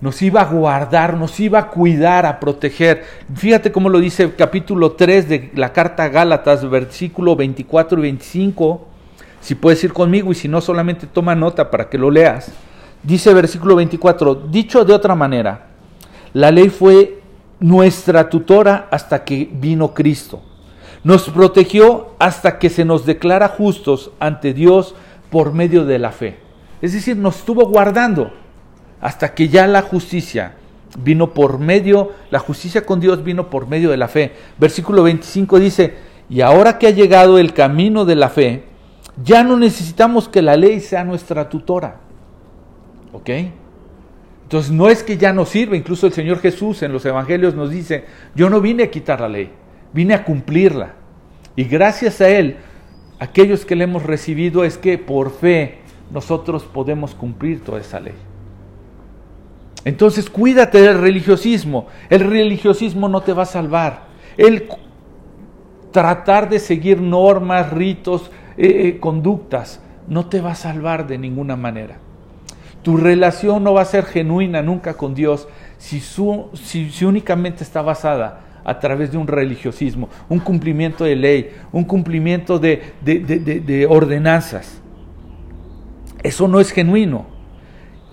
Nos 0.00 0.22
iba 0.22 0.40
a 0.40 0.46
guardar, 0.46 1.16
nos 1.16 1.38
iba 1.40 1.58
a 1.58 1.68
cuidar, 1.68 2.24
a 2.24 2.40
proteger. 2.40 3.04
Fíjate 3.34 3.70
cómo 3.70 3.88
lo 3.88 3.98
dice 3.98 4.22
el 4.22 4.34
capítulo 4.34 4.92
3 4.92 5.28
de 5.28 5.50
la 5.54 5.72
carta 5.72 6.04
a 6.04 6.08
Gálatas, 6.08 6.68
versículo 6.68 7.36
24 7.36 7.98
y 7.98 8.02
25. 8.02 8.86
Si 9.40 9.54
puedes 9.54 9.82
ir 9.84 9.92
conmigo 9.92 10.32
y 10.32 10.34
si 10.34 10.48
no, 10.48 10.60
solamente 10.60 11.06
toma 11.06 11.34
nota 11.34 11.70
para 11.70 11.88
que 11.88 11.98
lo 11.98 12.10
leas. 12.10 12.50
Dice 13.02 13.32
versículo 13.34 13.76
24, 13.76 14.34
dicho 14.50 14.84
de 14.84 14.92
otra 14.92 15.14
manera, 15.14 15.66
la 16.32 16.50
ley 16.50 16.70
fue 16.70 17.20
nuestra 17.58 18.28
tutora 18.28 18.88
hasta 18.90 19.24
que 19.24 19.48
vino 19.52 19.92
Cristo. 19.92 20.42
Nos 21.04 21.28
protegió 21.30 22.14
hasta 22.18 22.58
que 22.58 22.70
se 22.70 22.84
nos 22.84 23.06
declara 23.06 23.48
justos 23.48 24.10
ante 24.18 24.52
Dios 24.54 24.94
por 25.30 25.52
medio 25.52 25.84
de 25.84 25.98
la 25.98 26.12
fe. 26.12 26.38
Es 26.82 26.92
decir, 26.92 27.16
nos 27.16 27.36
estuvo 27.36 27.66
guardando 27.66 28.32
hasta 29.00 29.34
que 29.34 29.48
ya 29.48 29.66
la 29.66 29.82
justicia 29.82 30.54
vino 30.98 31.32
por 31.32 31.58
medio, 31.58 32.12
la 32.30 32.38
justicia 32.38 32.84
con 32.84 33.00
Dios 33.00 33.22
vino 33.22 33.48
por 33.50 33.68
medio 33.68 33.90
de 33.90 33.96
la 33.96 34.08
fe. 34.08 34.32
Versículo 34.58 35.02
25 35.02 35.58
dice, 35.58 35.94
y 36.28 36.40
ahora 36.40 36.78
que 36.78 36.86
ha 36.86 36.90
llegado 36.90 37.38
el 37.38 37.52
camino 37.52 38.04
de 38.04 38.14
la 38.16 38.28
fe, 38.28 38.64
ya 39.22 39.42
no 39.42 39.56
necesitamos 39.56 40.28
que 40.28 40.42
la 40.42 40.56
ley 40.56 40.80
sea 40.80 41.04
nuestra 41.04 41.48
tutora. 41.48 42.00
¿Ok? 43.12 43.30
Entonces 44.42 44.72
no 44.72 44.88
es 44.88 45.02
que 45.02 45.16
ya 45.16 45.32
no 45.32 45.44
sirve, 45.44 45.76
incluso 45.76 46.06
el 46.06 46.12
Señor 46.12 46.40
Jesús 46.40 46.82
en 46.82 46.92
los 46.92 47.04
Evangelios 47.04 47.54
nos 47.54 47.70
dice, 47.70 48.04
yo 48.34 48.50
no 48.50 48.60
vine 48.60 48.84
a 48.84 48.90
quitar 48.90 49.20
la 49.20 49.28
ley, 49.28 49.50
vine 49.92 50.14
a 50.14 50.24
cumplirla. 50.24 50.94
Y 51.56 51.64
gracias 51.64 52.20
a 52.20 52.28
Él, 52.28 52.56
aquellos 53.18 53.64
que 53.64 53.76
le 53.76 53.84
hemos 53.84 54.02
recibido 54.04 54.64
es 54.64 54.76
que 54.76 54.98
por 54.98 55.30
fe 55.30 55.78
nosotros 56.10 56.64
podemos 56.64 57.14
cumplir 57.14 57.62
toda 57.62 57.80
esa 57.80 58.00
ley. 58.00 58.14
Entonces 59.84 60.28
cuídate 60.28 60.80
del 60.80 60.98
religiosismo. 60.98 61.86
El 62.08 62.20
religiosismo 62.20 63.08
no 63.08 63.22
te 63.22 63.32
va 63.32 63.44
a 63.44 63.46
salvar. 63.46 64.06
El 64.36 64.68
tratar 65.90 66.48
de 66.48 66.58
seguir 66.58 67.00
normas, 67.00 67.70
ritos, 67.70 68.30
eh, 68.56 68.88
eh, 68.88 69.00
conductas, 69.00 69.80
no 70.06 70.26
te 70.26 70.40
va 70.40 70.52
a 70.52 70.54
salvar 70.54 71.06
de 71.06 71.18
ninguna 71.18 71.56
manera. 71.56 71.98
Tu 72.82 72.96
relación 72.96 73.64
no 73.64 73.74
va 73.74 73.82
a 73.82 73.86
ser 73.86 74.04
genuina 74.04 74.62
nunca 74.62 74.94
con 74.94 75.14
Dios 75.14 75.48
si, 75.78 76.00
si, 76.00 77.04
únicamente 77.04 77.62
está 77.62 77.82
basada 77.82 78.40
a 78.64 78.78
través 78.78 79.12
de 79.12 79.18
un 79.18 79.26
religiosismo, 79.26 80.08
un 80.28 80.38
cumplimiento 80.38 81.04
de 81.04 81.16
ley, 81.16 81.50
un 81.72 81.84
cumplimiento 81.84 82.58
de 82.58 83.86
ordenanzas. 83.88 84.80
Eso 86.22 86.48
no 86.48 86.60
es 86.60 86.70
genuino. 86.70 87.39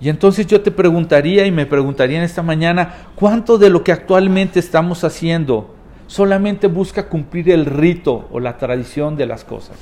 Y 0.00 0.08
entonces 0.08 0.46
yo 0.46 0.60
te 0.60 0.70
preguntaría 0.70 1.46
y 1.46 1.50
me 1.50 1.66
preguntaría 1.66 2.18
en 2.18 2.24
esta 2.24 2.42
mañana, 2.42 2.94
¿cuánto 3.14 3.58
de 3.58 3.70
lo 3.70 3.82
que 3.82 3.92
actualmente 3.92 4.60
estamos 4.60 5.02
haciendo 5.04 5.74
solamente 6.06 6.68
busca 6.68 7.08
cumplir 7.08 7.50
el 7.50 7.66
rito 7.66 8.28
o 8.30 8.40
la 8.40 8.56
tradición 8.58 9.16
de 9.16 9.26
las 9.26 9.44
cosas? 9.44 9.76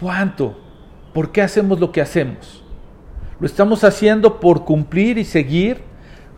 ¿Cuánto? 0.00 0.58
¿Por 1.14 1.32
qué 1.32 1.40
hacemos 1.42 1.80
lo 1.80 1.90
que 1.90 2.02
hacemos? 2.02 2.62
¿Lo 3.40 3.46
estamos 3.46 3.82
haciendo 3.84 4.40
por 4.40 4.64
cumplir 4.64 5.16
y 5.16 5.24
seguir? 5.24 5.80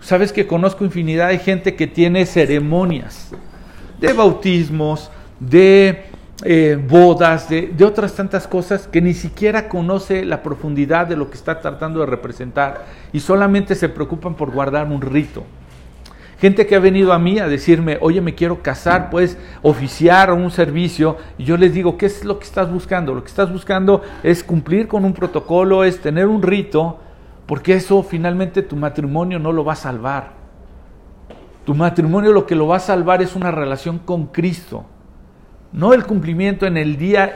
Sabes 0.01 0.33
que 0.33 0.47
conozco 0.47 0.85
infinidad 0.85 1.29
de 1.29 1.39
gente 1.39 1.75
que 1.75 1.89
tiene 1.89 2.25
ceremonias 2.25 3.33
de 4.01 4.13
bautismos, 4.13 5.11
de 5.41 6.05
eh, 6.45 6.79
bodas, 6.89 7.49
de, 7.49 7.75
otras 7.85 8.15
tantas 8.15 8.47
cosas 8.47 8.87
que 8.87 9.01
ni 9.01 9.13
siquiera 9.13 9.69
conoce 9.69 10.25
la 10.25 10.41
profundidad 10.41 11.09
de 11.09 11.17
lo 11.17 11.31
que 11.31 11.37
está 11.37 11.61
tratando 11.61 11.99
de 11.99 12.07
representar 12.07 12.85
y 13.13 13.19
solamente 13.19 13.75
se 13.75 13.89
preocupan 13.89 14.35
por 14.35 14.53
guardar 14.53 14.87
un 14.87 15.01
rito. 15.01 15.45
Gente 16.41 16.69
que 16.69 16.77
ha 16.77 16.79
venido 16.79 17.13
a 17.13 17.19
mí 17.19 17.41
a 17.41 17.49
decirme, 17.49 17.99
oye, 18.01 18.21
me 18.21 18.37
quiero 18.37 18.63
casar, 18.63 19.11
puedes 19.11 19.37
oficiar 19.63 20.33
un 20.33 20.53
servicio. 20.53 21.17
Y 21.37 21.43
yo 21.43 21.57
les 21.57 21.75
digo, 21.75 21.99
¿qué 21.99 22.07
es 22.07 22.25
lo 22.25 22.39
que 22.39 22.45
estás 22.45 22.71
buscando? 22.71 23.13
Lo 23.13 23.23
que 23.25 23.29
estás 23.29 23.53
buscando 23.53 24.03
es 24.23 24.45
cumplir 24.45 24.87
con 24.87 25.05
un 25.05 25.15
protocolo, 25.15 25.83
es 25.83 26.01
tener 26.01 26.29
un 26.29 26.41
rito, 26.41 27.01
porque 27.47 27.75
eso 27.75 28.05
finalmente 28.05 28.63
tu 28.63 28.77
matrimonio 28.77 29.41
no 29.41 29.51
lo 29.51 29.65
va 29.65 29.73
a 29.73 29.77
salvar. 29.77 30.35
Tu 31.65 31.75
matrimonio 31.75 32.33
lo 32.33 32.47
que 32.47 32.55
lo 32.55 32.69
va 32.69 32.77
a 32.77 32.81
salvar 32.81 33.21
es 33.21 33.35
una 33.35 33.51
relación 33.51 33.99
con 33.99 34.27
Cristo 34.27 34.85
no 35.73 35.93
el 35.93 36.05
cumplimiento 36.05 36.67
en 36.67 36.77
el 36.77 36.97
día 36.97 37.35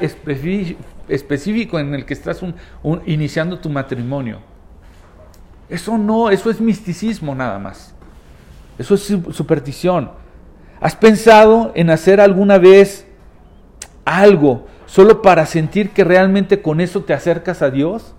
específico 1.08 1.78
en 1.78 1.94
el 1.94 2.04
que 2.04 2.14
estás 2.14 2.40
iniciando 3.06 3.58
tu 3.58 3.68
matrimonio. 3.68 4.40
Eso 5.68 5.96
no, 5.98 6.30
eso 6.30 6.50
es 6.50 6.60
misticismo 6.60 7.34
nada 7.34 7.58
más. 7.58 7.94
Eso 8.78 8.94
es 8.94 9.02
superstición. 9.02 10.10
¿Has 10.80 10.96
pensado 10.96 11.72
en 11.74 11.90
hacer 11.90 12.20
alguna 12.20 12.58
vez 12.58 13.06
algo 14.04 14.66
solo 14.86 15.22
para 15.22 15.46
sentir 15.46 15.90
que 15.90 16.04
realmente 16.04 16.60
con 16.60 16.80
eso 16.80 17.02
te 17.02 17.14
acercas 17.14 17.62
a 17.62 17.70
Dios? 17.70 18.14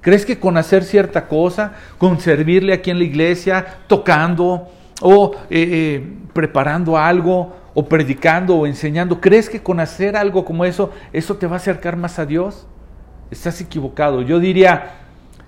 ¿Crees 0.00 0.26
que 0.26 0.38
con 0.38 0.56
hacer 0.56 0.84
cierta 0.84 1.26
cosa, 1.26 1.72
con 1.98 2.20
servirle 2.20 2.72
aquí 2.72 2.90
en 2.90 2.98
la 2.98 3.04
iglesia, 3.04 3.78
tocando 3.88 4.68
o 5.00 5.34
eh, 5.50 5.68
eh, 5.70 6.12
preparando 6.32 6.96
algo 6.96 7.56
o 7.78 7.84
predicando 7.84 8.56
o 8.56 8.66
enseñando, 8.66 9.20
¿crees 9.20 9.50
que 9.50 9.62
con 9.62 9.80
hacer 9.80 10.16
algo 10.16 10.46
como 10.46 10.64
eso, 10.64 10.92
eso 11.12 11.36
te 11.36 11.46
va 11.46 11.56
a 11.56 11.56
acercar 11.58 11.94
más 11.94 12.18
a 12.18 12.24
Dios? 12.24 12.66
Estás 13.30 13.60
equivocado. 13.60 14.22
Yo 14.22 14.40
diría, 14.40 14.94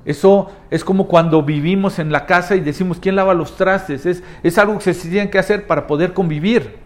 eso 0.04 0.50
es 0.70 0.84
como 0.84 1.08
cuando 1.08 1.42
vivimos 1.42 1.98
en 1.98 2.12
la 2.12 2.26
casa 2.26 2.54
y 2.54 2.60
decimos, 2.60 2.98
¿quién 3.00 3.16
lava 3.16 3.32
los 3.32 3.56
trastes? 3.56 4.04
Es, 4.04 4.22
es 4.42 4.58
algo 4.58 4.78
que 4.78 4.92
se 4.92 5.08
tiene 5.08 5.30
que 5.30 5.38
hacer 5.38 5.66
para 5.66 5.86
poder 5.86 6.12
convivir. 6.12 6.76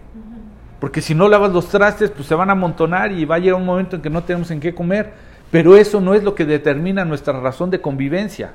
Porque 0.79 1.01
si 1.01 1.13
no 1.13 1.29
lavas 1.29 1.53
los 1.53 1.69
trastes, 1.69 2.13
pues 2.13 2.29
se 2.29 2.37
van 2.37 2.49
a 2.49 2.53
amontonar 2.53 3.11
y 3.11 3.25
va 3.25 3.35
a 3.35 3.39
llegar 3.41 3.59
un 3.59 3.67
momento 3.67 3.97
en 3.97 4.03
que 4.03 4.11
no 4.11 4.23
tenemos 4.23 4.49
en 4.53 4.61
qué 4.61 4.73
comer. 4.73 5.13
Pero 5.51 5.77
eso 5.77 6.01
no 6.01 6.15
es 6.15 6.23
lo 6.23 6.37
que 6.37 6.45
determina 6.45 7.05
nuestra 7.05 7.41
razón 7.41 7.69
de 7.69 7.81
convivencia. 7.81 8.53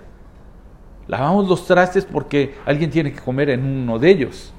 Lavamos 1.05 1.49
los 1.49 1.67
trastes 1.67 2.05
porque 2.05 2.55
alguien 2.65 2.89
tiene 2.89 3.11
que 3.11 3.19
comer 3.19 3.49
en 3.49 3.65
uno 3.65 3.99
de 3.99 4.09
ellos. 4.09 4.53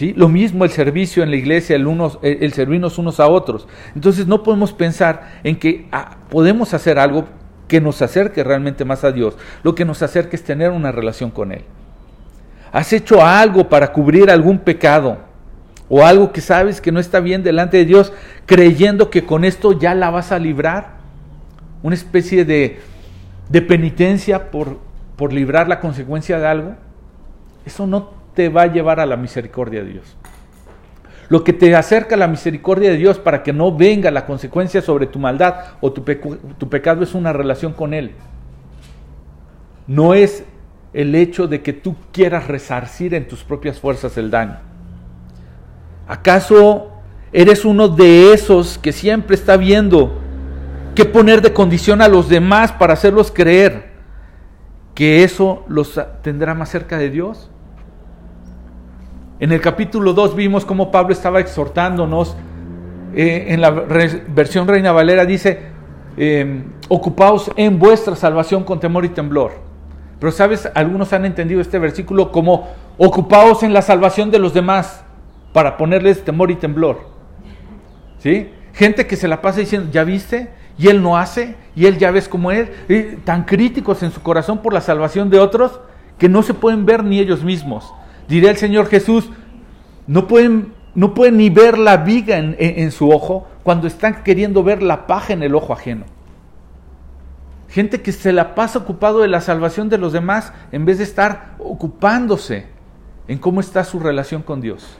Lo 0.00 0.28
mismo 0.28 0.64
el 0.64 0.70
servicio 0.70 1.22
en 1.22 1.30
la 1.30 1.36
iglesia, 1.36 1.76
el, 1.76 1.86
unos, 1.86 2.18
el, 2.22 2.52
servirnos 2.52 2.98
unos 2.98 3.20
a 3.20 3.28
otros. 3.28 3.66
Entonces 3.94 4.26
no 4.26 4.42
podemos 4.42 4.72
pensar 4.72 5.40
en 5.42 5.56
que 5.56 5.88
ah, 5.92 6.18
podemos 6.30 6.74
hacer 6.74 6.98
algo 6.98 7.26
que 7.66 7.80
nos 7.80 8.00
acerque 8.00 8.44
realmente 8.44 8.84
más 8.84 9.04
a 9.04 9.12
Dios. 9.12 9.36
Lo 9.62 9.74
que 9.74 9.84
nos 9.84 10.02
acerque 10.02 10.36
es 10.36 10.44
tener 10.44 10.70
una 10.70 10.92
relación 10.92 11.30
con 11.30 11.52
Él. 11.52 11.62
¿Has 12.72 12.92
hecho 12.92 13.24
algo 13.24 13.68
para 13.68 13.92
cubrir 13.92 14.30
algún 14.30 14.58
pecado? 14.58 15.18
O 15.88 16.04
algo 16.04 16.32
que 16.32 16.40
sabes 16.40 16.80
que 16.80 16.92
no 16.92 17.00
está 17.00 17.20
bien 17.20 17.42
delante 17.42 17.78
de 17.78 17.84
Dios, 17.84 18.12
creyendo 18.46 19.10
que 19.10 19.24
con 19.24 19.44
esto 19.44 19.78
ya 19.78 19.94
la 19.94 20.10
vas 20.10 20.32
a 20.32 20.38
librar. 20.38 20.98
Una 21.82 21.94
especie 21.94 22.44
de, 22.44 22.78
de 23.48 23.62
penitencia 23.62 24.50
por, 24.50 24.78
por 25.16 25.32
librar 25.32 25.68
la 25.68 25.80
consecuencia 25.80 26.38
de 26.38 26.46
algo. 26.46 26.74
Eso 27.64 27.86
no 27.86 28.17
te 28.38 28.48
va 28.48 28.62
a 28.62 28.66
llevar 28.72 29.00
a 29.00 29.06
la 29.06 29.16
misericordia 29.16 29.82
de 29.82 29.94
Dios. 29.94 30.16
Lo 31.28 31.42
que 31.42 31.52
te 31.52 31.74
acerca 31.74 32.14
a 32.14 32.18
la 32.18 32.28
misericordia 32.28 32.88
de 32.88 32.96
Dios 32.96 33.18
para 33.18 33.42
que 33.42 33.52
no 33.52 33.76
venga 33.76 34.12
la 34.12 34.26
consecuencia 34.26 34.80
sobre 34.80 35.08
tu 35.08 35.18
maldad 35.18 35.56
o 35.80 35.92
tu, 35.92 36.04
tu 36.56 36.68
pecado 36.68 37.02
es 37.02 37.16
una 37.16 37.32
relación 37.32 37.72
con 37.72 37.94
Él. 37.94 38.12
No 39.88 40.14
es 40.14 40.44
el 40.92 41.16
hecho 41.16 41.48
de 41.48 41.62
que 41.62 41.72
tú 41.72 41.96
quieras 42.12 42.46
resarcir 42.46 43.12
en 43.12 43.26
tus 43.26 43.42
propias 43.42 43.80
fuerzas 43.80 44.16
el 44.16 44.30
daño. 44.30 44.60
¿Acaso 46.06 46.92
eres 47.32 47.64
uno 47.64 47.88
de 47.88 48.32
esos 48.32 48.78
que 48.78 48.92
siempre 48.92 49.34
está 49.34 49.56
viendo 49.56 50.16
que 50.94 51.04
poner 51.04 51.42
de 51.42 51.52
condición 51.52 52.02
a 52.02 52.06
los 52.06 52.28
demás 52.28 52.70
para 52.70 52.92
hacerlos 52.92 53.32
creer 53.32 53.90
que 54.94 55.24
eso 55.24 55.64
los 55.66 56.00
tendrá 56.22 56.54
más 56.54 56.68
cerca 56.68 56.98
de 56.98 57.10
Dios? 57.10 57.50
En 59.40 59.52
el 59.52 59.60
capítulo 59.60 60.14
2 60.14 60.34
vimos 60.34 60.64
cómo 60.64 60.90
Pablo 60.90 61.12
estaba 61.12 61.38
exhortándonos. 61.38 62.36
Eh, 63.14 63.46
en 63.48 63.60
la 63.60 63.70
versión 63.70 64.66
Reina 64.66 64.90
Valera 64.90 65.24
dice, 65.24 65.60
eh, 66.16 66.64
ocupaos 66.88 67.50
en 67.54 67.78
vuestra 67.78 68.16
salvación 68.16 68.64
con 68.64 68.80
temor 68.80 69.04
y 69.04 69.10
temblor. 69.10 69.52
Pero 70.18 70.32
sabes, 70.32 70.68
algunos 70.74 71.12
han 71.12 71.24
entendido 71.24 71.60
este 71.60 71.78
versículo 71.78 72.32
como 72.32 72.68
ocupaos 72.96 73.62
en 73.62 73.72
la 73.72 73.82
salvación 73.82 74.32
de 74.32 74.40
los 74.40 74.54
demás 74.54 75.04
para 75.52 75.76
ponerles 75.76 76.24
temor 76.24 76.50
y 76.50 76.56
temblor. 76.56 77.06
¿Sí? 78.18 78.50
Gente 78.72 79.06
que 79.06 79.14
se 79.14 79.28
la 79.28 79.40
pasa 79.40 79.60
diciendo, 79.60 79.88
¿ya 79.92 80.02
viste? 80.02 80.50
Y 80.76 80.88
él 80.88 81.00
no 81.00 81.16
hace, 81.16 81.54
y 81.76 81.86
él 81.86 81.98
ya 81.98 82.10
ves 82.10 82.28
como 82.28 82.50
él, 82.50 82.70
tan 83.24 83.44
críticos 83.44 84.02
en 84.02 84.10
su 84.10 84.20
corazón 84.20 84.58
por 84.58 84.72
la 84.72 84.80
salvación 84.80 85.30
de 85.30 85.38
otros 85.38 85.80
que 86.18 86.28
no 86.28 86.42
se 86.42 86.54
pueden 86.54 86.84
ver 86.84 87.04
ni 87.04 87.20
ellos 87.20 87.44
mismos. 87.44 87.92
Diré 88.28 88.50
el 88.50 88.56
Señor 88.56 88.86
Jesús, 88.86 89.30
no 90.06 90.28
pueden, 90.28 90.74
no 90.94 91.14
pueden 91.14 91.38
ni 91.38 91.50
ver 91.50 91.78
la 91.78 91.98
viga 91.98 92.36
en, 92.36 92.56
en 92.58 92.90
su 92.90 93.10
ojo 93.10 93.46
cuando 93.62 93.86
están 93.86 94.22
queriendo 94.22 94.62
ver 94.62 94.82
la 94.82 95.06
paja 95.06 95.32
en 95.32 95.42
el 95.42 95.54
ojo 95.54 95.72
ajeno. 95.72 96.04
Gente 97.68 98.00
que 98.00 98.12
se 98.12 98.32
la 98.32 98.54
pasa 98.54 98.78
ocupado 98.78 99.20
de 99.20 99.28
la 99.28 99.40
salvación 99.40 99.88
de 99.88 99.98
los 99.98 100.12
demás 100.12 100.52
en 100.72 100.84
vez 100.84 100.98
de 100.98 101.04
estar 101.04 101.54
ocupándose 101.58 102.66
en 103.28 103.38
cómo 103.38 103.60
está 103.60 103.84
su 103.84 104.00
relación 104.00 104.42
con 104.42 104.60
Dios. 104.60 104.98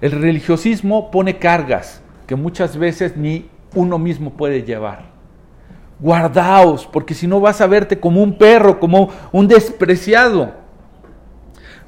El 0.00 0.12
religiosismo 0.12 1.10
pone 1.10 1.38
cargas 1.38 2.02
que 2.26 2.36
muchas 2.36 2.76
veces 2.76 3.16
ni 3.16 3.48
uno 3.74 3.98
mismo 3.98 4.30
puede 4.34 4.62
llevar. 4.62 5.06
Guardaos, 5.98 6.86
porque 6.86 7.14
si 7.14 7.26
no 7.26 7.40
vas 7.40 7.60
a 7.60 7.66
verte 7.66 7.98
como 7.98 8.22
un 8.22 8.38
perro, 8.38 8.78
como 8.78 9.10
un 9.32 9.48
despreciado. 9.48 10.52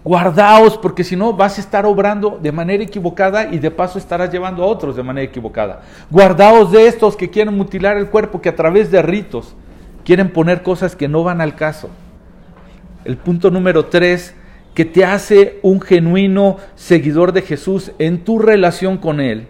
Guardaos, 0.02 0.78
porque 0.78 1.04
si 1.04 1.14
no 1.14 1.34
vas 1.34 1.58
a 1.58 1.60
estar 1.60 1.84
obrando 1.84 2.38
de 2.40 2.52
manera 2.52 2.82
equivocada 2.82 3.52
y 3.52 3.58
de 3.58 3.70
paso 3.70 3.98
estarás 3.98 4.32
llevando 4.32 4.62
a 4.62 4.66
otros 4.66 4.96
de 4.96 5.02
manera 5.02 5.26
equivocada. 5.26 5.82
Guardaos 6.10 6.72
de 6.72 6.86
estos 6.86 7.16
que 7.16 7.28
quieren 7.28 7.54
mutilar 7.54 7.98
el 7.98 8.08
cuerpo, 8.08 8.40
que 8.40 8.48
a 8.48 8.56
través 8.56 8.90
de 8.90 9.02
ritos 9.02 9.54
quieren 10.04 10.32
poner 10.32 10.62
cosas 10.62 10.96
que 10.96 11.08
no 11.08 11.22
van 11.22 11.42
al 11.42 11.54
caso. 11.54 11.90
El 13.04 13.18
punto 13.18 13.50
número 13.50 13.86
tres, 13.86 14.34
que 14.74 14.86
te 14.86 15.04
hace 15.04 15.58
un 15.62 15.82
genuino 15.82 16.56
seguidor 16.76 17.32
de 17.32 17.42
Jesús 17.42 17.92
en 17.98 18.24
tu 18.24 18.38
relación 18.38 18.96
con 18.96 19.20
Él, 19.20 19.48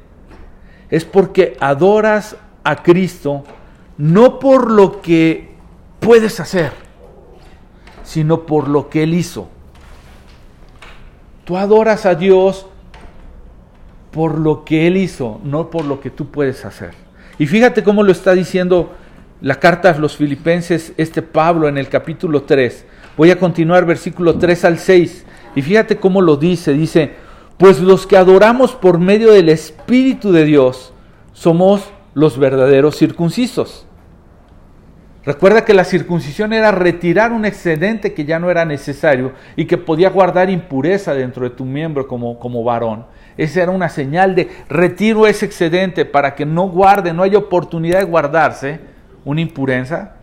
es 0.88 1.04
porque 1.04 1.56
adoras 1.60 2.36
a 2.64 2.82
Cristo 2.82 3.44
no 3.96 4.40
por 4.40 4.70
lo 4.70 5.00
que 5.00 5.50
puedes 6.00 6.40
hacer, 6.40 6.72
sino 8.02 8.46
por 8.46 8.66
lo 8.66 8.88
que 8.88 9.04
Él 9.04 9.14
hizo. 9.14 9.48
Tú 11.50 11.56
adoras 11.56 12.06
a 12.06 12.14
Dios 12.14 12.66
por 14.12 14.38
lo 14.38 14.64
que 14.64 14.86
Él 14.86 14.96
hizo, 14.96 15.40
no 15.42 15.68
por 15.68 15.84
lo 15.84 15.98
que 15.98 16.08
tú 16.08 16.30
puedes 16.30 16.64
hacer. 16.64 16.92
Y 17.40 17.48
fíjate 17.48 17.82
cómo 17.82 18.04
lo 18.04 18.12
está 18.12 18.34
diciendo 18.34 18.92
la 19.40 19.56
carta 19.56 19.90
a 19.90 19.98
los 19.98 20.16
filipenses, 20.16 20.92
este 20.96 21.22
Pablo 21.22 21.66
en 21.66 21.76
el 21.76 21.88
capítulo 21.88 22.44
3. 22.44 22.84
Voy 23.16 23.32
a 23.32 23.38
continuar 23.40 23.84
versículo 23.84 24.38
3 24.38 24.64
al 24.64 24.78
6. 24.78 25.26
Y 25.56 25.62
fíjate 25.62 25.96
cómo 25.96 26.22
lo 26.22 26.36
dice. 26.36 26.72
Dice, 26.72 27.14
pues 27.58 27.80
los 27.80 28.06
que 28.06 28.16
adoramos 28.16 28.76
por 28.76 29.00
medio 29.00 29.32
del 29.32 29.48
Espíritu 29.48 30.30
de 30.30 30.44
Dios 30.44 30.92
somos 31.32 31.82
los 32.14 32.38
verdaderos 32.38 32.96
circuncisos. 32.96 33.86
Recuerda 35.22 35.66
que 35.66 35.74
la 35.74 35.84
circuncisión 35.84 36.54
era 36.54 36.72
retirar 36.72 37.32
un 37.32 37.44
excedente 37.44 38.14
que 38.14 38.24
ya 38.24 38.38
no 38.38 38.50
era 38.50 38.64
necesario 38.64 39.32
y 39.54 39.66
que 39.66 39.76
podía 39.76 40.08
guardar 40.08 40.48
impureza 40.48 41.12
dentro 41.12 41.44
de 41.44 41.54
tu 41.54 41.66
miembro 41.66 42.08
como, 42.08 42.38
como 42.38 42.64
varón. 42.64 43.04
Esa 43.36 43.62
era 43.62 43.70
una 43.70 43.90
señal 43.90 44.34
de 44.34 44.48
retiro 44.68 45.26
ese 45.26 45.44
excedente 45.44 46.06
para 46.06 46.34
que 46.34 46.46
no 46.46 46.68
guarde, 46.68 47.12
no 47.12 47.22
haya 47.22 47.36
oportunidad 47.36 47.98
de 47.98 48.06
guardarse 48.06 48.80
una 49.24 49.42
impureza. 49.42 50.14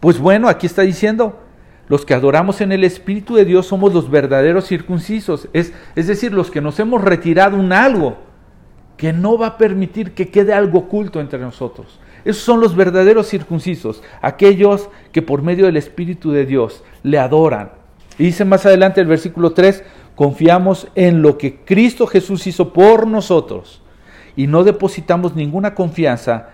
Pues 0.00 0.18
bueno, 0.18 0.48
aquí 0.48 0.66
está 0.66 0.82
diciendo, 0.82 1.38
los 1.86 2.04
que 2.04 2.14
adoramos 2.14 2.60
en 2.60 2.72
el 2.72 2.82
Espíritu 2.82 3.36
de 3.36 3.44
Dios 3.44 3.66
somos 3.66 3.94
los 3.94 4.10
verdaderos 4.10 4.66
circuncisos, 4.66 5.48
es, 5.52 5.72
es 5.94 6.08
decir, 6.08 6.32
los 6.32 6.50
que 6.50 6.60
nos 6.60 6.80
hemos 6.80 7.02
retirado 7.02 7.56
un 7.56 7.72
algo 7.72 8.18
que 8.96 9.12
no 9.12 9.38
va 9.38 9.46
a 9.46 9.58
permitir 9.58 10.12
que 10.12 10.28
quede 10.28 10.52
algo 10.52 10.80
oculto 10.80 11.20
entre 11.20 11.38
nosotros. 11.38 12.00
Esos 12.24 12.42
son 12.42 12.60
los 12.60 12.76
verdaderos 12.76 13.28
circuncisos, 13.28 14.02
aquellos 14.22 14.88
que 15.12 15.22
por 15.22 15.42
medio 15.42 15.66
del 15.66 15.76
Espíritu 15.76 16.30
de 16.32 16.46
Dios 16.46 16.82
le 17.02 17.18
adoran. 17.18 17.72
Y 18.18 18.24
dice 18.24 18.44
más 18.44 18.66
adelante 18.66 19.00
el 19.00 19.06
versículo 19.06 19.52
3, 19.52 19.82
confiamos 20.14 20.88
en 20.94 21.22
lo 21.22 21.38
que 21.38 21.56
Cristo 21.64 22.06
Jesús 22.06 22.46
hizo 22.46 22.72
por 22.72 23.06
nosotros 23.06 23.80
y 24.36 24.46
no 24.46 24.64
depositamos 24.64 25.34
ninguna 25.34 25.74
confianza 25.74 26.50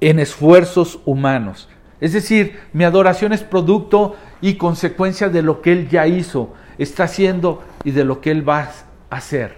en 0.00 0.18
esfuerzos 0.18 1.00
humanos. 1.04 1.68
Es 2.00 2.12
decir, 2.12 2.58
mi 2.72 2.84
adoración 2.84 3.32
es 3.32 3.42
producto 3.42 4.16
y 4.40 4.54
consecuencia 4.54 5.28
de 5.28 5.42
lo 5.42 5.62
que 5.62 5.72
Él 5.72 5.88
ya 5.88 6.06
hizo, 6.06 6.52
está 6.78 7.04
haciendo 7.04 7.62
y 7.84 7.90
de 7.90 8.04
lo 8.04 8.20
que 8.20 8.30
Él 8.30 8.46
va 8.46 8.70
a 9.10 9.16
hacer 9.16 9.56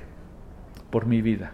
por 0.91 1.07
mi 1.07 1.23
vida. 1.23 1.53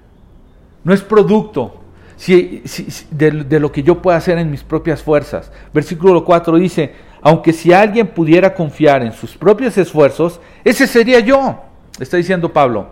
No 0.84 0.92
es 0.92 1.02
producto 1.02 1.83
si, 2.16 2.62
de, 3.10 3.60
lo 3.60 3.72
que 3.72 3.82
yo 3.82 4.00
pueda 4.00 4.16
hacer 4.16 4.38
en 4.38 4.50
mis 4.50 4.62
propias 4.62 5.02
fuerzas. 5.02 5.50
Versículo 5.72 6.24
4 6.24 6.56
dice, 6.56 6.92
aunque 7.22 7.52
si 7.52 7.72
alguien 7.72 8.08
pudiera 8.08 8.54
confiar 8.54 9.02
en 9.02 9.12
sus 9.12 9.36
propios 9.36 9.76
esfuerzos, 9.78 10.40
ese 10.64 10.86
sería 10.86 11.20
yo, 11.20 11.62
está 11.98 12.16
diciendo 12.16 12.52
Pablo. 12.52 12.88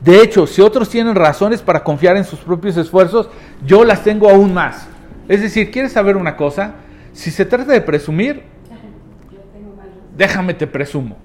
De 0.00 0.22
hecho, 0.22 0.46
si 0.46 0.62
otros 0.62 0.88
tienen 0.88 1.14
razones 1.14 1.60
para 1.60 1.82
confiar 1.82 2.16
en 2.16 2.24
sus 2.24 2.38
propios 2.38 2.76
esfuerzos, 2.76 3.28
yo 3.66 3.84
las 3.84 4.04
tengo 4.04 4.28
aún 4.30 4.54
más. 4.54 4.88
Es 5.28 5.42
decir, 5.42 5.70
¿quieres 5.70 5.92
saber 5.92 6.16
una 6.16 6.36
cosa? 6.36 6.74
Si 7.12 7.30
se 7.30 7.44
trata 7.44 7.72
de 7.72 7.80
presumir, 7.80 8.44
déjame 10.16 10.54
te 10.54 10.66
presumo. 10.66 11.16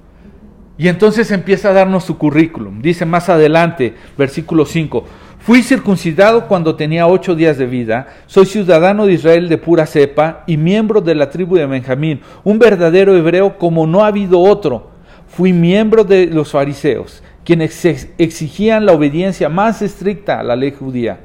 Y 0.78 0.88
entonces 0.88 1.30
empieza 1.32 1.70
a 1.70 1.74
darnos 1.74 2.04
su 2.04 2.18
currículum. 2.18 2.82
Dice 2.82 3.06
más 3.06 3.30
adelante, 3.30 3.96
versículo 4.18 4.66
5, 4.66 5.06
Fui 5.44 5.62
circuncidado 5.62 6.48
cuando 6.48 6.78
tenía 6.78 7.06
ocho 7.06 7.36
días 7.36 7.58
de 7.58 7.66
vida, 7.66 8.08
soy 8.28 8.46
ciudadano 8.46 9.06
de 9.06 9.12
Israel 9.12 9.50
de 9.50 9.58
pura 9.58 9.86
cepa 9.86 10.46
y 10.48 10.56
miembro 10.56 11.02
de 11.02 11.16
la 11.16 11.30
tribu 11.30 11.58
de 11.58 11.66
Benjamín, 11.66 12.22
un 12.46 12.60
verdadero 12.60 13.14
hebreo 13.14 13.58
como 13.58 13.86
no 13.86 14.06
ha 14.06 14.08
habido 14.08 14.40
otro. 14.40 14.92
Fui 15.28 15.52
miembro 15.52 16.06
de 16.06 16.28
los 16.28 16.52
fariseos, 16.52 17.22
quienes 17.44 17.84
exigían 18.18 18.86
la 18.86 18.94
obediencia 18.94 19.50
más 19.50 19.82
estricta 19.82 20.40
a 20.40 20.44
la 20.44 20.56
ley 20.56 20.72
judía. 20.72 21.20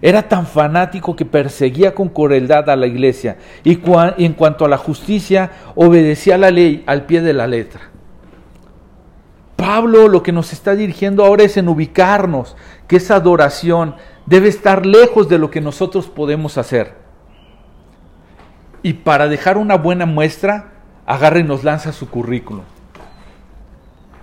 Era 0.00 0.22
tan 0.22 0.46
fanático 0.46 1.14
que 1.14 1.26
perseguía 1.26 1.94
con 1.94 2.08
crueldad 2.08 2.70
a 2.70 2.76
la 2.76 2.86
iglesia 2.86 3.36
y 3.64 3.78
en 4.16 4.32
cuanto 4.32 4.64
a 4.64 4.68
la 4.70 4.78
justicia 4.78 5.50
obedecía 5.74 6.38
la 6.38 6.50
ley 6.50 6.84
al 6.86 7.04
pie 7.04 7.20
de 7.20 7.34
la 7.34 7.46
letra. 7.46 7.89
Pablo 9.60 10.08
lo 10.08 10.22
que 10.22 10.32
nos 10.32 10.54
está 10.54 10.74
dirigiendo 10.74 11.22
ahora 11.22 11.42
es 11.42 11.58
en 11.58 11.68
ubicarnos, 11.68 12.56
que 12.88 12.96
esa 12.96 13.16
adoración 13.16 13.94
debe 14.24 14.48
estar 14.48 14.86
lejos 14.86 15.28
de 15.28 15.36
lo 15.36 15.50
que 15.50 15.60
nosotros 15.60 16.08
podemos 16.08 16.56
hacer. 16.56 16.94
Y 18.82 18.94
para 18.94 19.28
dejar 19.28 19.58
una 19.58 19.76
buena 19.76 20.06
muestra, 20.06 20.72
agarre 21.04 21.40
y 21.40 21.44
nos 21.44 21.62
lanza 21.62 21.92
su 21.92 22.08
currículum. 22.08 22.64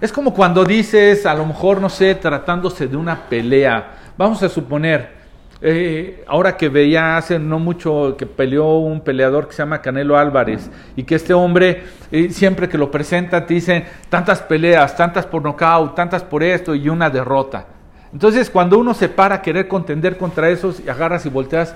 Es 0.01 0.11
como 0.11 0.33
cuando 0.33 0.65
dices, 0.65 1.27
a 1.27 1.35
lo 1.35 1.45
mejor, 1.45 1.81
no 1.81 1.89
sé, 1.89 2.15
tratándose 2.15 2.87
de 2.87 2.97
una 2.97 3.29
pelea. 3.29 3.91
Vamos 4.17 4.41
a 4.41 4.49
suponer, 4.49 5.16
eh, 5.59 6.23
ahora 6.27 6.55
que 6.55 6.69
veía 6.69 7.17
hace 7.17 7.39
no 7.39 7.57
mucho 7.57 8.15
que 8.15 8.27
peleó 8.27 8.77
un 8.77 9.01
peleador 9.01 9.47
que 9.47 9.53
se 9.53 9.63
llama 9.63 9.81
Canelo 9.81 10.15
Álvarez 10.15 10.69
y 10.95 11.01
que 11.01 11.15
este 11.15 11.33
hombre 11.33 11.81
eh, 12.11 12.29
siempre 12.29 12.69
que 12.69 12.77
lo 12.77 12.91
presenta 12.91 13.43
te 13.43 13.55
dice 13.55 13.83
tantas 14.07 14.41
peleas, 14.43 14.95
tantas 14.95 15.25
por 15.25 15.41
nocaut, 15.41 15.95
tantas 15.95 16.23
por 16.23 16.43
esto 16.43 16.75
y 16.75 16.89
una 16.89 17.09
derrota. 17.09 17.65
Entonces 18.13 18.51
cuando 18.51 18.77
uno 18.77 18.93
se 18.93 19.09
para 19.09 19.35
a 19.35 19.41
querer 19.41 19.67
contender 19.67 20.17
contra 20.17 20.49
esos 20.49 20.79
y 20.79 20.89
agarras 20.89 21.25
y 21.25 21.29
volteas 21.29 21.75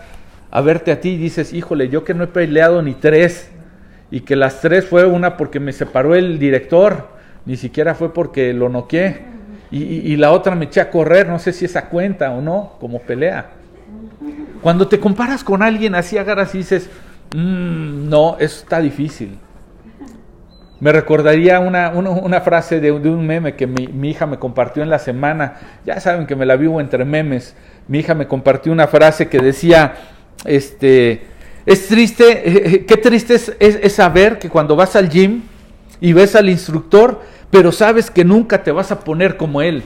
a 0.52 0.62
verte 0.62 0.92
a 0.92 1.02
ti 1.02 1.10
y 1.10 1.18
dices, 1.18 1.52
híjole, 1.52 1.90
yo 1.90 2.04
que 2.04 2.14
no 2.14 2.26
he 2.26 2.28
peleado 2.28 2.84
ni 2.84 2.94
tres 2.94 3.50
y 4.12 4.22
que 4.22 4.36
las 4.36 4.62
tres 4.62 4.86
fue 4.86 5.06
una 5.06 5.38
porque 5.38 5.60
me 5.60 5.74
separó 5.74 6.14
el 6.14 6.38
director, 6.38 7.08
ni 7.48 7.58
siquiera 7.58 7.96
fue 7.96 8.14
porque 8.14 8.54
lo 8.54 8.70
noqué 8.70 9.32
y 9.72 10.18
la 10.18 10.34
otra 10.34 10.54
me 10.54 10.66
eché 10.66 10.82
a 10.82 10.92
correr, 10.92 11.30
no 11.30 11.40
sé 11.40 11.54
si 11.54 11.64
esa 11.64 11.88
cuenta 11.88 12.30
o 12.32 12.42
no, 12.42 12.74
como 12.78 13.00
pelea. 13.00 13.61
Cuando 14.62 14.88
te 14.88 14.99
comparas 14.99 15.43
con 15.43 15.64
alguien 15.64 15.95
así, 15.95 16.18
agarras 16.18 16.53
y 16.55 16.59
dices, 16.59 16.89
mm, 17.36 18.09
no, 18.09 18.38
eso 18.39 18.62
está 18.62 18.80
difícil. 18.80 19.38
Me 20.80 20.91
recordaría 20.91 21.59
una, 21.59 21.91
una, 21.91 22.41
frase 22.41 22.80
de, 22.80 22.91
un 22.91 23.28
meme 23.28 23.55
que 23.55 23.68
mi, 23.68 23.88
mi, 23.88 24.09
hija 24.09 24.26
me 24.26 24.39
compartió 24.39 24.82
en 24.82 24.89
la 24.89 24.97
semana. 24.97 25.55
Ya 25.86 25.99
saben 25.99 26.26
que 26.26 26.36
me 26.36 26.45
la 26.45 26.55
vivo 26.55 26.82
entre 26.82 27.05
memes. 27.05 27.55
Mi 27.88 27.99
hija 27.99 28.16
me 28.16 28.28
compartió 28.28 28.72
una 28.72 28.88
frase 28.88 29.30
que 29.30 29.39
decía, 29.39 29.93
este, 30.43 31.22
es 31.68 31.88
triste, 31.88 32.32
eh, 32.32 32.62
eh, 32.66 32.86
qué 32.86 32.97
triste 32.97 33.36
es, 33.36 33.55
es 33.59 33.93
saber 33.93 34.39
que 34.39 34.49
cuando 34.49 34.76
vas 34.76 34.95
al 34.95 35.09
gym 35.09 35.43
y 35.99 36.14
ves 36.14 36.36
al 36.36 36.49
instructor, 36.49 37.22
pero 37.51 37.72
sabes 37.72 38.09
que 38.09 38.26
nunca 38.26 38.64
te 38.64 38.72
vas 38.72 38.91
a 38.91 39.01
poner 39.01 39.38
como 39.38 39.62
él. 39.62 39.84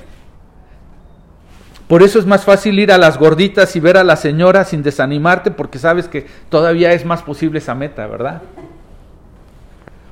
Por 1.87 2.01
eso 2.01 2.17
es 2.17 2.25
más 2.25 2.43
fácil 2.43 2.79
ir 2.79 2.91
a 2.91 2.97
las 2.97 3.19
gorditas 3.19 3.75
y 3.75 3.79
ver 3.79 3.97
a 3.97 4.03
la 4.03 4.15
señora 4.15 4.63
sin 4.63 4.81
desanimarte 4.81 5.51
porque 5.51 5.77
sabes 5.77 6.07
que 6.07 6.25
todavía 6.49 6.93
es 6.93 7.05
más 7.05 7.21
posible 7.21 7.59
esa 7.59 7.75
meta, 7.75 8.07
¿verdad? 8.07 8.41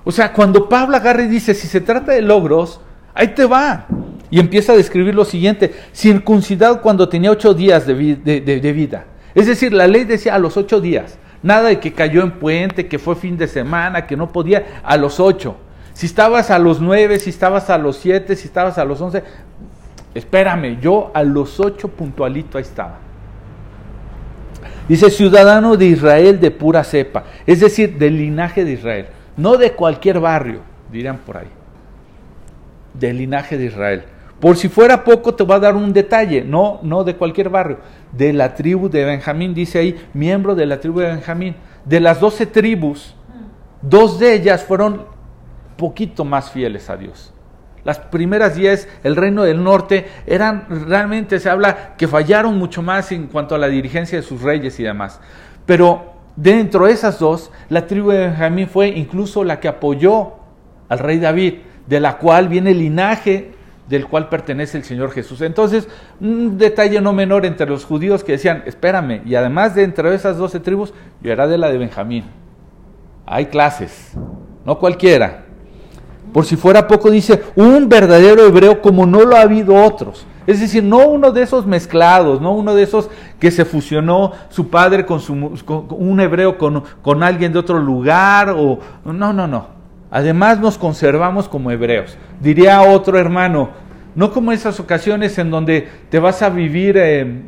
O 0.04 0.12
sea, 0.12 0.34
cuando 0.34 0.70
Pablo 0.70 0.98
agarra 0.98 1.24
dice, 1.24 1.54
si 1.56 1.68
se 1.68 1.82
trata 1.82 2.12
de 2.12 2.22
logros, 2.22 2.80
ahí 3.14 3.30
te 3.30 3.46
va. 3.46 3.88
Y 4.30 4.40
empieza 4.40 4.74
a 4.74 4.76
describir 4.76 5.16
lo 5.16 5.26
siguiente, 5.26 5.74
circuncidado 5.94 6.82
cuando 6.82 7.10
tenía 7.10 7.32
ocho 7.32 7.54
días 7.54 7.88
de, 7.88 7.94
vida. 7.94 9.06
Es 9.34 9.48
decir, 9.48 9.74
la 9.74 9.88
ley 9.88 10.04
decía 10.04 10.36
a 10.36 10.40
los 10.40 10.58
ocho 10.58 10.82
días. 10.82 11.18
Nada 11.42 11.70
de 11.70 11.80
que 11.80 11.94
cayó 11.94 12.22
en 12.22 12.32
puente, 12.32 12.88
que 12.88 13.00
fue 13.00 13.16
fin 13.16 13.38
de 13.38 13.48
semana, 13.48 14.06
que 14.06 14.16
no 14.16 14.32
podía, 14.32 14.82
a 14.84 14.98
los 14.98 15.20
ocho. 15.20 15.58
Si 15.94 16.08
estabas 16.08 16.50
a 16.50 16.58
los 16.58 16.82
nueve, 16.82 17.20
si 17.20 17.30
estabas 17.30 17.70
a 17.70 17.78
los 17.78 17.98
siete, 17.98 18.36
si 18.36 18.48
estabas 18.48 18.78
a 18.78 18.86
los 18.86 19.00
once, 19.00 19.24
Espérame, 20.14 20.80
yo 20.80 21.12
a 21.14 21.24
los 21.24 21.60
ocho 21.60 21.88
puntualito 21.88 22.58
ahí 22.58 22.64
estaba. 22.64 23.00
Dice 24.88 25.10
ciudadano 25.10 25.78
de 25.78 25.86
Israel 25.86 26.40
de 26.40 26.52
pura 26.52 26.84
cepa, 26.84 27.24
es 27.48 27.62
decir, 27.62 27.98
del 27.98 28.18
linaje 28.18 28.66
de 28.66 28.74
Israel, 28.74 29.08
no 29.38 29.58
de 29.58 29.72
cualquier 29.72 30.20
barrio, 30.20 30.60
dirían 30.92 31.18
por 31.20 31.38
ahí, 31.38 31.48
del 32.94 33.18
linaje 33.18 33.58
de 33.58 33.66
Israel. 33.66 34.04
Por 34.40 34.58
si 34.58 34.68
fuera 34.68 35.06
poco, 35.06 35.34
te 35.34 35.44
voy 35.44 35.56
a 35.56 35.60
dar 35.60 35.76
un 35.76 35.94
detalle, 35.94 36.44
no, 36.44 36.80
no 36.84 37.06
de 37.06 37.16
cualquier 37.16 37.48
barrio, 37.48 37.78
de 38.12 38.34
la 38.34 38.54
tribu 38.56 38.90
de 38.90 39.06
Benjamín, 39.06 39.54
dice 39.54 39.80
ahí, 39.80 39.96
miembro 40.14 40.54
de 40.54 40.66
la 40.66 40.82
tribu 40.82 41.00
de 41.00 41.08
Benjamín. 41.08 41.56
De 41.86 42.02
las 42.02 42.20
doce 42.20 42.46
tribus, 42.46 43.16
dos 43.82 44.20
de 44.20 44.34
ellas 44.34 44.64
fueron 44.64 45.06
poquito 45.78 46.26
más 46.26 46.52
fieles 46.52 46.90
a 46.90 46.98
Dios. 46.98 47.33
Las 47.84 48.00
primeras 48.00 48.56
diez, 48.56 48.88
el 49.04 49.16
reino 49.16 49.44
del 49.44 49.64
norte, 49.64 50.08
eran 50.26 50.88
realmente, 50.88 51.40
se 51.40 51.50
habla 51.50 51.96
que 51.98 52.08
fallaron 52.08 52.58
mucho 52.58 52.82
más 52.82 53.12
en 53.12 53.28
cuanto 53.28 53.56
a 53.56 53.58
la 53.58 53.68
dirigencia 53.68 54.18
de 54.18 54.24
sus 54.24 54.42
reyes 54.42 54.80
y 54.80 54.84
demás. 54.84 55.20
Pero 55.66 56.14
dentro 56.36 56.86
de 56.86 56.94
esas 56.94 57.20
dos, 57.20 57.52
la 57.70 57.86
tribu 57.86 58.12
de 58.12 58.28
Benjamín 58.28 58.68
fue 58.68 58.88
incluso 58.88 59.44
la 59.44 59.60
que 59.60 59.68
apoyó 59.68 60.34
al 60.88 61.00
rey 61.00 61.20
David, 61.20 61.56
de 61.88 62.00
la 62.00 62.18
cual 62.18 62.48
viene 62.48 62.72
el 62.72 62.80
linaje 62.80 63.52
del 63.88 64.08
cual 64.08 64.30
pertenece 64.30 64.78
el 64.78 64.86
Señor 64.86 65.12
Jesús. 65.12 65.42
Entonces, 65.42 65.90
un 66.22 66.58
detalle 66.58 67.02
no 67.02 67.12
menor 67.12 67.46
entre 67.46 67.68
los 67.68 67.84
judíos 67.84 68.24
que 68.24 68.34
decían, 68.34 68.64
espérame, 68.66 69.22
y 69.26 69.36
además 69.36 69.76
de 69.76 69.92
esas 70.14 70.38
doce 70.38 70.62
tribus, 70.62 70.94
yo 71.22 71.32
era 71.32 71.48
de 71.48 71.58
la 71.58 71.70
de 71.70 71.78
Benjamín. 71.78 72.24
Hay 73.26 73.48
clases, 73.48 74.14
no 74.66 74.80
cualquiera. 74.80 75.43
Por 76.34 76.46
si 76.46 76.56
fuera 76.56 76.88
poco, 76.88 77.12
dice, 77.12 77.44
un 77.56 77.88
verdadero 77.88 78.46
hebreo 78.46 78.82
como 78.82 79.06
no 79.06 79.22
lo 79.22 79.36
ha 79.38 79.42
habido 79.42 79.76
otros. 79.76 80.26
Es 80.46 80.60
decir, 80.60 80.84
no 80.84 81.08
uno 81.08 81.32
de 81.32 81.44
esos 81.44 81.66
mezclados, 81.66 82.42
no 82.42 82.52
uno 82.52 82.74
de 82.74 82.84
esos 82.84 83.10
que 83.40 83.52
se 83.52 83.64
fusionó 83.64 84.34
su 84.50 84.70
padre 84.70 85.06
con, 85.06 85.22
su, 85.22 85.34
un 85.34 86.20
hebreo 86.20 86.58
con, 86.58 86.84
con 87.02 87.24
alguien 87.24 87.54
de 87.54 87.60
otro 87.60 87.80
lugar. 87.80 88.50
O, 88.50 88.80
no, 89.06 89.32
no, 89.32 89.48
no. 89.48 89.68
Además 90.12 90.60
nos 90.60 90.78
conservamos 90.78 91.48
como 91.48 91.72
hebreos. 91.72 92.18
Diría 92.42 92.82
otro 92.82 93.18
hermano, 93.18 93.70
no 94.16 94.34
como 94.34 94.52
esas 94.52 94.80
ocasiones 94.80 95.38
en 95.38 95.50
donde 95.50 95.88
te 96.10 96.20
vas 96.20 96.42
a 96.42 96.50
vivir 96.50 96.98
eh, 96.98 97.44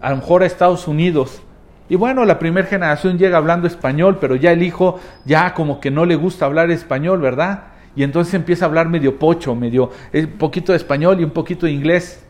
a 0.00 0.10
lo 0.10 0.16
mejor 0.16 0.42
a 0.42 0.46
Estados 0.46 0.86
Unidos. 0.86 1.40
Y 1.88 1.96
bueno, 1.96 2.24
la 2.24 2.38
primera 2.38 2.66
generación 2.66 3.18
llega 3.18 3.38
hablando 3.38 3.66
español, 3.66 4.18
pero 4.20 4.36
ya 4.36 4.52
el 4.52 4.62
hijo 4.62 4.98
ya 5.24 5.54
como 5.54 5.80
que 5.80 5.90
no 5.90 6.04
le 6.04 6.16
gusta 6.16 6.46
hablar 6.46 6.70
español, 6.70 7.20
¿verdad? 7.20 7.73
Y 7.96 8.02
entonces 8.02 8.34
empieza 8.34 8.64
a 8.64 8.68
hablar 8.68 8.88
medio 8.88 9.18
pocho, 9.18 9.54
medio, 9.54 9.84
un 9.84 9.90
eh, 10.12 10.26
poquito 10.26 10.72
de 10.72 10.78
español 10.78 11.20
y 11.20 11.24
un 11.24 11.30
poquito 11.30 11.66
de 11.66 11.72
inglés. 11.72 12.24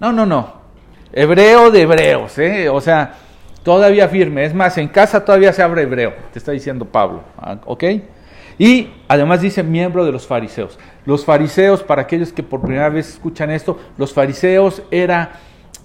No, 0.00 0.12
no, 0.12 0.24
no. 0.24 0.58
Hebreo 1.12 1.70
de 1.70 1.82
hebreos, 1.82 2.38
¿eh? 2.38 2.68
O 2.68 2.80
sea, 2.80 3.14
todavía 3.62 4.08
firme. 4.08 4.44
Es 4.44 4.54
más, 4.54 4.78
en 4.78 4.88
casa 4.88 5.24
todavía 5.24 5.52
se 5.52 5.62
abre 5.62 5.82
hebreo, 5.82 6.14
te 6.32 6.38
está 6.38 6.52
diciendo 6.52 6.84
Pablo, 6.84 7.22
¿ah? 7.36 7.58
¿ok? 7.64 7.84
Y 8.58 8.88
además 9.06 9.40
dice 9.40 9.62
miembro 9.62 10.04
de 10.04 10.12
los 10.12 10.26
fariseos. 10.26 10.78
Los 11.04 11.24
fariseos, 11.24 11.82
para 11.82 12.02
aquellos 12.02 12.32
que 12.32 12.42
por 12.42 12.60
primera 12.60 12.88
vez 12.88 13.08
escuchan 13.08 13.50
esto, 13.50 13.78
los 13.96 14.12
fariseos 14.12 14.82
era 14.90 15.32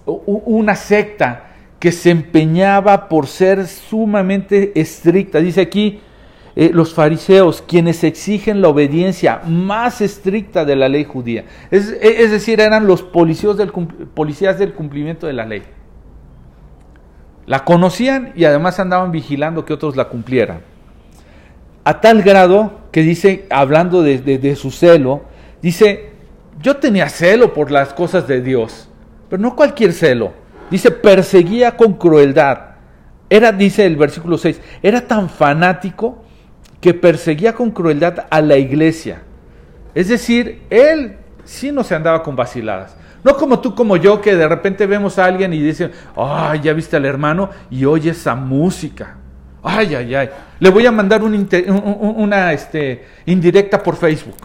una 0.06 0.76
secta 0.76 1.52
que 1.80 1.92
se 1.92 2.10
empeñaba 2.10 3.08
por 3.10 3.28
ser 3.28 3.68
sumamente 3.68 4.72
estricta. 4.80 5.40
Dice 5.40 5.62
aquí, 5.62 6.02
eh, 6.56 6.70
los 6.72 6.94
fariseos, 6.94 7.64
quienes 7.64 8.04
exigen 8.04 8.62
la 8.62 8.68
obediencia 8.68 9.42
más 9.48 10.02
estricta 10.02 10.66
de 10.66 10.76
la 10.76 10.88
ley 10.88 11.04
judía. 11.04 11.46
Es, 11.72 11.96
e, 12.00 12.28
decir, 12.28 12.62
eran 12.62 12.86
los 12.86 13.02
policías 13.02 13.58
del, 13.58 13.72
policías 13.72 14.60
del 14.60 14.74
cumplimiento 14.74 15.26
de 15.26 15.34
la 15.34 15.46
ley. 15.46 15.64
La 17.48 17.66
conocían 17.66 18.34
y 18.36 18.46
además 18.46 18.80
andaban 18.80 19.12
vigilando 19.12 19.66
que 19.66 19.74
otros 19.74 19.96
la 19.96 20.10
cumplieran. 20.10 20.62
A 21.84 22.02
tal 22.02 22.22
grado 22.22 22.82
que 22.92 23.02
dice, 23.02 23.48
hablando 23.50 24.04
de, 24.04 24.20
de 24.20 24.56
su 24.56 24.70
celo, 24.70 25.24
dice, 25.60 26.12
yo 26.62 26.78
tenía 26.78 27.10
celo 27.10 27.54
por 27.54 27.72
las 27.72 27.96
cosas 27.96 28.28
de 28.28 28.42
Dios, 28.42 28.90
pero 29.28 29.42
no 29.42 29.56
cualquier 29.56 29.92
celo. 29.92 30.34
Dice, 30.70 30.92
perseguía 30.92 31.76
con 31.76 31.94
crueldad. 31.94 32.60
Era, 33.28 33.52
dice 33.52 33.86
el 33.88 33.96
versículo 33.96 34.38
6, 34.38 34.62
era 34.84 35.02
tan 35.08 35.28
fanático 35.30 36.23
que 36.84 36.94
perseguía 36.94 37.54
con 37.54 37.72
crueldad 37.72 38.26
a 38.30 38.42
la 38.42 38.58
iglesia. 38.58 39.22
Es 39.96 40.10
decir, 40.10 40.64
él 40.70 41.16
sí 41.46 41.72
no 41.72 41.82
se 41.82 41.96
andaba 41.96 42.22
con 42.22 42.36
vaciladas. 42.36 42.98
No 43.24 43.38
como 43.38 43.62
tú, 43.62 43.74
como 43.74 43.96
yo, 43.96 44.20
que 44.20 44.36
de 44.36 44.46
repente 44.50 44.86
vemos 44.86 45.18
a 45.18 45.24
alguien 45.24 45.54
y 45.54 45.62
dicen, 45.62 45.94
ay, 46.18 46.60
ya 46.62 46.74
viste 46.74 46.98
al 46.98 47.06
hermano 47.06 47.50
y 47.72 47.86
oye 47.86 48.12
esa 48.12 48.36
música. 48.36 49.16
Ay, 49.64 49.96
ay, 49.96 50.14
ay. 50.14 50.30
Le 50.60 50.70
voy 50.72 50.86
a 50.86 50.92
mandar 50.92 51.22
una 51.24 52.52
este, 52.52 53.06
indirecta 53.28 53.82
por 53.82 53.96
Facebook. 53.96 54.36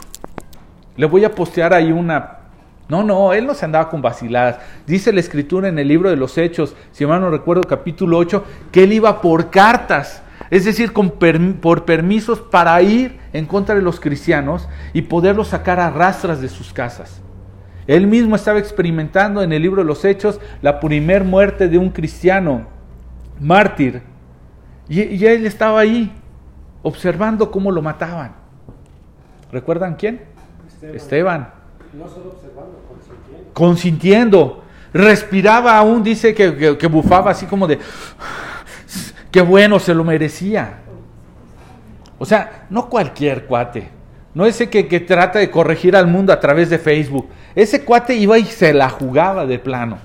Le 0.97 1.07
voy 1.07 1.25
a 1.25 1.35
postear 1.35 1.75
ahí 1.75 1.91
una... 1.91 2.37
No, 2.89 3.03
no, 3.03 3.33
él 3.33 3.47
no 3.49 3.55
se 3.55 3.65
andaba 3.65 3.91
con 3.91 4.01
vaciladas. 4.01 4.61
Dice 4.87 5.13
la 5.13 5.19
escritura 5.19 5.67
en 5.67 5.81
el 5.81 5.89
libro 5.89 6.09
de 6.09 6.15
los 6.15 6.39
Hechos, 6.39 6.77
si 6.93 7.05
mal 7.05 7.21
no 7.21 7.31
recuerdo, 7.31 7.65
capítulo 7.65 8.17
8, 8.17 8.45
que 8.71 8.85
él 8.85 8.93
iba 8.93 9.21
por 9.21 9.51
cartas 9.51 10.23
es 10.51 10.65
decir, 10.65 10.93
por 10.93 11.85
permisos 11.85 12.41
para 12.41 12.81
ir 12.83 13.19
en 13.33 13.47
contra 13.47 13.75
de 13.75 13.83
los 13.83 14.01
cristianos 14.01 14.69
y 14.93 15.03
poderlos 15.03 15.49
sacar 15.49 15.79
a 15.81 15.91
rastras 15.91 16.41
de 16.41 16.49
sus 16.49 16.73
casas. 16.73 17.21
Él 17.87 18.07
mismo 18.07 18.37
estaba 18.37 18.59
experimentando 18.59 19.43
en 19.43 19.53
el 19.53 19.63
libro 19.63 19.83
de 19.83 19.87
los 19.87 20.05
Hechos 20.05 20.41
la 20.63 20.81
primer 20.81 21.25
muerte 21.25 21.69
de 21.69 21.79
un 21.79 21.91
cristiano 21.91 22.67
mártir. 23.41 24.03
Y, 24.89 25.25
él 25.25 25.47
estaba 25.47 25.81
ahí 25.81 26.13
observando 26.83 27.51
cómo 27.51 27.71
lo 27.71 27.83
mataban. 27.83 28.33
¿Recuerdan 29.53 29.97
quién? 29.97 30.23
Esteban. 30.83 31.51
No 31.93 32.09
solo 32.09 32.31
observando, 32.31 32.79
consintiendo. 32.89 33.53
Consintiendo. 33.53 34.65
Respiraba 34.93 35.77
aún, 35.77 36.03
dice 36.03 36.35
que 36.35 36.87
bufaba 36.87 37.31
así 37.31 37.47
como 37.47 37.67
de... 37.67 37.79
Qué 39.31 39.41
bueno, 39.41 39.79
se 39.79 39.95
lo 39.95 40.05
merecía. 40.05 40.79
O 42.19 42.25
sea, 42.25 42.67
no 42.71 42.89
cualquier 42.89 43.47
cuate, 43.47 43.91
No 44.35 44.47
ese 44.47 44.69
que, 44.69 44.89
que 44.89 45.01
trata 45.01 45.39
de 45.39 45.51
corregir 45.51 45.97
al 45.97 46.07
mundo 46.07 46.33
a 46.33 46.41
través 46.41 46.71
de 46.71 46.79
Facebook. 46.79 47.29
Ese 47.55 47.85
cuate 47.85 48.15
iba 48.15 48.39
y 48.39 48.45
se 48.45 48.73
la 48.73 48.89
jugaba 48.89 49.47
de 49.47 49.59
plano. 49.59 49.99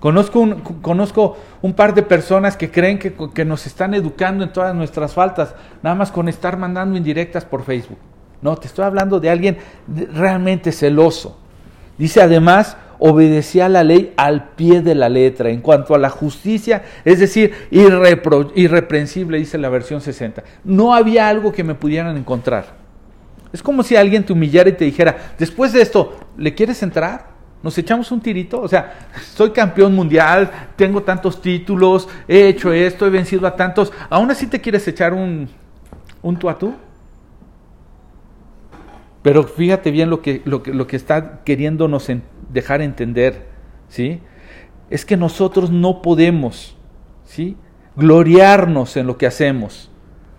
Conozco 0.00 0.40
un, 0.40 0.60
conozco 0.60 1.36
un 1.60 1.74
par 1.74 1.94
de 1.94 2.02
personas 2.02 2.56
que 2.56 2.70
creen 2.70 2.98
que, 2.98 3.14
que, 3.34 3.44
nos 3.44 3.66
están 3.66 3.92
educando 3.92 4.44
en 4.44 4.52
todas 4.52 4.74
nuestras 4.74 5.12
faltas, 5.12 5.54
nada 5.82 5.94
más 5.94 6.10
con 6.10 6.26
estar 6.28 6.56
mandando 6.56 6.96
indirectas 6.96 7.44
por 7.44 7.64
Facebook. 7.64 7.98
No, 8.40 8.56
te 8.56 8.66
estoy 8.66 8.86
hablando 8.86 9.20
de 9.20 9.28
alguien 9.28 9.58
realmente 9.86 10.72
celoso. 10.72 11.38
Dice 11.98 12.22
además, 12.22 12.78
obedecía 13.00 13.68
la 13.68 13.82
ley 13.82 14.12
al 14.16 14.50
pie 14.50 14.82
de 14.82 14.94
la 14.94 15.08
letra. 15.08 15.50
En 15.50 15.60
cuanto 15.60 15.94
a 15.94 15.98
la 15.98 16.10
justicia, 16.10 16.84
es 17.04 17.18
decir, 17.18 17.52
irreprensible, 17.70 19.38
dice 19.38 19.58
la 19.58 19.68
versión 19.68 20.00
60. 20.00 20.44
No 20.64 20.94
había 20.94 21.28
algo 21.28 21.52
que 21.52 21.64
me 21.64 21.74
pudieran 21.74 22.16
encontrar. 22.16 22.78
Es 23.52 23.62
como 23.62 23.82
si 23.82 23.96
alguien 23.96 24.24
te 24.24 24.32
humillara 24.32 24.68
y 24.68 24.74
te 24.74 24.84
dijera, 24.84 25.34
después 25.38 25.72
de 25.72 25.82
esto, 25.82 26.20
¿le 26.36 26.54
quieres 26.54 26.82
entrar? 26.82 27.30
Nos 27.62 27.76
echamos 27.76 28.10
un 28.12 28.20
tirito, 28.20 28.60
o 28.60 28.68
sea, 28.68 29.08
soy 29.34 29.50
campeón 29.50 29.94
mundial, 29.94 30.50
tengo 30.76 31.02
tantos 31.02 31.42
títulos, 31.42 32.08
he 32.26 32.48
hecho 32.48 32.72
esto, 32.72 33.06
he 33.06 33.10
vencido 33.10 33.46
a 33.46 33.56
tantos, 33.56 33.92
¿aún 34.08 34.30
así 34.30 34.46
te 34.46 34.60
quieres 34.60 34.86
echar 34.88 35.12
un, 35.12 35.48
un 36.22 36.38
tú 36.38 36.48
a 36.48 36.56
tú? 36.56 36.74
Pero 39.22 39.42
fíjate 39.42 39.90
bien 39.90 40.08
lo 40.08 40.22
que, 40.22 40.40
lo 40.44 40.62
que, 40.62 40.72
lo 40.72 40.86
que 40.86 40.96
está 40.96 41.42
queriéndonos 41.44 42.08
dejar 42.52 42.82
entender, 42.82 43.46
¿sí? 43.88 44.20
Es 44.88 45.04
que 45.04 45.16
nosotros 45.16 45.70
no 45.70 46.02
podemos, 46.02 46.76
¿sí? 47.24 47.56
Gloriarnos 47.96 48.96
en 48.96 49.06
lo 49.06 49.16
que 49.18 49.26
hacemos, 49.26 49.90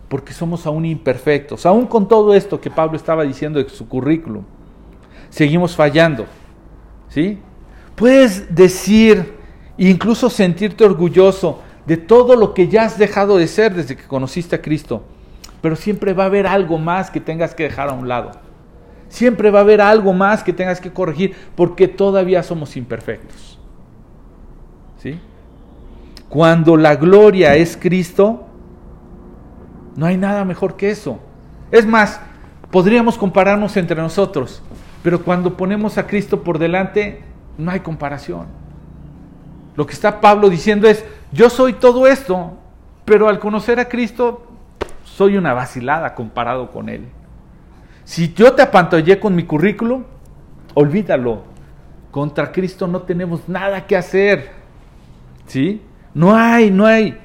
porque 0.10 0.34
somos 0.34 0.66
aún 0.66 0.86
imperfectos, 0.86 1.66
aún 1.66 1.86
con 1.86 2.08
todo 2.08 2.34
esto 2.34 2.60
que 2.60 2.70
Pablo 2.70 2.98
estaba 2.98 3.24
diciendo 3.24 3.60
en 3.60 3.70
su 3.70 3.88
currículum, 3.88 4.44
seguimos 5.30 5.76
fallando. 5.76 6.26
¿sí? 7.12 7.40
Puedes 7.96 8.54
decir, 8.54 9.36
incluso 9.78 10.30
sentirte 10.30 10.84
orgulloso 10.84 11.62
de 11.86 11.98
todo 11.98 12.36
lo 12.36 12.54
que 12.54 12.68
ya 12.68 12.84
has 12.84 12.98
dejado 12.98 13.38
de 13.38 13.48
ser 13.48 13.74
desde 13.74 13.96
que 13.96 14.04
conociste 14.04 14.56
a 14.56 14.62
Cristo, 14.62 15.04
pero 15.62 15.76
siempre 15.76 16.14
va 16.14 16.24
a 16.24 16.28
haber 16.28 16.48
algo 16.48 16.78
más 16.78 17.12
que 17.12 17.20
tengas 17.20 17.54
que 17.54 17.64
dejar 17.64 17.90
a 17.90 17.94
un 17.94 18.08
lado. 18.08 18.32
Siempre 19.12 19.52
va 19.52 19.60
a 19.60 19.64
haber 19.64 19.82
algo 19.82 20.14
más 20.14 20.42
que 20.42 20.54
tengas 20.54 20.80
que 20.80 20.94
corregir 20.94 21.36
porque 21.56 21.90
todavía 21.90 22.42
somos 22.44 22.78
imperfectos. 22.78 23.60
¿Sí? 25.00 25.20
Cuando 26.30 26.78
la 26.78 26.96
gloria 26.96 27.56
es 27.58 27.76
Cristo, 27.76 28.46
no 29.98 30.06
hay 30.06 30.16
nada 30.16 30.46
mejor 30.46 30.78
que 30.78 30.90
eso. 30.90 31.20
Es 31.72 31.86
más, 31.86 32.22
podríamos 32.72 33.18
compararnos 33.18 33.76
entre 33.76 34.02
nosotros. 34.02 34.64
Pero 35.04 35.24
cuando 35.24 35.58
ponemos 35.58 35.98
a 35.98 36.08
Cristo 36.08 36.42
por 36.42 36.58
delante, 36.58 37.22
no 37.58 37.70
hay 37.70 37.82
comparación. 37.82 38.46
Lo 39.76 39.86
que 39.86 39.94
está 39.94 40.22
Pablo 40.22 40.50
diciendo 40.50 40.88
es, 40.88 41.04
yo 41.34 41.50
soy 41.50 41.74
todo 41.74 42.08
esto, 42.08 42.54
pero 43.04 43.28
al 43.28 43.40
conocer 43.40 43.78
a 43.82 43.90
Cristo, 43.90 44.48
soy 45.04 45.36
una 45.36 45.54
vacilada 45.54 46.16
comparado 46.16 46.72
con 46.72 46.88
Él. 46.88 47.10
Si 48.12 48.34
yo 48.34 48.54
te 48.54 48.62
apantallé 48.62 49.22
con 49.22 49.34
mi 49.34 49.44
currículum, 49.44 50.04
olvídalo. 50.74 51.44
Contra 52.12 52.52
Cristo 52.52 52.86
no 52.86 53.04
tenemos 53.04 53.48
nada 53.48 53.88
que 53.88 53.96
hacer. 53.96 54.52
¿Sí? 55.48 55.82
No 56.14 56.36
hay, 56.36 56.72
no 56.72 56.86
hay. 56.86 57.18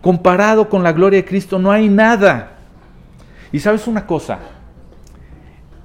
Comparado 0.00 0.68
con 0.68 0.84
la 0.84 0.92
gloria 0.92 1.16
de 1.16 1.24
Cristo, 1.24 1.58
no 1.58 1.72
hay 1.72 1.88
nada. 1.88 2.58
Y 3.50 3.58
sabes 3.58 3.88
una 3.88 4.06
cosa, 4.06 4.38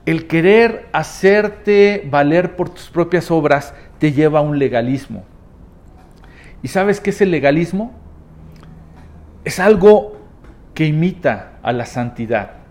el 0.06 0.28
querer 0.28 0.90
hacerte 0.94 2.08
valer 2.08 2.56
por 2.56 2.70
tus 2.70 2.92
propias 2.92 3.32
obras 3.32 3.74
te 3.98 4.12
lleva 4.12 4.38
a 4.38 4.44
un 4.44 4.60
legalismo. 4.60 5.24
¿Y 6.62 6.68
sabes 6.68 7.00
qué 7.00 7.10
es 7.10 7.20
el 7.20 7.32
legalismo? 7.32 7.96
Es 9.44 9.60
algo 9.60 10.22
que 10.76 10.86
imita 10.86 11.54
a 11.64 11.74
la 11.74 11.88
santidad, 11.88 12.65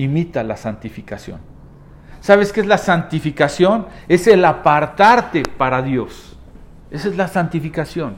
imita 0.00 0.42
la 0.42 0.56
santificación. 0.56 1.40
¿Sabes 2.20 2.52
qué 2.52 2.60
es 2.60 2.66
la 2.66 2.78
santificación? 2.78 3.86
Es 4.08 4.26
el 4.26 4.44
apartarte 4.44 5.42
para 5.56 5.82
Dios. 5.82 6.36
Esa 6.90 7.08
es 7.08 7.16
la 7.16 7.28
santificación. 7.28 8.16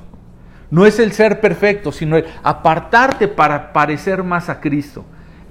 No 0.71 0.87
es 0.87 0.99
el 0.99 1.13
ser 1.13 1.41
perfecto, 1.41 1.93
sino 1.93 2.17
el 2.17 2.25
apartarte 2.43 3.29
para 3.29 3.73
parecer 3.73 4.23
más 4.23 4.49
a 4.49 4.61
Cristo. 4.61 5.05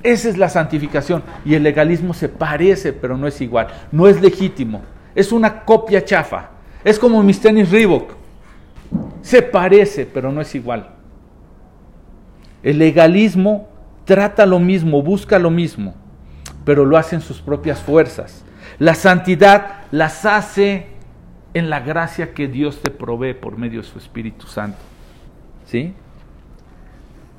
Esa 0.04 0.30
es 0.30 0.38
la 0.38 0.50
santificación. 0.50 1.24
Y 1.46 1.54
el 1.54 1.64
legalismo 1.64 2.14
se 2.14 2.28
parece, 2.28 2.92
pero 2.92 3.18
no 3.18 3.28
es 3.28 3.40
igual. 3.40 3.68
No 3.92 4.08
es 4.08 4.20
legítimo. 4.22 4.82
Es 5.14 5.32
una 5.32 5.64
copia 5.64 6.04
chafa. 6.04 6.50
Es 6.84 6.98
como 6.98 7.22
mis 7.24 7.40
tenis 7.40 7.70
Reebok. 7.70 8.14
Se 9.22 9.42
parece, 9.42 10.06
pero 10.06 10.32
no 10.32 10.42
es 10.42 10.54
igual. 10.56 10.90
El 12.64 12.80
legalismo 12.80 13.70
trata 14.06 14.46
lo 14.46 14.60
mismo, 14.60 15.02
busca 15.02 15.40
lo 15.40 15.50
mismo, 15.50 15.96
pero 16.66 16.86
lo 16.86 16.98
hace 16.98 17.16
en 17.16 17.22
sus 17.22 17.42
propias 17.42 17.82
fuerzas. 17.82 18.44
La 18.80 18.96
santidad 18.96 19.82
las 19.92 20.26
hace 20.26 20.88
en 21.54 21.70
la 21.70 21.82
gracia 21.82 22.34
que 22.34 22.48
Dios 22.48 22.82
te 22.82 22.92
provee 22.92 23.34
por 23.34 23.58
medio 23.58 23.82
de 23.82 23.88
su 23.88 23.98
Espíritu 23.98 24.48
Santo. 24.48 24.80
¿Sí? 25.66 25.94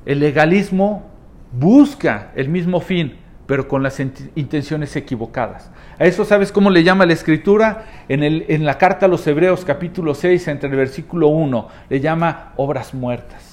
El 0.05 0.19
legalismo 0.19 1.09
busca 1.51 2.31
el 2.35 2.49
mismo 2.49 2.79
fin, 2.79 3.17
pero 3.45 3.67
con 3.67 3.83
las 3.83 3.99
intenciones 3.99 4.95
equivocadas. 4.95 5.71
A 5.99 6.05
eso 6.05 6.25
sabes 6.25 6.51
cómo 6.51 6.69
le 6.69 6.83
llama 6.83 7.05
la 7.05 7.13
escritura 7.13 7.85
en, 8.09 8.23
el, 8.23 8.45
en 8.49 8.65
la 8.65 8.77
carta 8.77 9.05
a 9.05 9.09
los 9.09 9.25
Hebreos 9.27 9.63
capítulo 9.65 10.15
6, 10.15 10.47
entre 10.47 10.69
el 10.69 10.75
versículo 10.75 11.27
1, 11.27 11.67
le 11.89 11.99
llama 11.99 12.53
obras 12.57 12.93
muertas. 12.93 13.52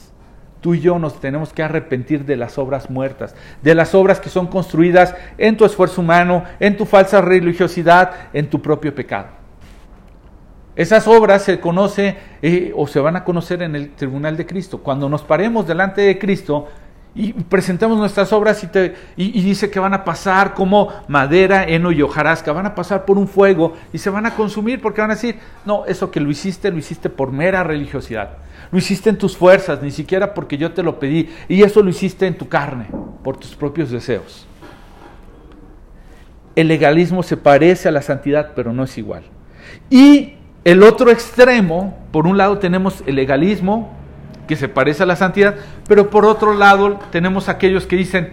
Tú 0.60 0.74
y 0.74 0.80
yo 0.80 0.98
nos 0.98 1.20
tenemos 1.20 1.52
que 1.52 1.62
arrepentir 1.62 2.26
de 2.26 2.36
las 2.36 2.58
obras 2.58 2.90
muertas, 2.90 3.34
de 3.62 3.74
las 3.74 3.94
obras 3.94 4.20
que 4.20 4.28
son 4.28 4.46
construidas 4.46 5.14
en 5.38 5.56
tu 5.56 5.64
esfuerzo 5.64 6.02
humano, 6.02 6.44
en 6.58 6.76
tu 6.76 6.84
falsa 6.84 7.20
religiosidad, 7.22 8.12
en 8.32 8.50
tu 8.50 8.60
propio 8.60 8.94
pecado. 8.94 9.40
Esas 10.76 11.08
obras 11.08 11.42
se 11.42 11.60
conoce 11.60 12.16
eh, 12.42 12.72
o 12.76 12.86
se 12.86 13.00
van 13.00 13.16
a 13.16 13.24
conocer 13.24 13.62
en 13.62 13.74
el 13.74 13.90
tribunal 13.90 14.36
de 14.36 14.46
Cristo. 14.46 14.78
Cuando 14.78 15.08
nos 15.08 15.22
paremos 15.22 15.66
delante 15.66 16.02
de 16.02 16.18
Cristo, 16.18 16.68
y 17.14 17.32
presentamos 17.32 17.98
nuestras 17.98 18.32
obras 18.32 18.62
y, 18.62 18.68
te, 18.68 18.94
y, 19.16 19.42
dice 19.42 19.68
que 19.68 19.80
van 19.80 19.94
a 19.94 20.04
pasar 20.04 20.54
como 20.54 20.90
madera, 21.08 21.64
heno 21.64 21.90
y 21.90 22.02
hojarasca, 22.02 22.52
van 22.52 22.66
a 22.66 22.74
pasar 22.74 23.04
por 23.04 23.18
un 23.18 23.26
fuego 23.26 23.74
y 23.92 23.98
se 23.98 24.10
van 24.10 24.26
a 24.26 24.36
consumir 24.36 24.80
porque 24.80 25.00
van 25.00 25.10
a 25.10 25.14
decir, 25.14 25.36
no, 25.64 25.84
eso 25.86 26.10
que 26.10 26.20
lo 26.20 26.30
hiciste, 26.30 26.70
lo 26.70 26.78
hiciste 26.78 27.10
por 27.10 27.32
mera 27.32 27.64
religiosidad, 27.64 28.38
lo 28.70 28.78
hiciste 28.78 29.10
en 29.10 29.18
tus 29.18 29.36
fuerzas, 29.36 29.82
ni 29.82 29.90
siquiera 29.90 30.34
porque 30.34 30.56
yo 30.56 30.72
te 30.72 30.84
lo 30.84 31.00
pedí, 31.00 31.28
y 31.48 31.62
eso 31.62 31.82
lo 31.82 31.90
hiciste 31.90 32.26
en 32.26 32.38
tu 32.38 32.48
carne, 32.48 32.86
por 33.24 33.36
tus 33.36 33.56
propios 33.56 33.90
deseos. 33.90 34.46
El 36.54 36.68
legalismo 36.68 37.22
se 37.22 37.36
parece 37.36 37.88
a 37.88 37.92
la 37.92 38.02
santidad, 38.02 38.52
pero 38.54 38.72
no 38.72 38.84
es 38.84 38.98
igual. 38.98 39.24
Y 39.88 40.34
el 40.64 40.82
otro 40.82 41.10
extremo, 41.10 41.98
por 42.12 42.26
un 42.26 42.36
lado 42.36 42.58
tenemos 42.58 43.02
el 43.06 43.16
legalismo, 43.16 43.99
que 44.50 44.56
se 44.56 44.68
parece 44.68 45.04
a 45.04 45.06
la 45.06 45.14
santidad, 45.14 45.54
pero 45.86 46.10
por 46.10 46.24
otro 46.24 46.54
lado 46.54 46.98
tenemos 47.12 47.48
aquellos 47.48 47.86
que 47.86 47.94
dicen, 47.94 48.32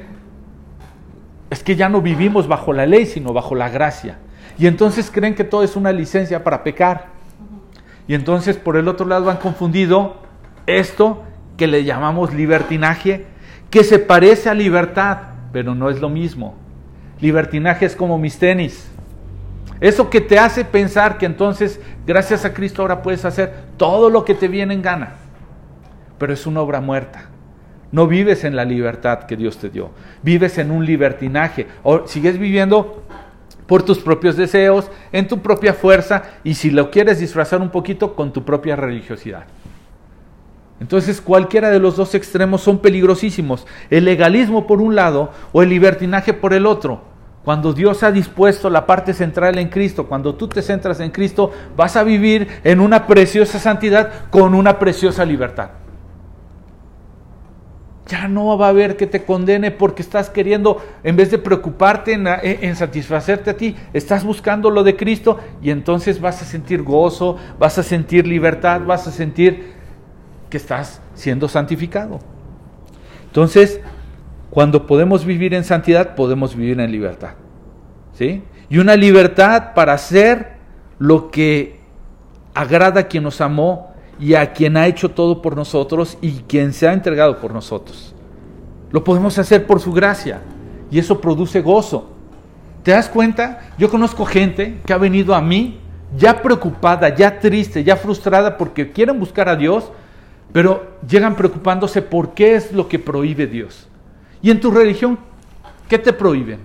es 1.51 1.61
que 1.61 1.75
ya 1.75 1.89
no 1.89 2.01
vivimos 2.01 2.47
bajo 2.47 2.73
la 2.73 2.87
ley, 2.87 3.05
sino 3.05 3.33
bajo 3.33 3.53
la 3.53 3.69
gracia. 3.69 4.17
Y 4.57 4.65
entonces 4.65 5.11
creen 5.11 5.35
que 5.35 5.43
todo 5.43 5.61
es 5.61 5.75
una 5.75 5.91
licencia 5.91 6.43
para 6.43 6.63
pecar. 6.63 7.05
Y 8.07 8.15
entonces 8.15 8.57
por 8.57 8.77
el 8.77 8.87
otro 8.87 9.05
lado 9.05 9.29
han 9.29 9.37
confundido 9.37 10.15
esto 10.65 11.21
que 11.55 11.67
le 11.67 11.83
llamamos 11.83 12.33
libertinaje, 12.33 13.27
que 13.69 13.83
se 13.83 13.99
parece 13.99 14.49
a 14.49 14.55
libertad, 14.55 15.19
pero 15.53 15.75
no 15.75 15.91
es 15.91 16.01
lo 16.01 16.09
mismo. 16.09 16.55
Libertinaje 17.21 17.85
es 17.85 17.95
como 17.95 18.17
mis 18.17 18.39
tenis. 18.39 18.89
Eso 19.79 20.09
que 20.09 20.21
te 20.21 20.39
hace 20.39 20.65
pensar 20.65 21.19
que 21.19 21.27
entonces, 21.27 21.79
gracias 22.07 22.43
a 22.43 22.55
Cristo, 22.55 22.81
ahora 22.81 23.03
puedes 23.03 23.23
hacer 23.23 23.53
todo 23.77 24.09
lo 24.09 24.25
que 24.25 24.33
te 24.33 24.47
viene 24.47 24.73
en 24.73 24.81
gana 24.81 25.26
pero 26.17 26.33
es 26.33 26.45
una 26.45 26.61
obra 26.61 26.81
muerta. 26.81 27.29
No 27.91 28.07
vives 28.07 28.43
en 28.43 28.55
la 28.55 28.65
libertad 28.65 29.23
que 29.23 29.37
Dios 29.37 29.57
te 29.57 29.69
dio, 29.69 29.91
vives 30.21 30.57
en 30.57 30.71
un 30.71 30.85
libertinaje, 30.85 31.67
o 31.83 32.05
sigues 32.07 32.37
viviendo 32.37 33.03
por 33.65 33.83
tus 33.83 33.99
propios 33.99 34.35
deseos, 34.35 34.89
en 35.11 35.27
tu 35.27 35.39
propia 35.39 35.73
fuerza, 35.73 36.23
y 36.43 36.55
si 36.55 36.71
lo 36.71 36.91
quieres 36.91 37.19
disfrazar 37.19 37.61
un 37.61 37.69
poquito, 37.69 38.15
con 38.15 38.33
tu 38.33 38.43
propia 38.43 38.75
religiosidad. 38.75 39.45
Entonces 40.79 41.21
cualquiera 41.21 41.69
de 41.69 41.79
los 41.79 41.95
dos 41.95 42.13
extremos 42.13 42.61
son 42.61 42.79
peligrosísimos. 42.79 43.65
El 43.89 44.05
legalismo 44.05 44.67
por 44.67 44.79
un 44.79 44.95
lado 44.95 45.31
o 45.51 45.63
el 45.63 45.69
libertinaje 45.69 46.33
por 46.33 46.53
el 46.53 46.65
otro. 46.65 47.01
Cuando 47.43 47.73
Dios 47.73 48.03
ha 48.03 48.11
dispuesto 48.11 48.69
la 48.69 48.85
parte 48.85 49.13
central 49.13 49.57
en 49.57 49.69
Cristo, 49.69 50.05
cuando 50.05 50.35
tú 50.35 50.47
te 50.49 50.61
centras 50.61 50.99
en 50.99 51.11
Cristo, 51.11 51.51
vas 51.75 51.95
a 51.95 52.03
vivir 52.03 52.47
en 52.63 52.79
una 52.79 53.07
preciosa 53.07 53.57
santidad 53.57 54.29
con 54.29 54.53
una 54.53 54.77
preciosa 54.77 55.25
libertad. 55.25 55.69
Ya 58.07 58.27
no 58.27 58.57
va 58.57 58.67
a 58.67 58.69
haber 58.69 58.95
que 58.95 59.05
te 59.05 59.23
condene 59.23 59.71
porque 59.71 60.01
estás 60.01 60.29
queriendo, 60.29 60.81
en 61.03 61.15
vez 61.15 61.29
de 61.29 61.37
preocuparte 61.37 62.13
en, 62.13 62.75
satisfacerte 62.75 63.49
a 63.49 63.57
ti, 63.57 63.75
estás 63.93 64.23
buscando 64.23 64.69
lo 64.69 64.83
de 64.83 64.95
Cristo 64.95 65.37
y 65.61 65.71
entonces 65.71 66.21
vas 66.21 66.41
a 66.41 66.45
sentir 66.45 66.83
gozo, 66.83 67.37
vas 67.59 67.77
a 67.77 67.83
sentir 67.83 68.25
libertad, 68.25 68.81
vas 68.85 69.07
a 69.07 69.11
sentir 69.11 69.73
que 70.49 70.57
estás 70.57 71.01
siendo 71.13 71.49
santificado. 71.49 72.19
Entonces, 73.25 73.81
cuando 74.49 74.87
podemos 74.87 75.25
vivir 75.25 75.53
en 75.53 75.65
santidad, 75.65 76.15
podemos 76.15 76.55
vivir 76.55 76.79
en 76.79 76.91
libertad. 76.91 77.31
¿Sí? 78.13 78.41
Y 78.69 78.79
una 78.79 78.95
libertad 78.95 79.73
para 79.75 79.93
hacer 79.93 80.57
lo 80.97 81.29
que 81.29 81.79
agrada 82.53 83.01
a 83.01 83.03
quien 83.07 83.23
nos 83.23 83.41
amó 83.41 83.93
y 84.19 84.33
a 84.33 84.53
quien 84.53 84.77
ha 84.77 84.87
hecho 84.87 85.09
todo 85.09 85.41
por 85.41 85.55
nosotros 85.55 86.17
y 86.21 86.31
quien 86.47 86.73
se 86.73 86.87
ha 86.87 86.93
entregado 86.93 87.39
por 87.39 87.53
nosotros. 87.53 88.13
Lo 88.91 89.03
podemos 89.03 89.37
hacer 89.37 89.67
por 89.67 89.79
su 89.79 89.91
gracia 89.91 90.41
y 90.89 90.99
eso 90.99 91.19
produce 91.19 91.61
gozo. 91.61 92.09
¿Te 92.83 92.91
das 92.91 93.09
cuenta? 93.09 93.71
Yo 93.77 93.89
conozco 93.89 94.25
gente 94.25 94.79
que 94.85 94.93
ha 94.93 94.97
venido 94.97 95.35
a 95.35 95.41
mí 95.41 95.79
ya 96.15 96.41
preocupada, 96.41 97.13
ya 97.13 97.39
triste, 97.39 97.83
ya 97.83 97.97
frustrada 97.97 98.57
porque 98.57 98.91
quieren 98.91 99.19
buscar 99.19 99.49
a 99.49 99.55
Dios, 99.55 99.91
pero 100.53 100.95
llegan 101.07 101.35
preocupándose 101.35 102.01
por 102.01 102.33
qué 102.33 102.55
es 102.55 102.71
lo 102.71 102.87
que 102.87 102.99
prohíbe 102.99 103.45
Dios. 103.47 103.87
Y 104.41 104.51
en 104.51 104.61
tu 104.61 104.71
religión, 104.71 105.19
¿qué 105.89 105.97
te 105.99 106.13
prohíben? 106.13 106.59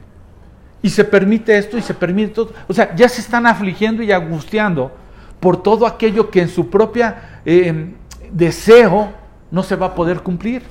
Y 0.81 0.91
se 0.91 1.05
permite 1.05 1.57
esto 1.59 1.77
y 1.77 1.83
se 1.83 1.95
permite 1.95 2.35
todo. 2.35 2.53
O 2.69 2.73
sea, 2.73 2.95
ya 2.95 3.09
se 3.09 3.21
están 3.21 3.47
afligiendo 3.47 4.03
y 4.03 4.13
angustiando 4.13 4.93
por 5.41 5.61
todo 5.61 5.87
aquello 5.87 6.31
que 6.31 6.41
en 6.41 6.49
su 6.49 6.71
propia 6.71 7.32
eh, 7.45 7.95
deseo 8.31 9.13
no 9.51 9.63
se 9.63 9.77
va 9.77 9.87
a 9.87 9.95
poder 9.95 10.21
cumplir. 10.21 10.63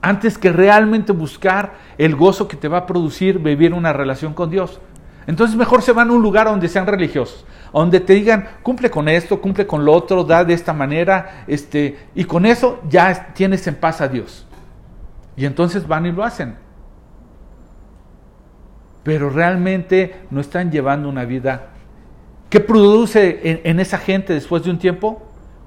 Antes 0.00 0.36
que 0.36 0.50
realmente 0.50 1.12
buscar 1.12 1.74
el 1.96 2.16
gozo 2.16 2.48
que 2.48 2.56
te 2.56 2.68
va 2.68 2.78
a 2.78 2.86
producir 2.86 3.38
vivir 3.38 3.72
una 3.72 3.92
relación 3.92 4.34
con 4.34 4.50
Dios. 4.50 4.80
Entonces 5.26 5.56
mejor 5.56 5.82
se 5.82 5.92
van 5.92 6.10
a 6.10 6.12
un 6.12 6.22
lugar 6.22 6.46
donde 6.46 6.68
sean 6.68 6.86
religiosos, 6.86 7.44
donde 7.72 8.00
te 8.00 8.14
digan, 8.14 8.48
cumple 8.64 8.90
con 8.90 9.08
esto, 9.08 9.40
cumple 9.40 9.68
con 9.68 9.84
lo 9.84 9.92
otro, 9.92 10.24
da 10.24 10.44
de 10.44 10.54
esta 10.54 10.72
manera, 10.72 11.44
este, 11.46 12.08
y 12.16 12.24
con 12.24 12.44
eso 12.44 12.80
ya 12.88 13.32
tienes 13.32 13.64
en 13.68 13.76
paz 13.76 14.00
a 14.00 14.08
Dios. 14.08 14.44
Y 15.36 15.44
entonces 15.44 15.86
van 15.86 16.06
y 16.06 16.12
lo 16.12 16.24
hacen. 16.24 16.56
Pero 19.04 19.30
realmente 19.30 20.22
no 20.30 20.40
están 20.40 20.72
llevando 20.72 21.08
una 21.08 21.24
vida 21.24 21.72
¿Qué 22.52 22.60
produce 22.60 23.62
en, 23.64 23.80
esa 23.80 23.96
gente 23.96 24.34
después 24.34 24.62
de 24.62 24.68
un 24.68 24.78
tiempo? 24.78 25.22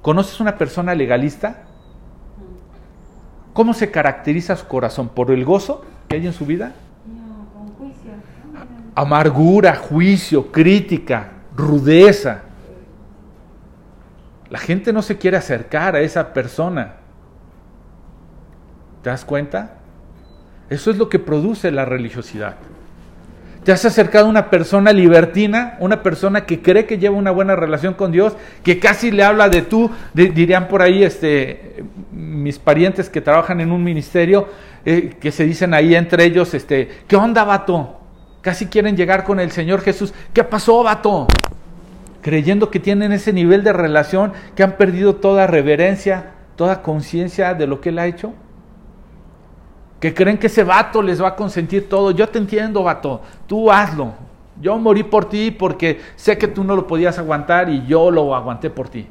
¿Conoces 0.06 0.38
una 0.38 0.56
persona 0.56 0.94
legalista? 0.94 1.64
¿Cómo 3.52 3.74
se 3.74 3.90
caracteriza 3.90 4.54
su 4.54 4.68
corazón? 4.68 5.08
¿Por 5.08 5.32
el 5.32 5.44
gozo 5.44 5.84
que 6.06 6.14
hay 6.14 6.24
en 6.28 6.32
su 6.32 6.46
vida? 6.46 6.74
Amargura, 8.94 9.74
juicio, 9.74 10.52
crítica, 10.52 11.32
rudeza. 11.56 12.42
La 14.48 14.60
gente 14.60 14.92
no 14.92 15.02
se 15.02 15.18
quiere 15.18 15.38
acercar 15.38 15.96
a 15.96 16.00
esa 16.02 16.32
persona. 16.32 16.98
¿Te 19.02 19.10
das 19.10 19.24
cuenta? 19.24 19.78
Eso 20.70 20.92
es 20.92 20.98
lo 20.98 21.08
que 21.08 21.18
produce 21.18 21.72
la 21.72 21.84
religiosidad. 21.84 22.54
Te 23.66 23.72
has 23.72 23.84
acercado 23.84 24.26
a 24.26 24.28
una 24.28 24.48
persona 24.48 24.92
libertina, 24.92 25.76
una 25.80 26.00
persona 26.00 26.46
que 26.46 26.62
cree 26.62 26.86
que 26.86 26.98
lleva 26.98 27.16
una 27.16 27.32
buena 27.32 27.56
relación 27.56 27.94
con 27.94 28.12
Dios, 28.12 28.36
que 28.62 28.78
casi 28.78 29.10
le 29.10 29.24
habla 29.24 29.48
de 29.48 29.62
tú, 29.62 29.90
dirían 30.14 30.68
por 30.68 30.82
ahí 30.82 31.02
este, 31.02 31.82
mis 32.12 32.60
parientes 32.60 33.10
que 33.10 33.20
trabajan 33.20 33.60
en 33.60 33.72
un 33.72 33.82
ministerio, 33.82 34.48
eh, 34.84 35.16
que 35.20 35.32
se 35.32 35.44
dicen 35.44 35.74
ahí 35.74 35.96
entre 35.96 36.26
ellos, 36.26 36.54
este, 36.54 36.88
¿qué 37.08 37.16
onda, 37.16 37.42
vato? 37.42 37.98
Casi 38.40 38.66
quieren 38.66 38.96
llegar 38.96 39.24
con 39.24 39.40
el 39.40 39.50
Señor 39.50 39.80
Jesús. 39.80 40.14
¿Qué 40.32 40.44
pasó, 40.44 40.84
vato? 40.84 41.26
Creyendo 42.22 42.70
que 42.70 42.78
tienen 42.78 43.10
ese 43.10 43.32
nivel 43.32 43.64
de 43.64 43.72
relación, 43.72 44.32
que 44.54 44.62
han 44.62 44.76
perdido 44.76 45.16
toda 45.16 45.48
reverencia, 45.48 46.34
toda 46.54 46.82
conciencia 46.82 47.52
de 47.54 47.66
lo 47.66 47.80
que 47.80 47.88
Él 47.88 47.98
ha 47.98 48.06
hecho 48.06 48.32
que 50.06 50.14
creen 50.14 50.38
que 50.38 50.46
ese 50.46 50.62
vato 50.62 51.02
les 51.02 51.20
va 51.20 51.30
a 51.30 51.34
consentir 51.34 51.88
todo. 51.88 52.12
Yo 52.12 52.28
te 52.28 52.38
entiendo, 52.38 52.84
vato, 52.84 53.22
tú 53.48 53.72
hazlo. 53.72 54.14
Yo 54.60 54.78
morí 54.78 55.02
por 55.02 55.28
ti 55.28 55.50
porque 55.50 56.00
sé 56.14 56.38
que 56.38 56.46
tú 56.46 56.62
no 56.62 56.76
lo 56.76 56.86
podías 56.86 57.18
aguantar 57.18 57.68
y 57.68 57.84
yo 57.86 58.12
lo 58.12 58.32
aguanté 58.32 58.70
por 58.70 58.88
ti. 58.88 59.08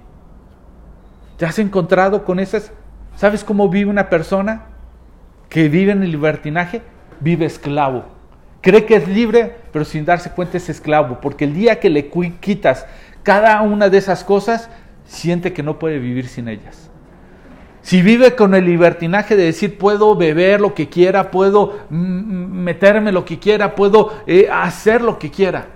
¿Te 1.36 1.46
has 1.46 1.60
encontrado 1.60 2.24
con 2.24 2.40
esas? 2.40 2.72
¿Sabes 3.18 3.44
cómo 3.44 3.68
vive 3.68 3.90
una 3.90 4.10
persona 4.10 4.68
que 5.50 5.68
vive 5.68 5.92
en 5.92 6.02
el 6.02 6.12
libertinaje? 6.12 6.82
Vive 7.20 7.44
esclavo. 7.44 8.06
Cree 8.62 8.86
que 8.86 8.96
es 8.96 9.06
libre, 9.06 9.54
pero 9.74 9.84
sin 9.84 10.06
darse 10.06 10.32
cuenta 10.32 10.56
es 10.56 10.70
esclavo, 10.70 11.20
porque 11.20 11.44
el 11.44 11.54
día 11.54 11.82
que 11.82 11.90
le 11.90 12.10
quitas 12.40 12.86
cada 13.22 13.62
una 13.64 13.90
de 13.90 13.98
esas 13.98 14.24
cosas, 14.24 14.70
siente 15.04 15.52
que 15.52 15.62
no 15.62 15.78
puede 15.78 16.00
vivir 16.00 16.30
sin 16.30 16.48
ellas. 16.48 16.90
Si 17.86 18.02
vive 18.02 18.36
con 18.36 18.56
el 18.56 18.66
libertinaje 18.66 19.36
de 19.36 19.44
decir 19.44 19.78
puedo 19.78 20.16
beber 20.16 20.60
lo 20.60 20.74
que 20.74 20.90
quiera, 20.90 21.30
puedo 21.30 21.82
meterme 21.92 23.12
lo 23.12 23.26
que 23.26 23.38
quiera, 23.38 23.76
puedo 23.76 24.12
eh, 24.26 24.50
hacer 24.52 25.04
lo 25.04 25.20
que 25.20 25.30
quiera, 25.30 25.68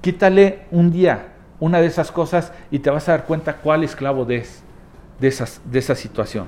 quítale 0.00 0.60
un 0.70 0.90
día 0.90 1.34
una 1.60 1.82
de 1.82 1.86
esas 1.86 2.10
cosas 2.10 2.50
y 2.70 2.78
te 2.78 2.88
vas 2.88 3.06
a 3.10 3.12
dar 3.12 3.26
cuenta 3.26 3.56
cuál 3.56 3.84
esclavo 3.84 4.26
es 4.30 4.62
de, 5.20 5.28
esas, 5.28 5.60
de 5.66 5.80
esa 5.80 5.94
situación. 5.94 6.46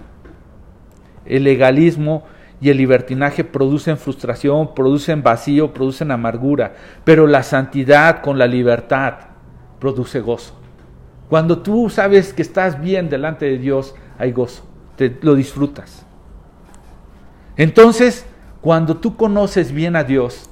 El 1.27 1.45
legalismo 1.45 2.25
y 2.59 2.71
el 2.71 2.79
libertinaje 2.79 3.45
producen 3.45 3.99
frustración, 3.99 4.75
producen 4.75 5.23
vacío, 5.23 5.75
producen 5.75 6.11
amargura, 6.11 6.73
pero 7.05 7.27
la 7.27 7.43
santidad 7.43 8.23
con 8.23 8.39
la 8.39 8.47
libertad 8.47 9.17
produce 9.79 10.21
gozo. 10.21 10.60
Cuando 11.31 11.61
tú 11.61 11.89
sabes 11.89 12.33
que 12.35 12.43
estás 12.43 12.81
bien 12.81 13.09
delante 13.09 13.47
de 13.47 13.57
Dios, 13.57 13.95
hay 14.19 14.33
gozo, 14.33 14.65
te, 14.97 15.17
lo 15.23 15.37
disfrutas. 15.37 16.05
Entonces, 17.57 18.27
cuando 18.61 18.97
tú 18.97 19.17
conoces 19.17 19.71
bien 19.71 19.95
a 19.95 20.03
Dios, 20.03 20.51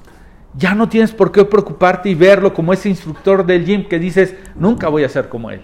ya 0.53 0.73
no 0.75 0.87
tienes 0.87 1.11
por 1.11 1.33
qué 1.33 1.43
preocuparte 1.43 2.09
y 2.09 2.15
verlo 2.15 2.53
como 2.53 2.71
ese 2.71 2.87
instructor 2.87 3.45
del 3.45 3.65
gym 3.65 3.89
que 3.89 3.99
dices, 3.99 4.35
nunca 4.55 4.87
voy 4.87 5.03
a 5.03 5.09
ser 5.09 5.27
como 5.27 5.51
él. 5.51 5.63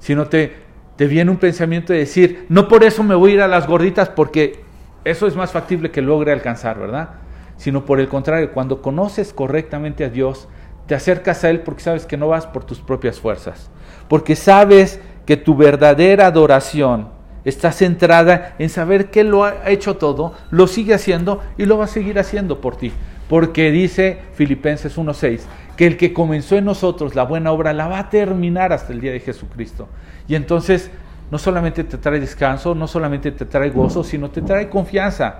Sino 0.00 0.26
te, 0.26 0.52
te 0.96 1.06
viene 1.06 1.30
un 1.30 1.36
pensamiento 1.36 1.92
de 1.92 2.00
decir, 2.00 2.46
no 2.48 2.66
por 2.66 2.82
eso 2.82 3.04
me 3.04 3.14
voy 3.14 3.30
a 3.30 3.34
ir 3.34 3.40
a 3.40 3.46
las 3.46 3.68
gorditas 3.68 4.08
porque 4.08 4.64
eso 5.04 5.28
es 5.28 5.36
más 5.36 5.52
factible 5.52 5.92
que 5.92 6.02
logre 6.02 6.32
alcanzar, 6.32 6.76
¿verdad? 6.76 7.10
Sino 7.56 7.84
por 7.84 8.00
el 8.00 8.08
contrario, 8.08 8.52
cuando 8.52 8.82
conoces 8.82 9.32
correctamente 9.32 10.04
a 10.04 10.08
Dios, 10.08 10.48
te 10.86 10.94
acercas 10.94 11.44
a 11.44 11.50
Él 11.50 11.60
porque 11.60 11.82
sabes 11.82 12.06
que 12.06 12.16
no 12.16 12.28
vas 12.28 12.46
por 12.46 12.64
tus 12.64 12.80
propias 12.80 13.20
fuerzas, 13.20 13.70
porque 14.08 14.36
sabes 14.36 15.00
que 15.26 15.36
tu 15.36 15.56
verdadera 15.56 16.26
adoración 16.26 17.08
está 17.44 17.72
centrada 17.72 18.54
en 18.58 18.68
saber 18.68 19.10
que 19.10 19.24
lo 19.24 19.44
ha 19.44 19.68
hecho 19.68 19.96
todo, 19.96 20.34
lo 20.50 20.66
sigue 20.66 20.94
haciendo 20.94 21.40
y 21.56 21.66
lo 21.66 21.78
va 21.78 21.84
a 21.84 21.88
seguir 21.88 22.18
haciendo 22.18 22.60
por 22.60 22.76
ti. 22.76 22.92
Porque 23.28 23.70
dice 23.70 24.18
Filipenses 24.34 24.98
1.6, 24.98 25.40
que 25.76 25.86
el 25.86 25.96
que 25.96 26.12
comenzó 26.12 26.56
en 26.56 26.66
nosotros 26.66 27.14
la 27.14 27.24
buena 27.24 27.50
obra 27.50 27.72
la 27.72 27.88
va 27.88 27.98
a 27.98 28.10
terminar 28.10 28.72
hasta 28.72 28.92
el 28.92 29.00
día 29.00 29.12
de 29.12 29.20
Jesucristo. 29.20 29.88
Y 30.28 30.34
entonces 30.34 30.90
no 31.30 31.38
solamente 31.38 31.82
te 31.84 31.98
trae 31.98 32.20
descanso, 32.20 32.74
no 32.74 32.86
solamente 32.86 33.32
te 33.32 33.46
trae 33.46 33.70
gozo, 33.70 34.04
sino 34.04 34.30
te 34.30 34.42
trae 34.42 34.68
confianza 34.68 35.36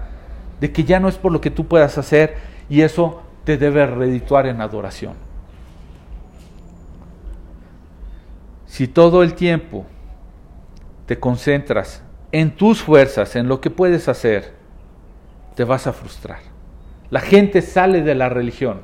de 0.61 0.73
que 0.73 0.85
ya 0.85 1.01
no 1.01 1.09
es 1.09 1.17
por 1.17 1.33
lo 1.33 1.41
que 1.41 1.51
tú 1.51 1.67
puedas 1.67 1.99
hacer 1.99 2.37
y 2.71 2.81
eso 2.81 3.23
te 3.45 3.59
debe 3.59 3.85
redituar 3.87 4.47
en 4.47 4.61
adoración. 4.61 5.32
Si 8.73 8.89
todo 8.89 9.23
el 9.23 9.35
tiempo 9.35 9.85
te 11.05 11.21
concentras 11.21 12.03
en 12.33 12.53
tus 12.53 12.81
fuerzas, 12.81 13.37
en 13.37 13.47
lo 13.47 13.61
que 13.61 13.69
puedes 13.69 14.09
hacer, 14.09 14.55
te 15.55 15.65
vas 15.65 15.87
a 15.87 15.93
frustrar. 15.93 16.39
La 17.11 17.21
gente 17.21 17.61
sale 17.61 18.01
de 18.01 18.15
la 18.15 18.31
religión 18.31 18.81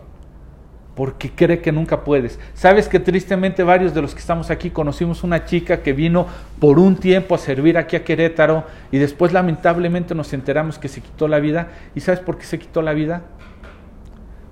porque 0.94 1.30
cree 1.30 1.62
que 1.62 1.72
nunca 1.72 2.04
puedes. 2.04 2.38
Sabes 2.52 2.86
que 2.86 3.00
tristemente 3.00 3.62
varios 3.62 3.94
de 3.94 4.02
los 4.02 4.12
que 4.12 4.20
estamos 4.20 4.50
aquí 4.50 4.68
conocimos 4.68 5.24
una 5.24 5.46
chica 5.46 5.82
que 5.82 5.94
vino 5.94 6.26
por 6.60 6.78
un 6.78 6.96
tiempo 6.96 7.34
a 7.34 7.38
servir 7.38 7.78
aquí 7.78 7.96
a 7.96 8.04
Querétaro 8.04 8.64
y 8.92 8.98
después 8.98 9.32
lamentablemente 9.32 10.14
nos 10.14 10.34
enteramos 10.34 10.78
que 10.78 10.88
se 10.88 11.00
quitó 11.00 11.28
la 11.28 11.38
vida. 11.38 11.68
¿Y 11.94 12.00
sabes 12.00 12.20
por 12.20 12.36
qué 12.36 12.44
se 12.44 12.58
quitó 12.58 12.82
la 12.82 12.92
vida? 12.92 13.22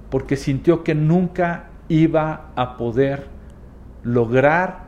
Porque 0.08 0.36
sintió 0.36 0.82
que 0.82 0.94
nunca 0.94 1.66
iba 1.90 2.52
a 2.56 2.78
poder 2.78 3.26
lograr 4.02 4.85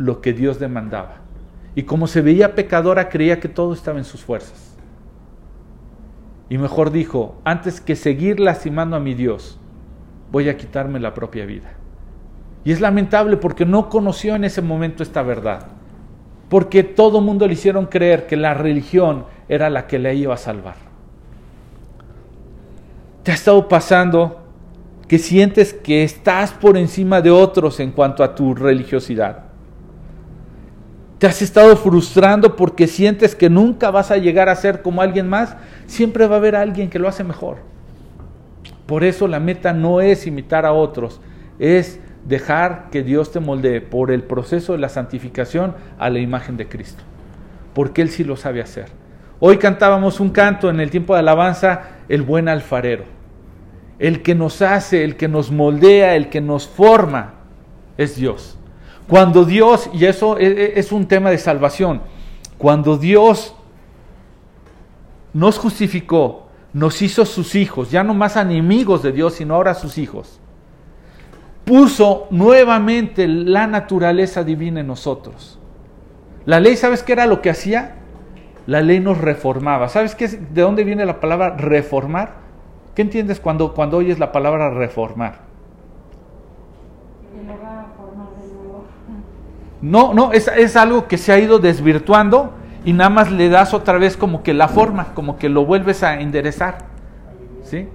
lo 0.00 0.22
que 0.22 0.32
Dios 0.32 0.58
demandaba. 0.58 1.16
Y 1.74 1.82
como 1.82 2.06
se 2.06 2.22
veía 2.22 2.54
pecadora, 2.54 3.10
creía 3.10 3.38
que 3.38 3.48
todo 3.48 3.74
estaba 3.74 3.98
en 3.98 4.04
sus 4.04 4.24
fuerzas. 4.24 4.74
Y 6.48 6.58
mejor 6.58 6.90
dijo, 6.90 7.36
antes 7.44 7.80
que 7.80 7.94
seguir 7.94 8.40
lastimando 8.40 8.96
a 8.96 9.00
mi 9.00 9.14
Dios, 9.14 9.60
voy 10.32 10.48
a 10.48 10.56
quitarme 10.56 10.98
la 11.00 11.14
propia 11.14 11.44
vida. 11.44 11.74
Y 12.64 12.72
es 12.72 12.80
lamentable 12.80 13.36
porque 13.36 13.66
no 13.66 13.88
conoció 13.88 14.34
en 14.34 14.44
ese 14.44 14.62
momento 14.62 15.02
esta 15.02 15.22
verdad. 15.22 15.66
Porque 16.48 16.82
todo 16.82 17.20
mundo 17.20 17.46
le 17.46 17.52
hicieron 17.52 17.86
creer 17.86 18.26
que 18.26 18.36
la 18.36 18.54
religión 18.54 19.26
era 19.48 19.70
la 19.70 19.86
que 19.86 19.98
le 19.98 20.14
iba 20.14 20.34
a 20.34 20.38
salvar. 20.38 20.76
¿Te 23.22 23.32
ha 23.32 23.34
estado 23.34 23.68
pasando 23.68 24.40
que 25.06 25.18
sientes 25.18 25.74
que 25.74 26.02
estás 26.02 26.52
por 26.52 26.76
encima 26.76 27.20
de 27.20 27.30
otros 27.30 27.78
en 27.80 27.92
cuanto 27.92 28.24
a 28.24 28.34
tu 28.34 28.54
religiosidad? 28.54 29.49
¿Te 31.20 31.26
has 31.26 31.42
estado 31.42 31.76
frustrando 31.76 32.56
porque 32.56 32.86
sientes 32.86 33.34
que 33.34 33.50
nunca 33.50 33.90
vas 33.90 34.10
a 34.10 34.16
llegar 34.16 34.48
a 34.48 34.56
ser 34.56 34.80
como 34.80 35.02
alguien 35.02 35.28
más? 35.28 35.54
Siempre 35.84 36.26
va 36.26 36.36
a 36.36 36.38
haber 36.38 36.56
alguien 36.56 36.88
que 36.88 36.98
lo 36.98 37.08
hace 37.08 37.24
mejor. 37.24 37.58
Por 38.86 39.04
eso 39.04 39.28
la 39.28 39.38
meta 39.38 39.74
no 39.74 40.00
es 40.00 40.26
imitar 40.26 40.64
a 40.64 40.72
otros, 40.72 41.20
es 41.58 42.00
dejar 42.24 42.88
que 42.90 43.02
Dios 43.02 43.32
te 43.32 43.38
moldee 43.38 43.82
por 43.82 44.10
el 44.10 44.22
proceso 44.22 44.72
de 44.72 44.78
la 44.78 44.88
santificación 44.88 45.74
a 45.98 46.08
la 46.08 46.20
imagen 46.20 46.56
de 46.56 46.68
Cristo. 46.68 47.02
Porque 47.74 48.00
Él 48.00 48.08
sí 48.08 48.24
lo 48.24 48.38
sabe 48.38 48.62
hacer. 48.62 48.86
Hoy 49.40 49.58
cantábamos 49.58 50.20
un 50.20 50.30
canto 50.30 50.70
en 50.70 50.80
el 50.80 50.90
tiempo 50.90 51.12
de 51.12 51.20
alabanza, 51.20 51.82
el 52.08 52.22
buen 52.22 52.48
alfarero. 52.48 53.04
El 53.98 54.22
que 54.22 54.34
nos 54.34 54.62
hace, 54.62 55.04
el 55.04 55.16
que 55.16 55.28
nos 55.28 55.50
moldea, 55.50 56.16
el 56.16 56.30
que 56.30 56.40
nos 56.40 56.66
forma, 56.66 57.34
es 57.98 58.16
Dios. 58.16 58.56
Cuando 59.10 59.44
Dios, 59.44 59.90
y 59.92 60.04
eso 60.04 60.38
e, 60.38 60.46
e, 60.46 60.78
es 60.78 60.92
un 60.92 61.08
tema 61.08 61.30
de 61.30 61.38
salvación, 61.38 62.00
cuando 62.56 62.96
Dios 62.96 63.56
nos 65.32 65.58
justificó, 65.58 66.46
nos 66.72 67.02
hizo 67.02 67.26
sus 67.26 67.56
hijos, 67.56 67.90
ya 67.90 68.04
no 68.04 68.14
más 68.14 68.36
enemigos 68.36 69.02
de 69.02 69.10
Dios, 69.10 69.34
sino 69.34 69.56
ahora 69.56 69.74
sus 69.74 69.98
hijos, 69.98 70.38
puso 71.64 72.28
nuevamente 72.30 73.26
la 73.26 73.66
naturaleza 73.66 74.44
divina 74.44 74.78
en 74.78 74.86
nosotros. 74.86 75.58
La 76.44 76.60
ley, 76.60 76.76
¿sabes 76.76 77.02
qué 77.02 77.14
era 77.14 77.26
lo 77.26 77.42
que 77.42 77.50
hacía? 77.50 77.96
La 78.68 78.80
ley 78.80 79.00
nos 79.00 79.18
reformaba. 79.18 79.88
¿Sabes 79.88 80.14
qué, 80.14 80.28
de 80.28 80.62
dónde 80.62 80.84
viene 80.84 81.04
la 81.04 81.18
palabra 81.18 81.56
reformar? 81.56 82.34
¿Qué 82.94 83.02
entiendes 83.02 83.40
cuando, 83.40 83.74
cuando 83.74 83.96
oyes 83.96 84.20
la 84.20 84.30
palabra 84.30 84.70
reformar? 84.70 85.50
No, 89.82 90.14
no, 90.14 90.32
es, 90.32 90.48
es 90.48 90.76
algo 90.76 91.08
que 91.08 91.18
se 91.18 91.32
ha 91.32 91.38
ido 91.38 91.58
desvirtuando 91.58 92.52
y 92.84 92.92
nada 92.92 93.10
más 93.10 93.30
le 93.30 93.48
das 93.48 93.74
otra 93.74 93.98
vez 93.98 94.16
como 94.16 94.42
que 94.42 94.54
la 94.54 94.68
forma, 94.68 95.14
como 95.14 95.38
que 95.38 95.48
lo 95.48 95.64
vuelves 95.64 96.02
a 96.02 96.20
enderezar. 96.20 96.78
¿Sí? 97.64 97.88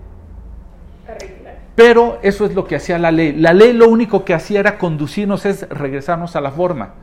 Pero 1.76 2.20
eso 2.22 2.46
es 2.46 2.56
lo 2.56 2.66
que 2.66 2.78
hacía 2.78 2.98
la 2.98 3.12
ley. 3.12 3.34
La 3.34 3.54
ley 3.54 3.74
lo 3.74 3.90
único 3.90 4.24
que 4.24 4.34
hacía 4.34 4.62
era 4.62 4.78
conducirnos, 4.78 5.46
es 5.46 5.68
regresarnos 5.70 6.36
a 6.36 6.42
la 6.42 6.52
forma. 6.52 6.94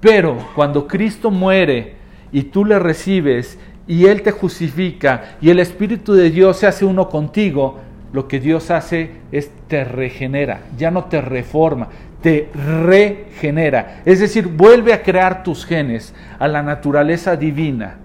Pero 0.00 0.36
cuando 0.56 0.88
Cristo 0.88 1.30
muere 1.30 1.94
y 2.32 2.44
tú 2.44 2.64
le 2.64 2.78
recibes 2.78 3.58
y 3.86 4.06
Él 4.06 4.22
te 4.22 4.32
justifica 4.32 5.36
y 5.40 5.50
el 5.50 5.60
Espíritu 5.60 6.14
de 6.14 6.30
Dios 6.30 6.56
se 6.56 6.66
hace 6.66 6.84
uno 6.84 7.08
contigo, 7.08 7.78
lo 8.12 8.26
que 8.26 8.40
Dios 8.40 8.70
hace 8.70 9.12
es 9.30 9.50
te 9.68 9.84
regenera, 9.84 10.62
ya 10.76 10.90
no 10.90 11.04
te 11.04 11.20
reforma, 11.20 11.88
te 12.22 12.48
regenera. 12.54 14.02
Es 14.04 14.20
decir, 14.20 14.46
vuelve 14.46 14.92
a 14.92 15.02
crear 15.02 15.42
tus 15.42 15.66
genes 15.66 16.14
a 16.38 16.48
la 16.48 16.62
naturaleza 16.62 17.36
divina. 17.36 17.98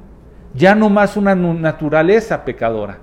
Ya 0.53 0.75
no 0.75 0.89
más 0.89 1.15
una 1.15 1.35
naturaleza 1.35 2.43
pecadora, 2.43 2.97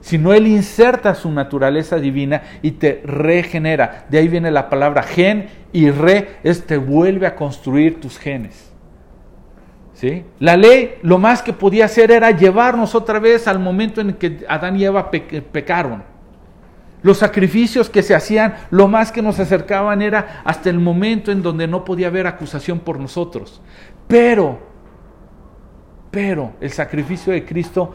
sino 0.00 0.34
Él 0.34 0.48
inserta 0.48 1.14
su 1.14 1.30
naturaleza 1.30 1.96
divina 1.96 2.42
y 2.62 2.72
te 2.72 3.00
regenera. 3.04 4.06
De 4.08 4.18
ahí 4.18 4.28
viene 4.28 4.50
la 4.50 4.68
palabra 4.68 5.04
gen 5.04 5.46
y 5.72 5.90
re, 5.90 6.36
es 6.42 6.66
te 6.66 6.76
vuelve 6.76 7.26
a 7.26 7.36
construir 7.36 8.00
tus 8.00 8.18
genes. 8.18 8.72
¿Sí? 9.94 10.24
La 10.38 10.56
ley 10.56 10.94
lo 11.02 11.18
más 11.18 11.42
que 11.42 11.52
podía 11.52 11.84
hacer 11.86 12.10
era 12.10 12.30
llevarnos 12.30 12.94
otra 12.94 13.18
vez 13.18 13.48
al 13.48 13.58
momento 13.58 14.00
en 14.00 14.12
que 14.14 14.44
Adán 14.48 14.76
y 14.76 14.84
Eva 14.84 15.10
pecaron 15.10 16.17
los 17.02 17.18
sacrificios 17.18 17.90
que 17.90 18.02
se 18.02 18.14
hacían, 18.14 18.54
lo 18.70 18.88
más 18.88 19.12
que 19.12 19.22
nos 19.22 19.38
acercaban 19.38 20.02
era 20.02 20.42
hasta 20.44 20.70
el 20.70 20.78
momento 20.78 21.30
en 21.30 21.42
donde 21.42 21.66
no 21.66 21.84
podía 21.84 22.08
haber 22.08 22.26
acusación 22.26 22.80
por 22.80 22.98
nosotros. 22.98 23.60
Pero, 24.06 24.58
pero 26.10 26.52
el 26.60 26.70
sacrificio 26.70 27.32
de 27.32 27.44
Cristo 27.44 27.94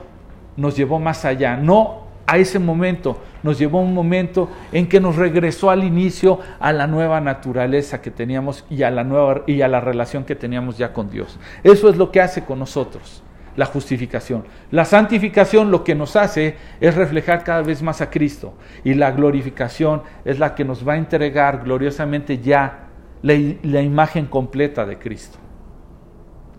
nos 0.55 0.75
llevó 0.75 0.99
más 0.99 1.25
allá, 1.25 1.57
no 1.57 2.03
a 2.25 2.37
ese 2.37 2.57
momento, 2.57 3.21
nos 3.41 3.59
llevó 3.59 3.79
a 3.79 3.81
un 3.81 3.93
momento 3.93 4.49
en 4.71 4.87
que 4.87 5.01
nos 5.01 5.17
regresó 5.17 5.69
al 5.69 5.83
inicio 5.83 6.39
a 6.59 6.71
la 6.71 6.87
nueva 6.87 7.19
naturaleza 7.19 8.01
que 8.01 8.11
teníamos 8.11 8.63
y 8.69 8.83
a 8.83 8.91
la 8.91 9.03
nueva 9.03 9.41
y 9.45 9.61
a 9.61 9.67
la 9.67 9.81
relación 9.81 10.23
que 10.23 10.35
teníamos 10.35 10.77
ya 10.77 10.93
con 10.93 11.09
Dios. 11.09 11.37
Eso 11.63 11.89
es 11.89 11.97
lo 11.97 12.11
que 12.11 12.21
hace 12.21 12.45
con 12.45 12.59
nosotros 12.59 13.23
la 13.55 13.65
justificación. 13.65 14.43
La 14.71 14.85
santificación 14.85 15.71
lo 15.71 15.83
que 15.83 15.95
nos 15.95 16.15
hace 16.15 16.55
es 16.79 16.95
reflejar 16.95 17.43
cada 17.43 17.61
vez 17.61 17.81
más 17.81 18.01
a 18.01 18.09
Cristo 18.09 18.53
y 18.83 18.93
la 18.93 19.11
glorificación 19.11 20.03
es 20.25 20.39
la 20.39 20.55
que 20.55 20.65
nos 20.65 20.87
va 20.87 20.93
a 20.93 20.97
entregar 20.97 21.63
gloriosamente 21.63 22.39
ya 22.39 22.87
la, 23.21 23.81
imagen 23.81 24.25
completa 24.25 24.85
de 24.85 24.97
Cristo. 24.97 25.37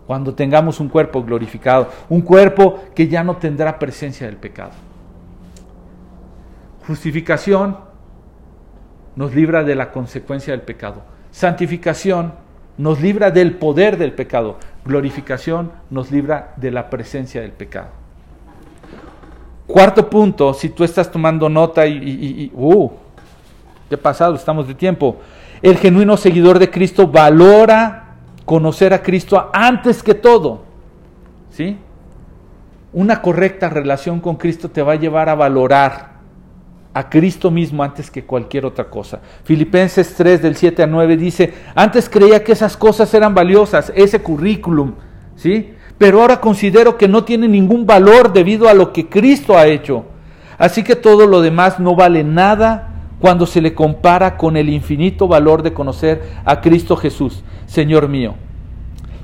Cuando 0.07 0.35
tengamos 0.35 0.79
un 0.79 0.89
cuerpo 0.89 1.23
glorificado, 1.23 1.89
un 2.09 2.21
cuerpo 2.21 2.83
que 2.93 3.07
ya 3.07 3.23
no 3.23 3.37
tendrá 3.37 3.79
presencia 3.79 4.27
del 4.27 4.37
pecado. 4.37 4.71
Justificación 6.87 7.77
nos 9.15 9.33
libra 9.33 9.63
de 9.63 9.75
la 9.75 9.91
consecuencia 9.91 10.53
del 10.53 10.61
pecado. 10.61 11.01
Santificación 11.31 12.33
nos 12.77 13.01
libra 13.01 13.31
del 13.31 13.55
poder 13.55 13.97
del 13.97 14.13
pecado. 14.13 14.57
Glorificación 14.85 15.71
nos 15.89 16.11
libra 16.11 16.53
de 16.57 16.71
la 16.71 16.89
presencia 16.89 17.41
del 17.41 17.51
pecado. 17.51 17.87
Cuarto 19.65 20.09
punto, 20.09 20.53
si 20.53 20.69
tú 20.69 20.83
estás 20.83 21.11
tomando 21.11 21.49
nota 21.49 21.87
y, 21.87 22.51
uh, 22.53 22.91
qué 23.89 23.97
pasado, 23.97 24.35
estamos 24.35 24.67
de 24.67 24.75
tiempo. 24.75 25.17
El 25.61 25.77
genuino 25.77 26.17
seguidor 26.17 26.59
de 26.59 26.69
Cristo 26.69 27.07
valora 27.07 28.15
conocer 28.45 28.93
a 28.93 29.01
Cristo 29.01 29.49
antes 29.51 30.03
que 30.03 30.13
todo. 30.13 30.63
¿Sí? 31.49 31.77
Una 32.93 33.21
correcta 33.21 33.69
relación 33.69 34.19
con 34.19 34.35
Cristo 34.35 34.69
te 34.69 34.83
va 34.83 34.93
a 34.93 34.97
llevar 34.97 35.29
a 35.29 35.35
valorar 35.35 36.14
a 36.95 37.09
Cristo 37.09 37.51
mismo 37.51 37.83
antes 37.83 38.09
que 38.09 38.23
cualquier 38.23 38.65
otra 38.65 38.85
cosa. 38.89 39.19
Filipenses 39.43 40.15
3 40.15 40.41
del 40.41 40.55
7 40.55 40.81
a 40.81 40.87
9 40.87 41.17
dice, 41.17 41.53
antes 41.75 42.07
creía 42.07 42.41
que 42.41 42.53
esas 42.53 42.77
cosas 42.77 43.13
eran 43.13 43.35
valiosas, 43.35 43.91
ese 43.97 44.21
currículum, 44.21 44.93
¿sí? 45.35 45.73
Pero 45.97 46.21
ahora 46.21 46.39
considero 46.39 46.97
que 46.97 47.09
no 47.09 47.25
tiene 47.25 47.49
ningún 47.49 47.85
valor 47.85 48.31
debido 48.31 48.69
a 48.69 48.73
lo 48.73 48.93
que 48.93 49.09
Cristo 49.09 49.57
ha 49.57 49.67
hecho. 49.67 50.05
Así 50.57 50.83
que 50.83 50.95
todo 50.95 51.27
lo 51.27 51.41
demás 51.41 51.81
no 51.81 51.97
vale 51.97 52.23
nada 52.23 52.93
cuando 53.19 53.45
se 53.45 53.59
le 53.59 53.73
compara 53.73 54.37
con 54.37 54.55
el 54.55 54.69
infinito 54.69 55.27
valor 55.27 55.63
de 55.63 55.73
conocer 55.73 56.23
a 56.45 56.61
Cristo 56.61 56.95
Jesús, 56.95 57.43
Señor 57.65 58.07
mío. 58.07 58.35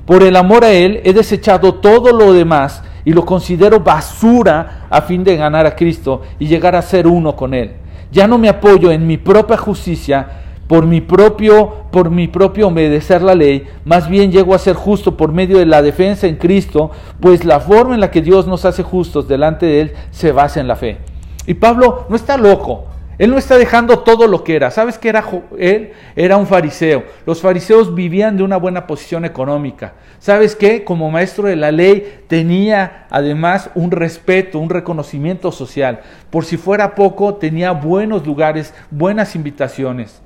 Por 0.04 0.22
el 0.22 0.36
amor 0.36 0.62
a 0.66 0.72
Él 0.72 1.00
he 1.04 1.14
desechado 1.14 1.76
todo 1.76 2.12
lo 2.12 2.34
demás 2.34 2.82
y 3.04 3.12
lo 3.12 3.24
considero 3.24 3.80
basura 3.80 4.86
a 4.90 5.02
fin 5.02 5.24
de 5.24 5.36
ganar 5.36 5.66
a 5.66 5.76
Cristo 5.76 6.22
y 6.38 6.46
llegar 6.46 6.76
a 6.76 6.82
ser 6.82 7.06
uno 7.06 7.34
con 7.34 7.54
Él. 7.54 7.72
Ya 8.10 8.26
no 8.26 8.38
me 8.38 8.48
apoyo 8.48 8.90
en 8.90 9.06
mi 9.06 9.16
propia 9.16 9.56
justicia, 9.56 10.28
por 10.66 10.86
mi 10.86 11.00
propio, 11.00 11.84
por 11.90 12.10
mi 12.10 12.28
propio 12.28 12.68
obedecer 12.68 13.22
la 13.22 13.34
ley, 13.34 13.66
más 13.84 14.08
bien 14.08 14.32
llego 14.32 14.54
a 14.54 14.58
ser 14.58 14.74
justo 14.74 15.16
por 15.16 15.32
medio 15.32 15.58
de 15.58 15.66
la 15.66 15.82
defensa 15.82 16.26
en 16.26 16.36
Cristo, 16.36 16.90
pues 17.20 17.44
la 17.44 17.60
forma 17.60 17.94
en 17.94 18.00
la 18.00 18.10
que 18.10 18.22
Dios 18.22 18.46
nos 18.46 18.64
hace 18.64 18.82
justos 18.82 19.28
delante 19.28 19.66
de 19.66 19.80
Él 19.80 19.92
se 20.10 20.32
basa 20.32 20.60
en 20.60 20.68
la 20.68 20.76
fe. 20.76 20.98
Y 21.46 21.54
Pablo 21.54 22.06
no 22.08 22.16
está 22.16 22.36
loco, 22.36 22.86
él 23.18 23.30
no 23.30 23.38
está 23.38 23.58
dejando 23.58 24.00
todo 24.00 24.26
lo 24.26 24.42
que 24.42 24.56
era. 24.56 24.70
¿Sabes 24.70 24.98
qué 24.98 25.10
era 25.10 25.24
él? 25.58 25.92
Era 26.16 26.38
un 26.38 26.46
fariseo. 26.46 27.04
Los 27.26 27.42
fariseos 27.42 27.94
vivían 27.94 28.36
de 28.36 28.42
una 28.42 28.56
buena 28.56 28.86
posición 28.86 29.24
económica. 29.24 29.94
¿Sabes 30.18 30.56
qué? 30.56 30.82
Como 30.82 31.10
maestro 31.10 31.48
de 31.48 31.56
la 31.56 31.70
ley 31.70 32.20
tenía 32.26 33.06
además 33.10 33.70
un 33.74 33.90
respeto, 33.90 34.58
un 34.58 34.70
reconocimiento 34.70 35.52
social. 35.52 36.00
Por 36.30 36.44
si 36.44 36.56
fuera 36.56 36.94
poco, 36.94 37.34
tenía 37.34 37.72
buenos 37.72 38.26
lugares, 38.26 38.72
buenas 38.90 39.36
invitaciones. 39.36 40.22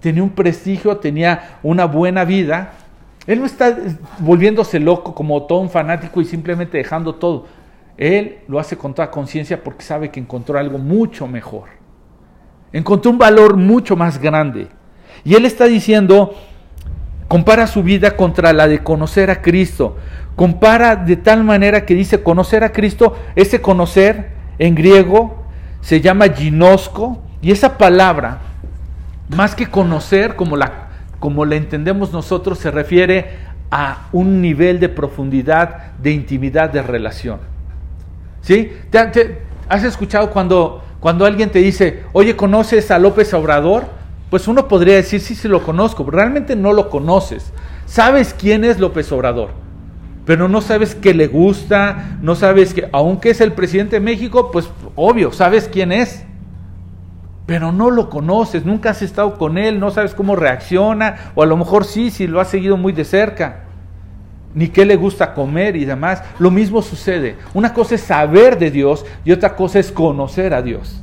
Tenía 0.00 0.22
un 0.22 0.30
prestigio, 0.30 0.98
tenía 0.98 1.58
una 1.62 1.86
buena 1.86 2.26
vida. 2.26 2.72
Él 3.26 3.40
no 3.40 3.46
está 3.46 3.74
volviéndose 4.18 4.78
loco 4.78 5.14
como 5.14 5.44
todo 5.44 5.60
un 5.60 5.70
fanático 5.70 6.20
y 6.20 6.26
simplemente 6.26 6.76
dejando 6.76 7.14
todo. 7.14 7.46
Él 7.96 8.40
lo 8.46 8.58
hace 8.58 8.76
con 8.76 8.92
toda 8.92 9.10
conciencia 9.10 9.64
porque 9.64 9.84
sabe 9.84 10.10
que 10.10 10.20
encontró 10.20 10.58
algo 10.58 10.76
mucho 10.76 11.26
mejor 11.26 11.83
encontró 12.74 13.10
un 13.10 13.18
valor 13.18 13.56
mucho 13.56 13.96
más 13.96 14.20
grande. 14.20 14.68
Y 15.24 15.34
él 15.34 15.46
está 15.46 15.64
diciendo, 15.64 16.34
compara 17.28 17.66
su 17.66 17.82
vida 17.82 18.16
contra 18.16 18.52
la 18.52 18.68
de 18.68 18.82
conocer 18.82 19.30
a 19.30 19.40
Cristo. 19.40 19.96
Compara 20.36 20.96
de 20.96 21.16
tal 21.16 21.44
manera 21.44 21.86
que 21.86 21.94
dice 21.94 22.22
conocer 22.22 22.64
a 22.64 22.72
Cristo, 22.72 23.16
ese 23.36 23.62
conocer 23.62 24.32
en 24.58 24.74
griego 24.74 25.44
se 25.80 26.00
llama 26.00 26.28
ginosco, 26.28 27.22
y 27.42 27.52
esa 27.52 27.76
palabra, 27.76 28.38
más 29.28 29.54
que 29.54 29.66
conocer 29.66 30.34
como 30.34 30.56
la, 30.56 30.88
como 31.20 31.44
la 31.44 31.56
entendemos 31.56 32.10
nosotros, 32.10 32.58
se 32.58 32.70
refiere 32.70 33.36
a 33.70 34.08
un 34.12 34.40
nivel 34.40 34.80
de 34.80 34.88
profundidad, 34.88 35.92
de 35.98 36.12
intimidad, 36.12 36.70
de 36.70 36.82
relación. 36.82 37.38
¿Sí? 38.40 38.72
has 39.68 39.84
escuchado 39.84 40.30
cuando, 40.30 40.82
cuando 41.04 41.26
alguien 41.26 41.50
te 41.50 41.58
dice, 41.58 42.02
oye, 42.14 42.34
¿conoces 42.34 42.90
a 42.90 42.98
López 42.98 43.34
Obrador? 43.34 43.84
Pues 44.30 44.48
uno 44.48 44.68
podría 44.68 44.94
decir, 44.94 45.20
sí, 45.20 45.34
sí 45.34 45.48
lo 45.48 45.62
conozco, 45.62 46.10
realmente 46.10 46.56
no 46.56 46.72
lo 46.72 46.88
conoces. 46.88 47.52
Sabes 47.84 48.32
quién 48.32 48.64
es 48.64 48.80
López 48.80 49.12
Obrador, 49.12 49.50
pero 50.24 50.48
no 50.48 50.62
sabes 50.62 50.94
qué 50.94 51.12
le 51.12 51.26
gusta, 51.26 52.16
no 52.22 52.34
sabes 52.34 52.72
que, 52.72 52.88
aunque 52.90 53.28
es 53.28 53.42
el 53.42 53.52
presidente 53.52 53.96
de 53.96 54.00
México, 54.00 54.50
pues 54.50 54.70
obvio, 54.96 55.30
sabes 55.30 55.68
quién 55.70 55.92
es 55.92 56.24
pero 57.44 57.70
no 57.70 57.90
lo 57.90 58.08
conoces, 58.08 58.64
nunca 58.64 58.88
has 58.88 59.02
estado 59.02 59.36
con 59.36 59.58
él, 59.58 59.78
no 59.78 59.90
sabes 59.90 60.14
cómo 60.14 60.34
reacciona, 60.34 61.32
o 61.34 61.42
a 61.42 61.46
lo 61.46 61.58
mejor 61.58 61.84
sí, 61.84 62.10
si 62.10 62.26
lo 62.26 62.40
has 62.40 62.48
seguido 62.48 62.78
muy 62.78 62.94
de 62.94 63.04
cerca, 63.04 63.63
ni 64.54 64.68
qué 64.68 64.84
le 64.84 64.96
gusta 64.96 65.34
comer 65.34 65.76
y 65.76 65.84
demás. 65.84 66.22
Lo 66.38 66.50
mismo 66.50 66.82
sucede. 66.82 67.36
Una 67.52 67.72
cosa 67.72 67.96
es 67.96 68.02
saber 68.02 68.58
de 68.58 68.70
Dios 68.70 69.04
y 69.24 69.32
otra 69.32 69.56
cosa 69.56 69.78
es 69.78 69.92
conocer 69.92 70.54
a 70.54 70.62
Dios. 70.62 71.00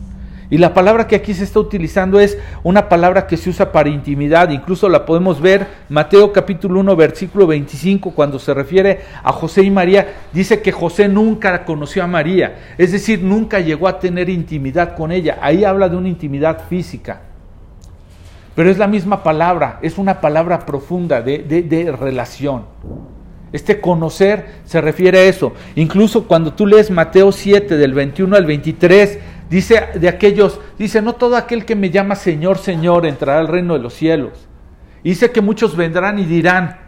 Y 0.52 0.58
la 0.58 0.74
palabra 0.74 1.08
que 1.08 1.16
aquí 1.16 1.34
se 1.34 1.46
está 1.46 1.62
utilizando 1.62 2.20
es 2.20 2.38
una 2.62 2.90
palabra 2.90 3.26
que 3.26 3.38
se 3.38 3.50
usa 3.50 3.72
para 3.72 3.88
intimidad, 3.88 4.50
incluso 4.50 4.90
la 4.90 5.06
podemos 5.06 5.40
ver 5.40 5.66
Mateo 5.88 6.34
capítulo 6.34 6.82
1 6.82 6.94
versículo 6.98 7.48
25 7.48 8.12
cuando 8.12 8.38
se 8.38 8.54
refiere 8.54 9.00
a 9.24 9.32
José 9.32 9.64
y 9.64 9.72
María, 9.72 10.16
dice 10.34 10.62
que 10.62 10.74
José 10.74 11.08
nunca 11.08 11.64
conoció 11.64 12.04
a 12.04 12.08
María, 12.08 12.74
es 12.78 12.92
decir, 12.92 13.24
nunca 13.24 13.62
llegó 13.62 13.88
a 13.88 13.98
tener 13.98 14.30
intimidad 14.30 14.94
con 14.98 15.14
ella. 15.14 15.40
Ahí 15.42 15.64
habla 15.64 15.88
de 15.88 15.96
una 15.96 16.10
intimidad 16.10 16.68
física. 16.68 17.22
Pero 18.54 18.70
es 18.70 18.78
la 18.78 18.88
misma 18.88 19.24
palabra, 19.24 19.80
es 19.82 19.98
una 19.98 20.20
palabra 20.20 20.66
profunda 20.66 21.22
de, 21.22 21.40
de 21.40 21.92
relación. 21.94 22.66
Este 23.54 23.82
conocer 23.82 24.62
se 24.66 24.80
refiere 24.80 25.20
a 25.20 25.24
eso. 25.24 25.54
Incluso 25.76 26.28
cuando 26.28 26.54
tú 26.54 26.66
lees 26.66 26.90
Mateo 26.90 27.32
7 27.32 27.78
del 27.78 27.94
21 27.94 28.36
al 28.36 28.46
23, 28.46 29.20
Dice 29.52 29.90
de 29.96 30.08
aquellos, 30.08 30.62
dice, 30.80 31.02
no 31.02 31.12
todo 31.12 31.36
aquel 31.36 31.66
que 31.66 31.76
me 31.76 31.90
llama 31.90 32.16
Señor, 32.16 32.58
Señor 32.58 33.06
entrará 33.06 33.42
al 33.42 33.50
reino 33.50 33.74
de 33.74 33.82
los 33.82 33.94
cielos. 33.94 34.48
dice 35.04 35.32
que 35.32 35.42
muchos 35.42 35.76
vendrán 35.76 36.20
y 36.20 36.24
dirán, 36.24 36.80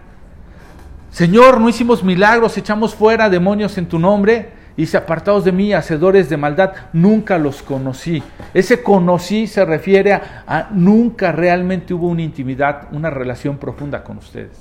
Señor, 1.12 1.60
no 1.60 1.68
hicimos 1.68 2.06
milagros, 2.06 2.58
echamos 2.58 2.96
fuera 2.96 3.30
demonios 3.30 3.78
en 3.78 3.88
tu 3.88 4.00
nombre. 4.00 4.64
Y 4.78 4.84
dice, 4.84 4.96
apartados 4.96 5.44
de 5.44 5.52
mí, 5.52 5.74
hacedores 5.74 6.30
de 6.30 6.38
maldad, 6.38 6.72
nunca 6.94 7.38
los 7.38 7.62
conocí. 7.62 8.24
Ese 8.54 8.82
conocí 8.82 9.46
se 9.46 9.66
refiere 9.66 10.14
a, 10.14 10.44
a 10.48 10.70
nunca 10.72 11.34
realmente 11.34 11.94
hubo 11.94 12.08
una 12.08 12.22
intimidad, 12.22 12.88
una 12.94 13.10
relación 13.10 13.58
profunda 13.58 14.06
con 14.06 14.20
ustedes. 14.20 14.58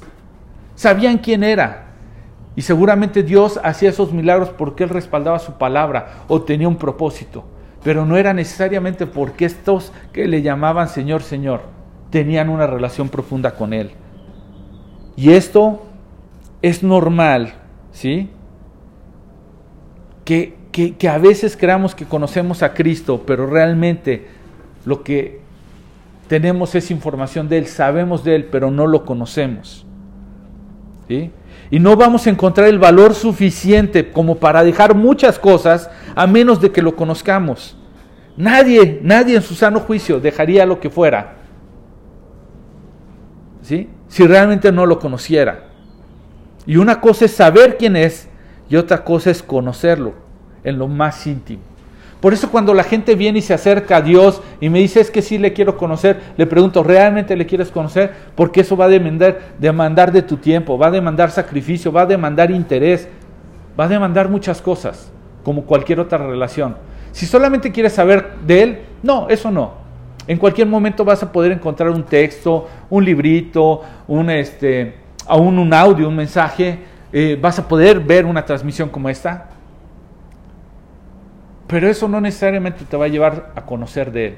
Sabían 0.75 1.19
quién 1.19 1.45
era, 1.45 1.92
y 2.55 2.63
seguramente 2.63 3.23
Dios 3.23 3.61
hacía 3.63 3.91
esos 3.91 4.13
milagros 4.13 4.51
porque 4.51 4.85
Él 4.85 4.91
respaldaba 4.91 5.39
su 5.39 5.53
palabra 5.55 6.25
o 6.29 6.43
tenía 6.43 6.69
un 6.69 6.77
propósito 6.77 7.45
pero 7.83 8.07
no 8.07 8.17
era 8.17 8.33
necesariamente 8.33 9.07
porque 9.07 9.45
estos 9.45 9.93
que 10.13 10.29
le 10.29 10.43
llamaban 10.43 10.89
Señor, 10.89 11.23
Señor, 11.23 11.63
tenían 12.11 12.49
una 12.49 12.67
relación 12.67 13.09
profunda 13.09 13.53
con 13.53 13.73
Él. 13.73 13.91
Y 15.17 15.33
esto 15.33 15.83
es 16.63 16.83
normal, 16.83 17.55
¿sí? 17.91 18.31
Que, 20.25 20.57
que, 20.71 20.95
que, 20.95 21.09
a 21.09 21.19
veces 21.19 21.57
creamos 21.57 21.95
que 21.95 22.07
conocemos 22.07 22.63
a 22.63 22.73
Cristo, 22.73 23.25
pero 23.27 23.47
realmente 23.47 24.29
lo 24.85 25.03
que 25.03 25.41
tenemos 26.29 26.75
es 26.77 26.91
información 26.91 27.49
de 27.49 27.59
Él, 27.59 27.67
sabemos 27.67 28.23
de 28.23 28.37
Él, 28.37 28.45
pero 28.45 28.71
no 28.71 28.87
lo 28.87 29.05
conocemos. 29.05 29.85
¿sí? 31.09 31.33
Y 31.73 31.81
no 31.81 31.97
vamos 31.97 32.27
a 32.27 32.31
encontrar 32.31 32.69
el 32.69 32.79
valor 32.79 33.15
suficiente 33.15 34.13
como 34.13 34.37
para 34.37 34.63
dejar 34.63 34.95
muchas 34.95 35.39
cosas 35.39 35.89
a 36.15 36.27
menos 36.27 36.61
de 36.61 36.71
que 36.71 36.83
lo 36.83 36.95
conozcamos. 36.95 37.79
Nadie, 38.37 39.01
nadie 39.03 39.37
en 39.37 39.43
su 39.43 39.55
sano 39.55 39.81
juicio 39.81 40.21
dejaría 40.21 40.67
lo 40.67 40.81
que 40.81 40.91
fuera. 40.91 41.37
¿Sí? 43.63 43.89
Si 44.07 44.27
realmente 44.27 44.71
no 44.71 44.85
lo 44.85 44.99
conociera. 44.99 45.71
Y 46.67 46.77
una 46.77 47.01
cosa 47.01 47.25
es 47.25 47.33
saber 47.33 47.79
quién 47.79 47.97
es 47.97 48.29
y 48.69 48.77
otra 48.77 49.03
cosa 49.03 49.31
es 49.31 49.43
conocerlo 49.43 50.13
en 50.65 50.77
lo 50.79 50.89
más 50.89 51.27
íntimo. 51.27 51.63
Por 52.23 52.33
eso 52.33 52.53
cuando 52.53 52.73
la 52.73 52.85
gente 52.85 53.17
viene 53.17 53.41
y 53.41 53.43
se 53.43 53.53
acerca 53.53 53.97
a 53.97 54.01
Dios 54.01 54.43
y 54.61 54.69
me 54.69 54.79
dice 54.79 55.01
es 55.01 55.11
que 55.11 55.23
sí 55.23 55.39
le 55.39 55.53
quiero 55.53 55.77
conocer, 55.77 56.21
le 56.37 56.47
pregunto, 56.47 56.85
¿realmente 56.85 57.35
le 57.35 57.47
quieres 57.47 57.73
conocer? 57.73 58.13
Porque 58.37 58.61
eso 58.61 58.77
va 58.77 58.85
a 58.85 58.89
demandar, 58.89 59.41
demandar 59.59 60.13
de 60.13 60.23
tu 60.23 60.37
tiempo, 60.37 60.79
va 60.79 60.87
a 60.87 60.91
demandar 60.93 61.33
sacrificio, 61.33 61.91
va 61.91 62.03
a 62.03 62.07
demandar 62.07 62.53
interés, 62.53 63.09
va 63.79 63.87
a 63.87 63.89
demandar 63.89 64.29
muchas 64.29 64.63
cosas, 64.63 65.11
como 65.43 65.65
cualquier 65.65 65.99
otra 65.99 66.17
relación. 66.19 66.77
Si 67.11 67.27
solamente 67.27 67.73
quieres 67.73 67.95
saber 67.95 68.35
de 68.47 68.63
Él, 68.63 68.79
no, 69.03 69.29
eso 69.29 69.51
no. 69.51 69.73
En 70.29 70.39
cualquier 70.39 70.69
momento 70.69 71.05
vas 71.05 71.25
a 71.25 71.33
poder 71.33 71.51
encontrar 71.51 71.91
un 71.91 72.05
texto, 72.05 72.69
un 72.89 73.05
librito, 73.05 73.83
un, 74.07 74.31
este, 74.31 74.95
aún 75.27 75.59
un 75.59 75.75
audio, 75.75 76.07
un 76.07 76.15
mensaje. 76.15 76.79
Eh, 77.13 77.37
vas 77.43 77.59
a 77.59 77.67
poder 77.67 77.99
ver 77.99 78.27
una 78.27 78.45
transmisión 78.45 78.91
como 78.91 79.09
esta. 79.09 79.49
Pero 81.73 81.89
eso 81.89 82.07
no 82.07 82.21
necesariamente 82.21 82.85
te 82.85 82.99
va 82.99 83.07
a 83.07 83.09
llevar 83.09 83.51
a 83.55 83.63
conocer 83.63 84.13
de 84.13 84.27
Él. 84.27 84.35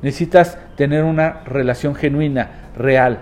Necesitas 0.00 0.56
tener 0.76 1.02
una 1.02 1.40
relación 1.44 1.96
genuina, 1.96 2.70
real. 2.76 3.18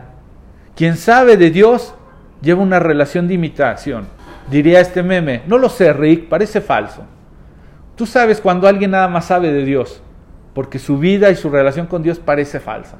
Quien 0.74 0.98
sabe 0.98 1.38
de 1.38 1.50
Dios 1.50 1.94
lleva 2.42 2.62
una 2.62 2.80
relación 2.80 3.28
de 3.28 3.32
imitación. 3.32 4.08
Diría 4.50 4.82
este 4.82 5.02
meme, 5.02 5.40
no 5.46 5.56
lo 5.56 5.70
sé, 5.70 5.94
Rick, 5.94 6.28
parece 6.28 6.60
falso. 6.60 7.04
Tú 7.94 8.04
sabes 8.04 8.42
cuando 8.42 8.68
alguien 8.68 8.90
nada 8.90 9.08
más 9.08 9.24
sabe 9.24 9.50
de 9.50 9.64
Dios, 9.64 10.02
porque 10.52 10.78
su 10.78 10.98
vida 10.98 11.30
y 11.30 11.34
su 11.34 11.48
relación 11.48 11.86
con 11.86 12.02
Dios 12.02 12.18
parece 12.18 12.60
falsa. 12.60 12.98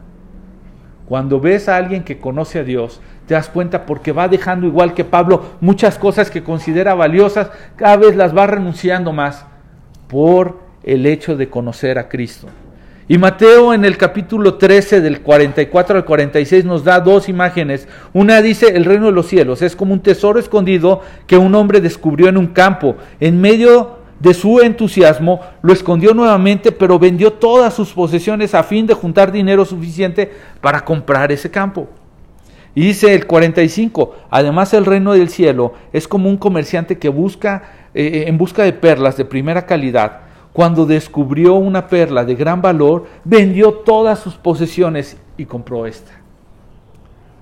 Cuando 1.05 1.39
ves 1.39 1.69
a 1.69 1.77
alguien 1.77 2.03
que 2.03 2.19
conoce 2.19 2.61
a 2.61 2.65
Dios, 2.65 3.03
te 3.27 3.35
das 3.35 3.51
cuenta 3.51 3.85
porque 3.85 4.13
va 4.13 4.27
dejando 4.27 4.67
igual 4.67 4.95
que 4.95 5.05
Pablo 5.05 5.57
muchas 5.61 5.99
cosas 5.99 6.31
que 6.31 6.43
considera 6.43 6.95
valiosas, 6.95 7.51
cada 7.77 7.99
vez 7.99 8.17
las 8.17 8.35
va 8.35 8.47
renunciando 8.47 9.13
más 9.13 9.45
por 10.09 10.59
el 10.83 11.07
hecho 11.07 11.37
de 11.37 11.49
conocer 11.49 11.99
a 11.99 12.09
Cristo. 12.09 12.49
Y 13.09 13.19
Mateo 13.19 13.73
en 13.73 13.85
el 13.85 13.97
capítulo 13.97 14.55
13 14.55 15.01
del 15.01 15.21
44 15.21 15.99
al 15.99 16.05
46 16.05 16.65
nos 16.65 16.83
da 16.83 16.99
dos 16.99 17.29
imágenes. 17.29 17.87
Una 18.13 18.43
dice, 18.43 18.77
el 18.77 18.85
reino 18.85 19.07
de 19.07 19.13
los 19.13 19.27
cielos 19.27 19.63
es 19.63 19.77
como 19.77 19.93
un 19.93 20.01
tesoro 20.01 20.41
escondido 20.41 21.03
que 21.29 21.37
un 21.37 21.55
hombre 21.55 21.81
descubrió 21.81 22.29
en 22.29 22.37
un 22.37 22.49
campo, 22.49 22.97
en 23.21 23.41
medio 23.41 23.99
de 24.19 24.35
su 24.35 24.61
entusiasmo, 24.61 25.41
lo 25.63 25.73
escondió 25.73 26.15
nuevamente, 26.15 26.73
pero 26.73 26.99
vendió 26.99 27.35
todas 27.35 27.75
sus 27.75 27.93
posesiones 27.93 28.55
a 28.55 28.63
fin 28.63 28.87
de 28.87 28.95
juntar 28.95 29.31
dinero 29.31 29.65
suficiente 29.65 30.33
para 30.61 30.85
comprar 30.85 31.31
ese 31.31 31.51
campo. 31.51 31.89
Y 32.75 32.83
dice 32.83 33.15
el 33.15 33.27
45, 33.27 34.17
además 34.31 34.75
el 34.75 34.85
reino 34.85 35.13
del 35.13 35.29
cielo 35.29 35.75
es 35.93 36.09
como 36.09 36.29
un 36.29 36.37
comerciante 36.37 36.99
que 36.99 37.09
busca 37.09 37.86
eh, 37.97 38.09
eh, 38.09 38.25
en 38.29 38.37
busca 38.37 38.63
de 38.63 38.75
perlas 38.75 39.17
de 39.17 39.25
primera 39.25 39.65
calidad. 39.65 40.21
Cuando 40.53 40.85
descubrió 40.85 41.55
una 41.55 41.87
perla 41.87 42.27
de 42.27 42.35
gran 42.35 42.61
valor, 42.61 43.07
vendió 43.25 43.73
todas 43.73 44.19
sus 44.19 44.35
posesiones 44.35 45.17
y 45.39 45.47
compró 45.47 45.87
esta. 45.87 46.13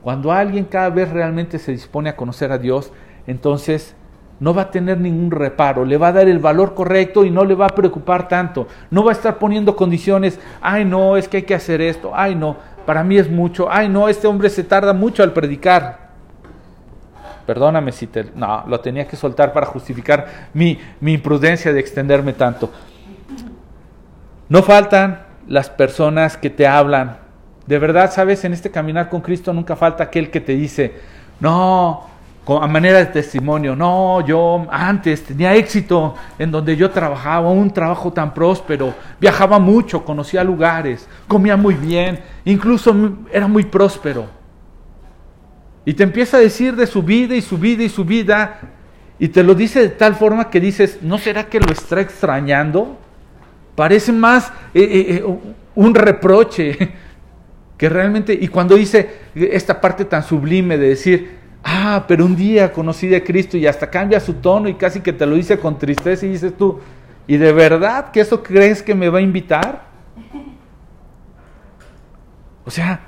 Cuando 0.00 0.30
alguien 0.30 0.64
cada 0.64 0.90
vez 0.90 1.10
realmente 1.10 1.58
se 1.58 1.72
dispone 1.72 2.08
a 2.08 2.14
conocer 2.14 2.52
a 2.52 2.58
Dios, 2.58 2.92
entonces 3.26 3.96
no 4.38 4.54
va 4.54 4.62
a 4.62 4.70
tener 4.70 5.00
ningún 5.00 5.32
reparo, 5.32 5.84
le 5.84 5.96
va 5.96 6.08
a 6.08 6.12
dar 6.12 6.28
el 6.28 6.38
valor 6.38 6.74
correcto 6.74 7.24
y 7.24 7.32
no 7.32 7.44
le 7.44 7.56
va 7.56 7.66
a 7.66 7.74
preocupar 7.74 8.28
tanto. 8.28 8.68
No 8.92 9.02
va 9.02 9.10
a 9.10 9.14
estar 9.14 9.38
poniendo 9.40 9.74
condiciones, 9.74 10.38
ay 10.60 10.84
no, 10.84 11.16
es 11.16 11.26
que 11.26 11.38
hay 11.38 11.42
que 11.42 11.54
hacer 11.56 11.80
esto, 11.80 12.12
ay 12.14 12.36
no, 12.36 12.58
para 12.86 13.02
mí 13.02 13.18
es 13.18 13.28
mucho, 13.28 13.66
ay 13.68 13.88
no, 13.88 14.08
este 14.08 14.28
hombre 14.28 14.50
se 14.50 14.62
tarda 14.62 14.92
mucho 14.92 15.24
al 15.24 15.32
predicar. 15.32 16.03
Perdóname 17.46 17.92
si 17.92 18.06
te... 18.06 18.30
No, 18.34 18.64
lo 18.66 18.80
tenía 18.80 19.06
que 19.06 19.16
soltar 19.16 19.52
para 19.52 19.66
justificar 19.66 20.48
mi, 20.54 20.78
mi 21.00 21.12
imprudencia 21.14 21.72
de 21.72 21.80
extenderme 21.80 22.32
tanto. 22.32 22.70
No 24.48 24.62
faltan 24.62 25.22
las 25.46 25.70
personas 25.70 26.36
que 26.36 26.50
te 26.50 26.66
hablan. 26.66 27.18
De 27.66 27.78
verdad, 27.78 28.10
sabes, 28.12 28.44
en 28.44 28.52
este 28.52 28.70
caminar 28.70 29.08
con 29.08 29.20
Cristo 29.20 29.52
nunca 29.52 29.76
falta 29.76 30.04
aquel 30.04 30.30
que 30.30 30.40
te 30.40 30.52
dice, 30.52 30.94
no, 31.40 32.04
a 32.46 32.66
manera 32.66 32.98
de 32.98 33.06
testimonio, 33.06 33.74
no, 33.74 34.20
yo 34.26 34.66
antes 34.70 35.24
tenía 35.24 35.54
éxito 35.54 36.14
en 36.38 36.50
donde 36.50 36.76
yo 36.76 36.90
trabajaba, 36.90 37.50
un 37.50 37.70
trabajo 37.70 38.12
tan 38.12 38.34
próspero, 38.34 38.94
viajaba 39.18 39.58
mucho, 39.58 40.04
conocía 40.04 40.44
lugares, 40.44 41.08
comía 41.26 41.56
muy 41.56 41.74
bien, 41.74 42.20
incluso 42.44 42.94
era 43.32 43.48
muy 43.48 43.64
próspero. 43.64 44.43
Y 45.84 45.94
te 45.94 46.02
empieza 46.02 46.38
a 46.38 46.40
decir 46.40 46.76
de 46.76 46.86
su 46.86 47.02
vida 47.02 47.34
y 47.34 47.42
su 47.42 47.58
vida 47.58 47.82
y 47.82 47.88
su 47.88 48.04
vida, 48.04 48.60
y 49.18 49.28
te 49.28 49.42
lo 49.42 49.54
dice 49.54 49.80
de 49.80 49.88
tal 49.90 50.14
forma 50.14 50.50
que 50.50 50.60
dices, 50.60 50.98
¿no 51.02 51.18
será 51.18 51.46
que 51.46 51.60
lo 51.60 51.70
está 51.70 52.00
extrañando? 52.00 52.98
Parece 53.74 54.12
más 54.12 54.48
eh, 54.72 54.82
eh, 54.82 55.06
eh, 55.16 55.24
un 55.74 55.94
reproche 55.94 56.92
que 57.76 57.88
realmente, 57.88 58.32
y 58.32 58.48
cuando 58.48 58.76
dice 58.76 59.10
esta 59.34 59.80
parte 59.80 60.04
tan 60.04 60.22
sublime 60.22 60.78
de 60.78 60.88
decir, 60.88 61.44
Ah, 61.66 62.04
pero 62.06 62.26
un 62.26 62.36
día 62.36 62.70
conocí 62.70 63.08
de 63.08 63.24
Cristo 63.24 63.56
y 63.56 63.66
hasta 63.66 63.88
cambia 63.88 64.20
su 64.20 64.34
tono 64.34 64.68
y 64.68 64.74
casi 64.74 65.00
que 65.00 65.14
te 65.14 65.24
lo 65.24 65.34
dice 65.34 65.58
con 65.58 65.78
tristeza 65.78 66.26
y 66.26 66.28
dices 66.28 66.54
tú, 66.54 66.78
¿y 67.26 67.38
de 67.38 67.52
verdad 67.54 68.10
que 68.10 68.20
eso 68.20 68.42
crees 68.42 68.82
que 68.82 68.94
me 68.94 69.08
va 69.08 69.18
a 69.18 69.22
invitar? 69.22 69.82
O 72.66 72.70
sea, 72.70 73.00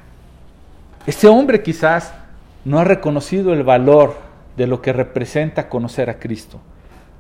ese 1.07 1.29
hombre 1.29 1.63
quizás 1.63 2.15
no 2.67 2.81
ha 2.81 2.85
reconocido 2.85 3.53
el 3.53 3.63
valor 3.63 4.17
de 4.57 4.67
lo 4.67 4.83
que 4.83 4.93
representa 4.93 5.69
conocer 5.69 6.11
a 6.11 6.19
Cristo, 6.19 6.59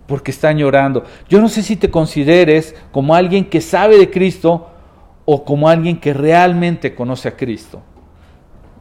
porque 0.08 0.32
está 0.32 0.50
llorando. 0.50 1.04
Yo 1.28 1.40
no 1.40 1.48
sé 1.48 1.62
si 1.62 1.76
te 1.76 1.88
consideres 1.88 2.74
como 2.90 3.14
alguien 3.14 3.44
que 3.44 3.60
sabe 3.60 3.96
de 3.96 4.10
Cristo 4.10 4.66
o 5.24 5.44
como 5.44 5.68
alguien 5.68 6.00
que 6.00 6.12
realmente 6.12 6.96
conoce 6.96 7.28
a 7.28 7.36
Cristo. 7.36 7.80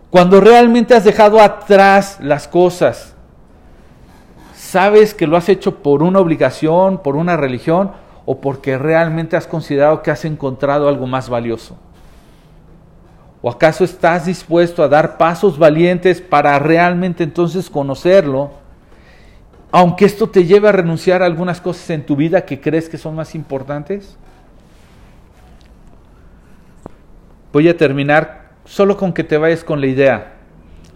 Cuando 0.10 0.42
realmente 0.42 0.96
has 0.96 1.04
dejado 1.04 1.40
atrás 1.40 2.18
las 2.20 2.48
cosas, 2.48 3.14
sabes 4.56 5.14
que 5.14 5.28
lo 5.28 5.38
has 5.38 5.50
hecho 5.50 5.84
por 5.84 6.02
una 6.02 6.20
obligación, 6.20 6.98
por 6.98 7.16
una 7.16 7.38
religión 7.38 7.92
o 8.26 8.42
porque 8.42 8.80
realmente 8.80 9.38
has 9.38 9.46
considerado 9.46 10.02
que 10.02 10.10
has 10.10 10.26
encontrado 10.26 10.90
algo 10.90 11.06
más 11.06 11.30
valioso. 11.30 11.78
¿O 13.48 13.52
acaso 13.52 13.84
estás 13.84 14.26
dispuesto 14.26 14.82
a 14.82 14.88
dar 14.88 15.20
pasos 15.20 15.60
valientes 15.60 16.20
para 16.20 16.58
realmente 16.58 17.24
entonces 17.24 17.70
conocerlo? 17.70 18.50
Aunque 19.72 20.06
esto 20.06 20.28
te 20.28 20.46
lleve 20.46 20.68
a 20.68 20.72
renunciar 20.72 21.22
a 21.22 21.28
algunas 21.28 21.62
cosas 21.62 21.88
en 21.92 22.04
tu 22.08 22.16
vida 22.16 22.44
que 22.44 22.60
crees 22.60 22.90
que 22.90 22.98
son 22.98 23.14
más 23.14 23.36
importantes. 23.36 24.18
Voy 27.54 27.70
a 27.70 27.78
terminar 27.78 28.50
solo 28.66 28.98
con 28.98 29.14
que 29.14 29.24
te 29.24 29.38
vayas 29.38 29.64
con 29.64 29.80
la 29.80 29.86
idea 29.86 30.38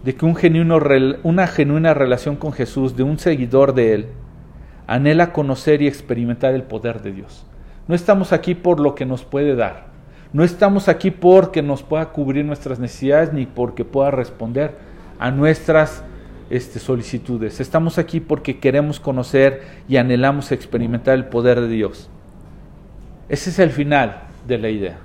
de 0.02 0.16
que 0.16 0.26
un 0.26 0.34
genuino, 0.34 0.80
una 1.22 1.46
genuina 1.46 1.94
relación 1.94 2.34
con 2.34 2.52
Jesús, 2.52 2.96
de 2.96 3.04
un 3.04 3.20
seguidor 3.20 3.74
de 3.74 3.94
Él, 3.94 4.06
anhela 4.88 5.32
conocer 5.32 5.82
y 5.82 5.86
experimentar 5.86 6.52
el 6.54 6.64
poder 6.64 7.00
de 7.00 7.12
Dios. 7.12 7.46
No 7.86 7.94
estamos 7.94 8.32
aquí 8.32 8.56
por 8.56 8.80
lo 8.80 8.96
que 8.96 9.06
nos 9.06 9.22
puede 9.22 9.54
dar. 9.54 9.89
No 10.32 10.44
estamos 10.44 10.88
aquí 10.88 11.10
porque 11.10 11.60
nos 11.60 11.82
pueda 11.82 12.10
cubrir 12.10 12.44
nuestras 12.44 12.78
necesidades 12.78 13.32
ni 13.32 13.46
porque 13.46 13.84
pueda 13.84 14.12
responder 14.12 14.76
a 15.18 15.30
nuestras 15.32 16.04
este, 16.50 16.78
solicitudes. 16.78 17.60
Estamos 17.60 17.98
aquí 17.98 18.20
porque 18.20 18.60
queremos 18.60 19.00
conocer 19.00 19.62
y 19.88 19.96
anhelamos 19.96 20.52
experimentar 20.52 21.14
el 21.14 21.26
poder 21.26 21.60
de 21.60 21.68
Dios. 21.68 22.08
Ese 23.28 23.50
es 23.50 23.58
el 23.58 23.70
final 23.70 24.22
de 24.46 24.58
la 24.58 24.68
idea. 24.68 24.98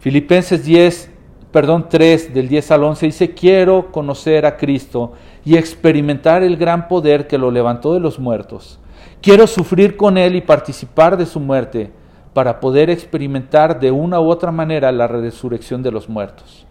Filipenses 0.00 0.64
10, 0.64 1.10
perdón, 1.50 1.86
3 1.88 2.34
del 2.34 2.48
10 2.48 2.70
al 2.70 2.84
11 2.84 3.06
dice, 3.06 3.30
quiero 3.34 3.90
conocer 3.92 4.44
a 4.44 4.58
Cristo 4.58 5.14
y 5.42 5.56
experimentar 5.56 6.42
el 6.42 6.58
gran 6.58 6.88
poder 6.88 7.26
que 7.26 7.38
lo 7.38 7.50
levantó 7.50 7.94
de 7.94 8.00
los 8.00 8.18
muertos. 8.18 8.78
Quiero 9.22 9.46
sufrir 9.46 9.96
con 9.96 10.18
Él 10.18 10.36
y 10.36 10.42
participar 10.42 11.16
de 11.16 11.24
su 11.24 11.40
muerte 11.40 11.90
para 12.34 12.60
poder 12.60 12.90
experimentar 12.90 13.80
de 13.80 13.90
una 13.90 14.20
u 14.20 14.28
otra 14.28 14.50
manera 14.50 14.92
la 14.92 15.06
resurrección 15.06 15.82
de 15.82 15.92
los 15.92 16.08
muertos. 16.08 16.66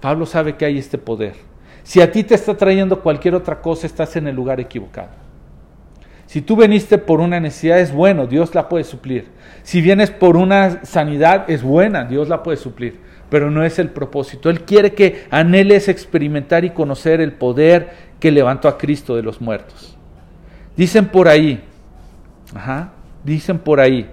Pablo 0.00 0.26
sabe 0.26 0.56
que 0.56 0.64
hay 0.64 0.78
este 0.78 0.98
poder. 0.98 1.34
Si 1.82 2.00
a 2.00 2.10
ti 2.10 2.24
te 2.24 2.34
está 2.34 2.56
trayendo 2.56 3.00
cualquier 3.00 3.34
otra 3.34 3.60
cosa, 3.60 3.86
estás 3.86 4.16
en 4.16 4.26
el 4.26 4.34
lugar 4.34 4.58
equivocado. 4.58 5.10
Si 6.26 6.42
tú 6.42 6.56
veniste 6.56 6.98
por 6.98 7.20
una 7.20 7.38
necesidad, 7.38 7.78
es 7.78 7.92
bueno, 7.92 8.26
Dios 8.26 8.54
la 8.54 8.68
puede 8.68 8.84
suplir. 8.84 9.28
Si 9.62 9.80
vienes 9.80 10.10
por 10.10 10.36
una 10.36 10.84
sanidad, 10.84 11.48
es 11.48 11.62
buena, 11.62 12.04
Dios 12.04 12.28
la 12.28 12.42
puede 12.42 12.56
suplir. 12.56 12.98
Pero 13.30 13.50
no 13.50 13.62
es 13.62 13.78
el 13.78 13.90
propósito. 13.90 14.50
Él 14.50 14.62
quiere 14.62 14.94
que 14.94 15.26
anheles 15.30 15.88
experimentar 15.88 16.64
y 16.64 16.70
conocer 16.70 17.20
el 17.20 17.32
poder 17.32 17.90
que 18.18 18.30
levantó 18.30 18.68
a 18.68 18.78
Cristo 18.78 19.14
de 19.14 19.22
los 19.22 19.40
muertos. 19.40 19.96
Dicen 20.76 21.06
por 21.06 21.28
ahí, 21.28 21.62
ajá, 22.54 22.92
dicen 23.24 23.58
por 23.58 23.80
ahí, 23.80 24.10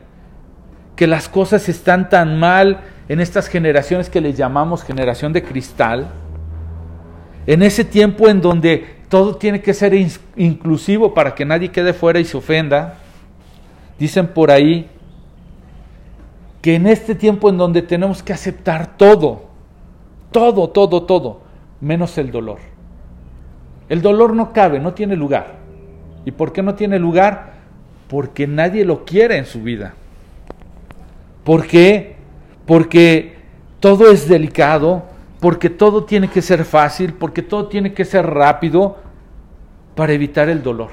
que 0.95 1.07
las 1.07 1.29
cosas 1.29 1.69
están 1.69 2.09
tan 2.09 2.39
mal 2.39 2.81
en 3.09 3.19
estas 3.19 3.47
generaciones 3.47 4.09
que 4.09 4.21
les 4.21 4.37
llamamos 4.37 4.83
generación 4.83 5.33
de 5.33 5.43
cristal, 5.43 6.11
en 7.45 7.63
ese 7.63 7.83
tiempo 7.83 8.29
en 8.29 8.41
donde 8.41 8.97
todo 9.09 9.35
tiene 9.35 9.61
que 9.61 9.73
ser 9.73 9.93
inclusivo 10.35 11.13
para 11.13 11.35
que 11.35 11.45
nadie 11.45 11.71
quede 11.71 11.93
fuera 11.93 12.19
y 12.19 12.25
se 12.25 12.37
ofenda, 12.37 12.95
dicen 13.99 14.27
por 14.27 14.49
ahí 14.51 14.89
que 16.61 16.75
en 16.75 16.87
este 16.87 17.13
tiempo 17.13 17.49
en 17.49 17.57
donde 17.57 17.81
tenemos 17.81 18.23
que 18.23 18.33
aceptar 18.33 18.97
todo, 18.97 19.49
todo, 20.31 20.69
todo, 20.69 21.03
todo, 21.03 21.41
menos 21.81 22.17
el 22.17 22.31
dolor. 22.31 22.59
El 23.89 24.01
dolor 24.01 24.33
no 24.33 24.53
cabe, 24.53 24.79
no 24.79 24.93
tiene 24.93 25.15
lugar. 25.15 25.55
¿Y 26.25 26.31
por 26.31 26.53
qué 26.53 26.63
no 26.63 26.75
tiene 26.75 26.99
lugar? 26.99 27.53
Porque 28.07 28.47
nadie 28.47 28.85
lo 28.85 29.03
quiere 29.03 29.37
en 29.37 29.45
su 29.45 29.61
vida. 29.61 29.93
¿Por 31.43 31.67
qué? 31.67 32.15
Porque 32.65 33.35
todo 33.79 34.11
es 34.11 34.27
delicado, 34.27 35.03
porque 35.39 35.69
todo 35.69 36.05
tiene 36.05 36.29
que 36.29 36.41
ser 36.41 36.63
fácil, 36.63 37.13
porque 37.13 37.41
todo 37.41 37.67
tiene 37.67 37.93
que 37.93 38.05
ser 38.05 38.25
rápido 38.25 38.97
para 39.95 40.13
evitar 40.13 40.49
el 40.49 40.63
dolor. 40.63 40.91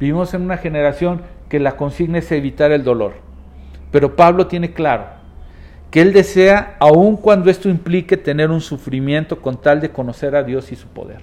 Vivimos 0.00 0.34
en 0.34 0.42
una 0.42 0.56
generación 0.56 1.22
que 1.48 1.60
la 1.60 1.76
consigna 1.76 2.18
es 2.18 2.30
evitar 2.32 2.72
el 2.72 2.84
dolor. 2.84 3.14
Pero 3.92 4.16
Pablo 4.16 4.46
tiene 4.46 4.72
claro 4.72 5.16
que 5.90 6.02
él 6.02 6.12
desea, 6.12 6.76
aun 6.80 7.16
cuando 7.16 7.50
esto 7.50 7.68
implique 7.68 8.16
tener 8.16 8.50
un 8.50 8.60
sufrimiento 8.60 9.40
con 9.40 9.60
tal 9.60 9.80
de 9.80 9.90
conocer 9.90 10.34
a 10.34 10.42
Dios 10.42 10.72
y 10.72 10.76
su 10.76 10.88
poder. 10.88 11.20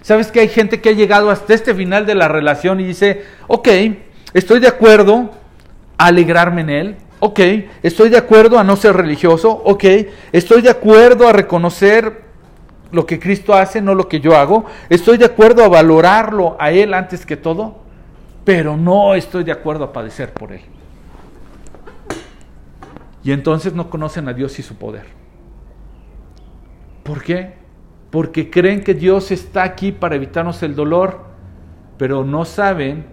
¿Sabes 0.00 0.32
que 0.32 0.40
hay 0.40 0.48
gente 0.48 0.80
que 0.80 0.88
ha 0.88 0.92
llegado 0.92 1.30
hasta 1.30 1.54
este 1.54 1.74
final 1.74 2.06
de 2.06 2.14
la 2.14 2.28
relación 2.28 2.80
y 2.80 2.84
dice, 2.84 3.22
ok, 3.46 3.68
estoy 4.32 4.60
de 4.60 4.68
acuerdo 4.68 5.30
alegrarme 5.98 6.62
en 6.62 6.70
Él, 6.70 6.96
Ok, 7.20 7.40
estoy 7.82 8.10
de 8.10 8.16
acuerdo 8.16 8.58
a 8.58 8.64
no 8.64 8.76
ser 8.76 8.96
religioso. 8.96 9.50
Ok, 9.64 9.84
estoy 10.30 10.62
de 10.62 10.70
acuerdo 10.70 11.28
a 11.28 11.32
reconocer 11.32 12.22
lo 12.92 13.06
que 13.06 13.18
Cristo 13.18 13.54
hace, 13.54 13.80
no 13.80 13.94
lo 13.94 14.08
que 14.08 14.20
yo 14.20 14.36
hago. 14.36 14.66
Estoy 14.88 15.18
de 15.18 15.24
acuerdo 15.24 15.64
a 15.64 15.68
valorarlo 15.68 16.56
a 16.60 16.70
Él 16.70 16.94
antes 16.94 17.26
que 17.26 17.36
todo, 17.36 17.78
pero 18.44 18.76
no 18.76 19.14
estoy 19.14 19.42
de 19.42 19.52
acuerdo 19.52 19.84
a 19.84 19.92
padecer 19.92 20.32
por 20.32 20.52
Él. 20.52 20.60
Y 23.24 23.32
entonces 23.32 23.74
no 23.74 23.90
conocen 23.90 24.28
a 24.28 24.32
Dios 24.32 24.56
y 24.60 24.62
su 24.62 24.76
poder. 24.76 25.06
¿Por 27.02 27.22
qué? 27.24 27.54
Porque 28.10 28.48
creen 28.48 28.84
que 28.84 28.94
Dios 28.94 29.32
está 29.32 29.64
aquí 29.64 29.90
para 29.90 30.14
evitarnos 30.14 30.62
el 30.62 30.76
dolor, 30.76 31.24
pero 31.98 32.24
no 32.24 32.44
saben 32.44 33.06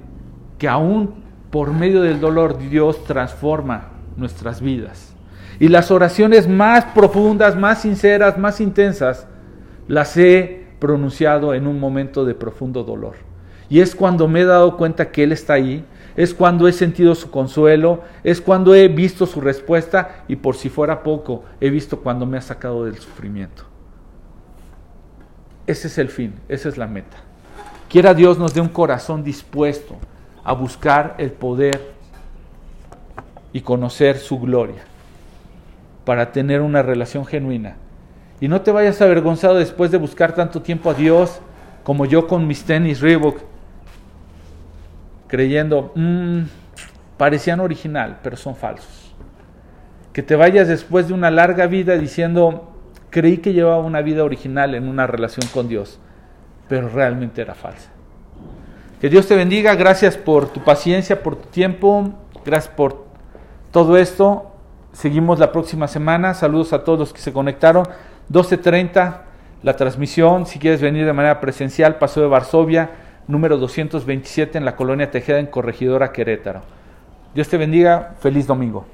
que 0.60 0.68
aún 0.68 1.24
por 1.50 1.74
medio 1.74 2.02
del 2.02 2.20
dolor 2.20 2.60
Dios 2.60 3.04
transforma 3.06 3.95
nuestras 4.18 4.62
vidas. 4.62 5.14
Y 5.60 5.70
las 5.70 5.92
oraciones 5.92 6.48
más 6.48 6.86
profundas, 6.86 7.56
más 7.56 7.82
sinceras, 7.82 8.38
más 8.38 8.60
intensas, 8.60 9.28
las 9.88 10.18
he 10.18 10.68
pronunciado 10.80 11.54
en 11.54 11.68
un 11.68 11.80
momento 11.80 12.26
de 12.26 12.36
profundo 12.36 12.84
dolor. 12.84 13.16
Y 13.70 13.80
es 13.80 13.96
cuando 13.96 14.28
me 14.28 14.42
he 14.42 14.46
dado 14.46 14.78
cuenta 14.78 15.12
que 15.12 15.24
Él 15.24 15.32
está 15.32 15.54
ahí, 15.54 15.86
es 16.16 16.34
cuando 16.34 16.68
he 16.68 16.74
sentido 16.74 17.16
su 17.16 17.30
consuelo, 17.30 18.02
es 18.24 18.40
cuando 18.40 18.74
he 18.74 18.88
visto 18.88 19.26
su 19.26 19.42
respuesta 19.42 20.24
y 20.28 20.36
por 20.38 20.56
si 20.56 20.70
fuera 20.70 21.04
poco, 21.04 21.44
he 21.60 21.70
visto 21.70 22.00
cuando 22.00 22.26
me 22.26 22.38
ha 22.38 22.42
sacado 22.42 22.86
del 22.86 22.98
sufrimiento. 22.98 23.64
Ese 25.68 25.88
es 25.88 25.98
el 25.98 26.10
fin, 26.10 26.36
esa 26.48 26.70
es 26.70 26.78
la 26.78 26.88
meta. 26.88 27.18
Quiera 27.90 28.14
Dios 28.14 28.38
nos 28.38 28.54
dé 28.54 28.62
un 28.62 28.70
corazón 28.70 29.24
dispuesto 29.24 29.96
a 30.44 30.54
buscar 30.54 31.16
el 31.18 31.32
poder 31.32 31.95
y 33.56 33.62
conocer 33.62 34.18
su 34.18 34.38
gloria, 34.38 34.84
para 36.04 36.34
tener 36.34 36.60
una 36.60 36.82
relación 36.82 37.26
genuina. 37.26 37.78
Y 38.42 38.50
no 38.50 38.60
te 38.60 38.70
vayas 38.70 39.02
avergonzado 39.02 39.56
después 39.56 39.92
de 39.92 39.98
buscar 39.98 40.36
tanto 40.36 40.62
tiempo 40.62 40.90
a 40.90 40.94
Dios 40.94 41.40
como 41.86 42.06
yo 42.06 42.28
con 42.28 42.48
mis 42.48 42.66
tenis 42.66 43.00
Reebok, 43.00 43.38
creyendo, 45.28 45.94
mmm, 45.96 46.42
parecían 47.16 47.62
original, 47.62 48.20
pero 48.22 48.36
son 48.36 48.58
falsos. 48.58 49.16
Que 50.12 50.22
te 50.22 50.36
vayas 50.36 50.68
después 50.68 51.08
de 51.08 51.14
una 51.14 51.32
larga 51.32 51.66
vida 51.68 51.96
diciendo, 51.98 52.74
creí 53.10 53.38
que 53.38 53.54
llevaba 53.54 53.80
una 53.80 54.02
vida 54.02 54.26
original 54.26 54.76
en 54.76 54.86
una 54.86 55.08
relación 55.08 55.48
con 55.54 55.70
Dios, 55.70 55.98
pero 56.68 56.90
realmente 56.90 57.42
era 57.42 57.56
falsa. 57.56 57.90
Que 59.00 59.08
Dios 59.08 59.30
te 59.30 59.36
bendiga, 59.38 59.76
gracias 59.76 60.18
por 60.18 60.50
tu 60.50 60.62
paciencia, 60.62 61.24
por 61.24 61.38
tu 61.38 61.48
tiempo, 61.48 62.12
gracias 62.44 62.74
por 62.76 63.05
todo 63.76 63.98
esto. 63.98 64.54
Seguimos 64.94 65.38
la 65.38 65.52
próxima 65.52 65.90
semana. 65.90 66.34
Saludos 66.34 66.72
a 66.72 66.86
todos 66.86 66.98
los 66.98 67.12
que 67.12 67.20
se 67.20 67.34
conectaron. 67.34 67.86
12.30 68.32 69.18
la 69.64 69.76
transmisión. 69.76 70.46
Si 70.46 70.60
quieres 70.60 70.80
venir 70.80 71.06
de 71.06 71.12
manera 71.12 71.42
presencial, 71.42 71.98
Paso 71.98 72.22
de 72.22 72.28
Varsovia, 72.28 72.92
número 73.28 73.58
227 73.58 74.58
en 74.58 74.64
la 74.64 74.78
colonia 74.78 75.12
Tejeda, 75.12 75.40
en 75.40 75.48
Corregidora 75.48 76.14
Querétaro. 76.14 76.62
Dios 77.34 77.50
te 77.50 77.58
bendiga. 77.58 78.16
Feliz 78.22 78.48
domingo. 78.48 78.86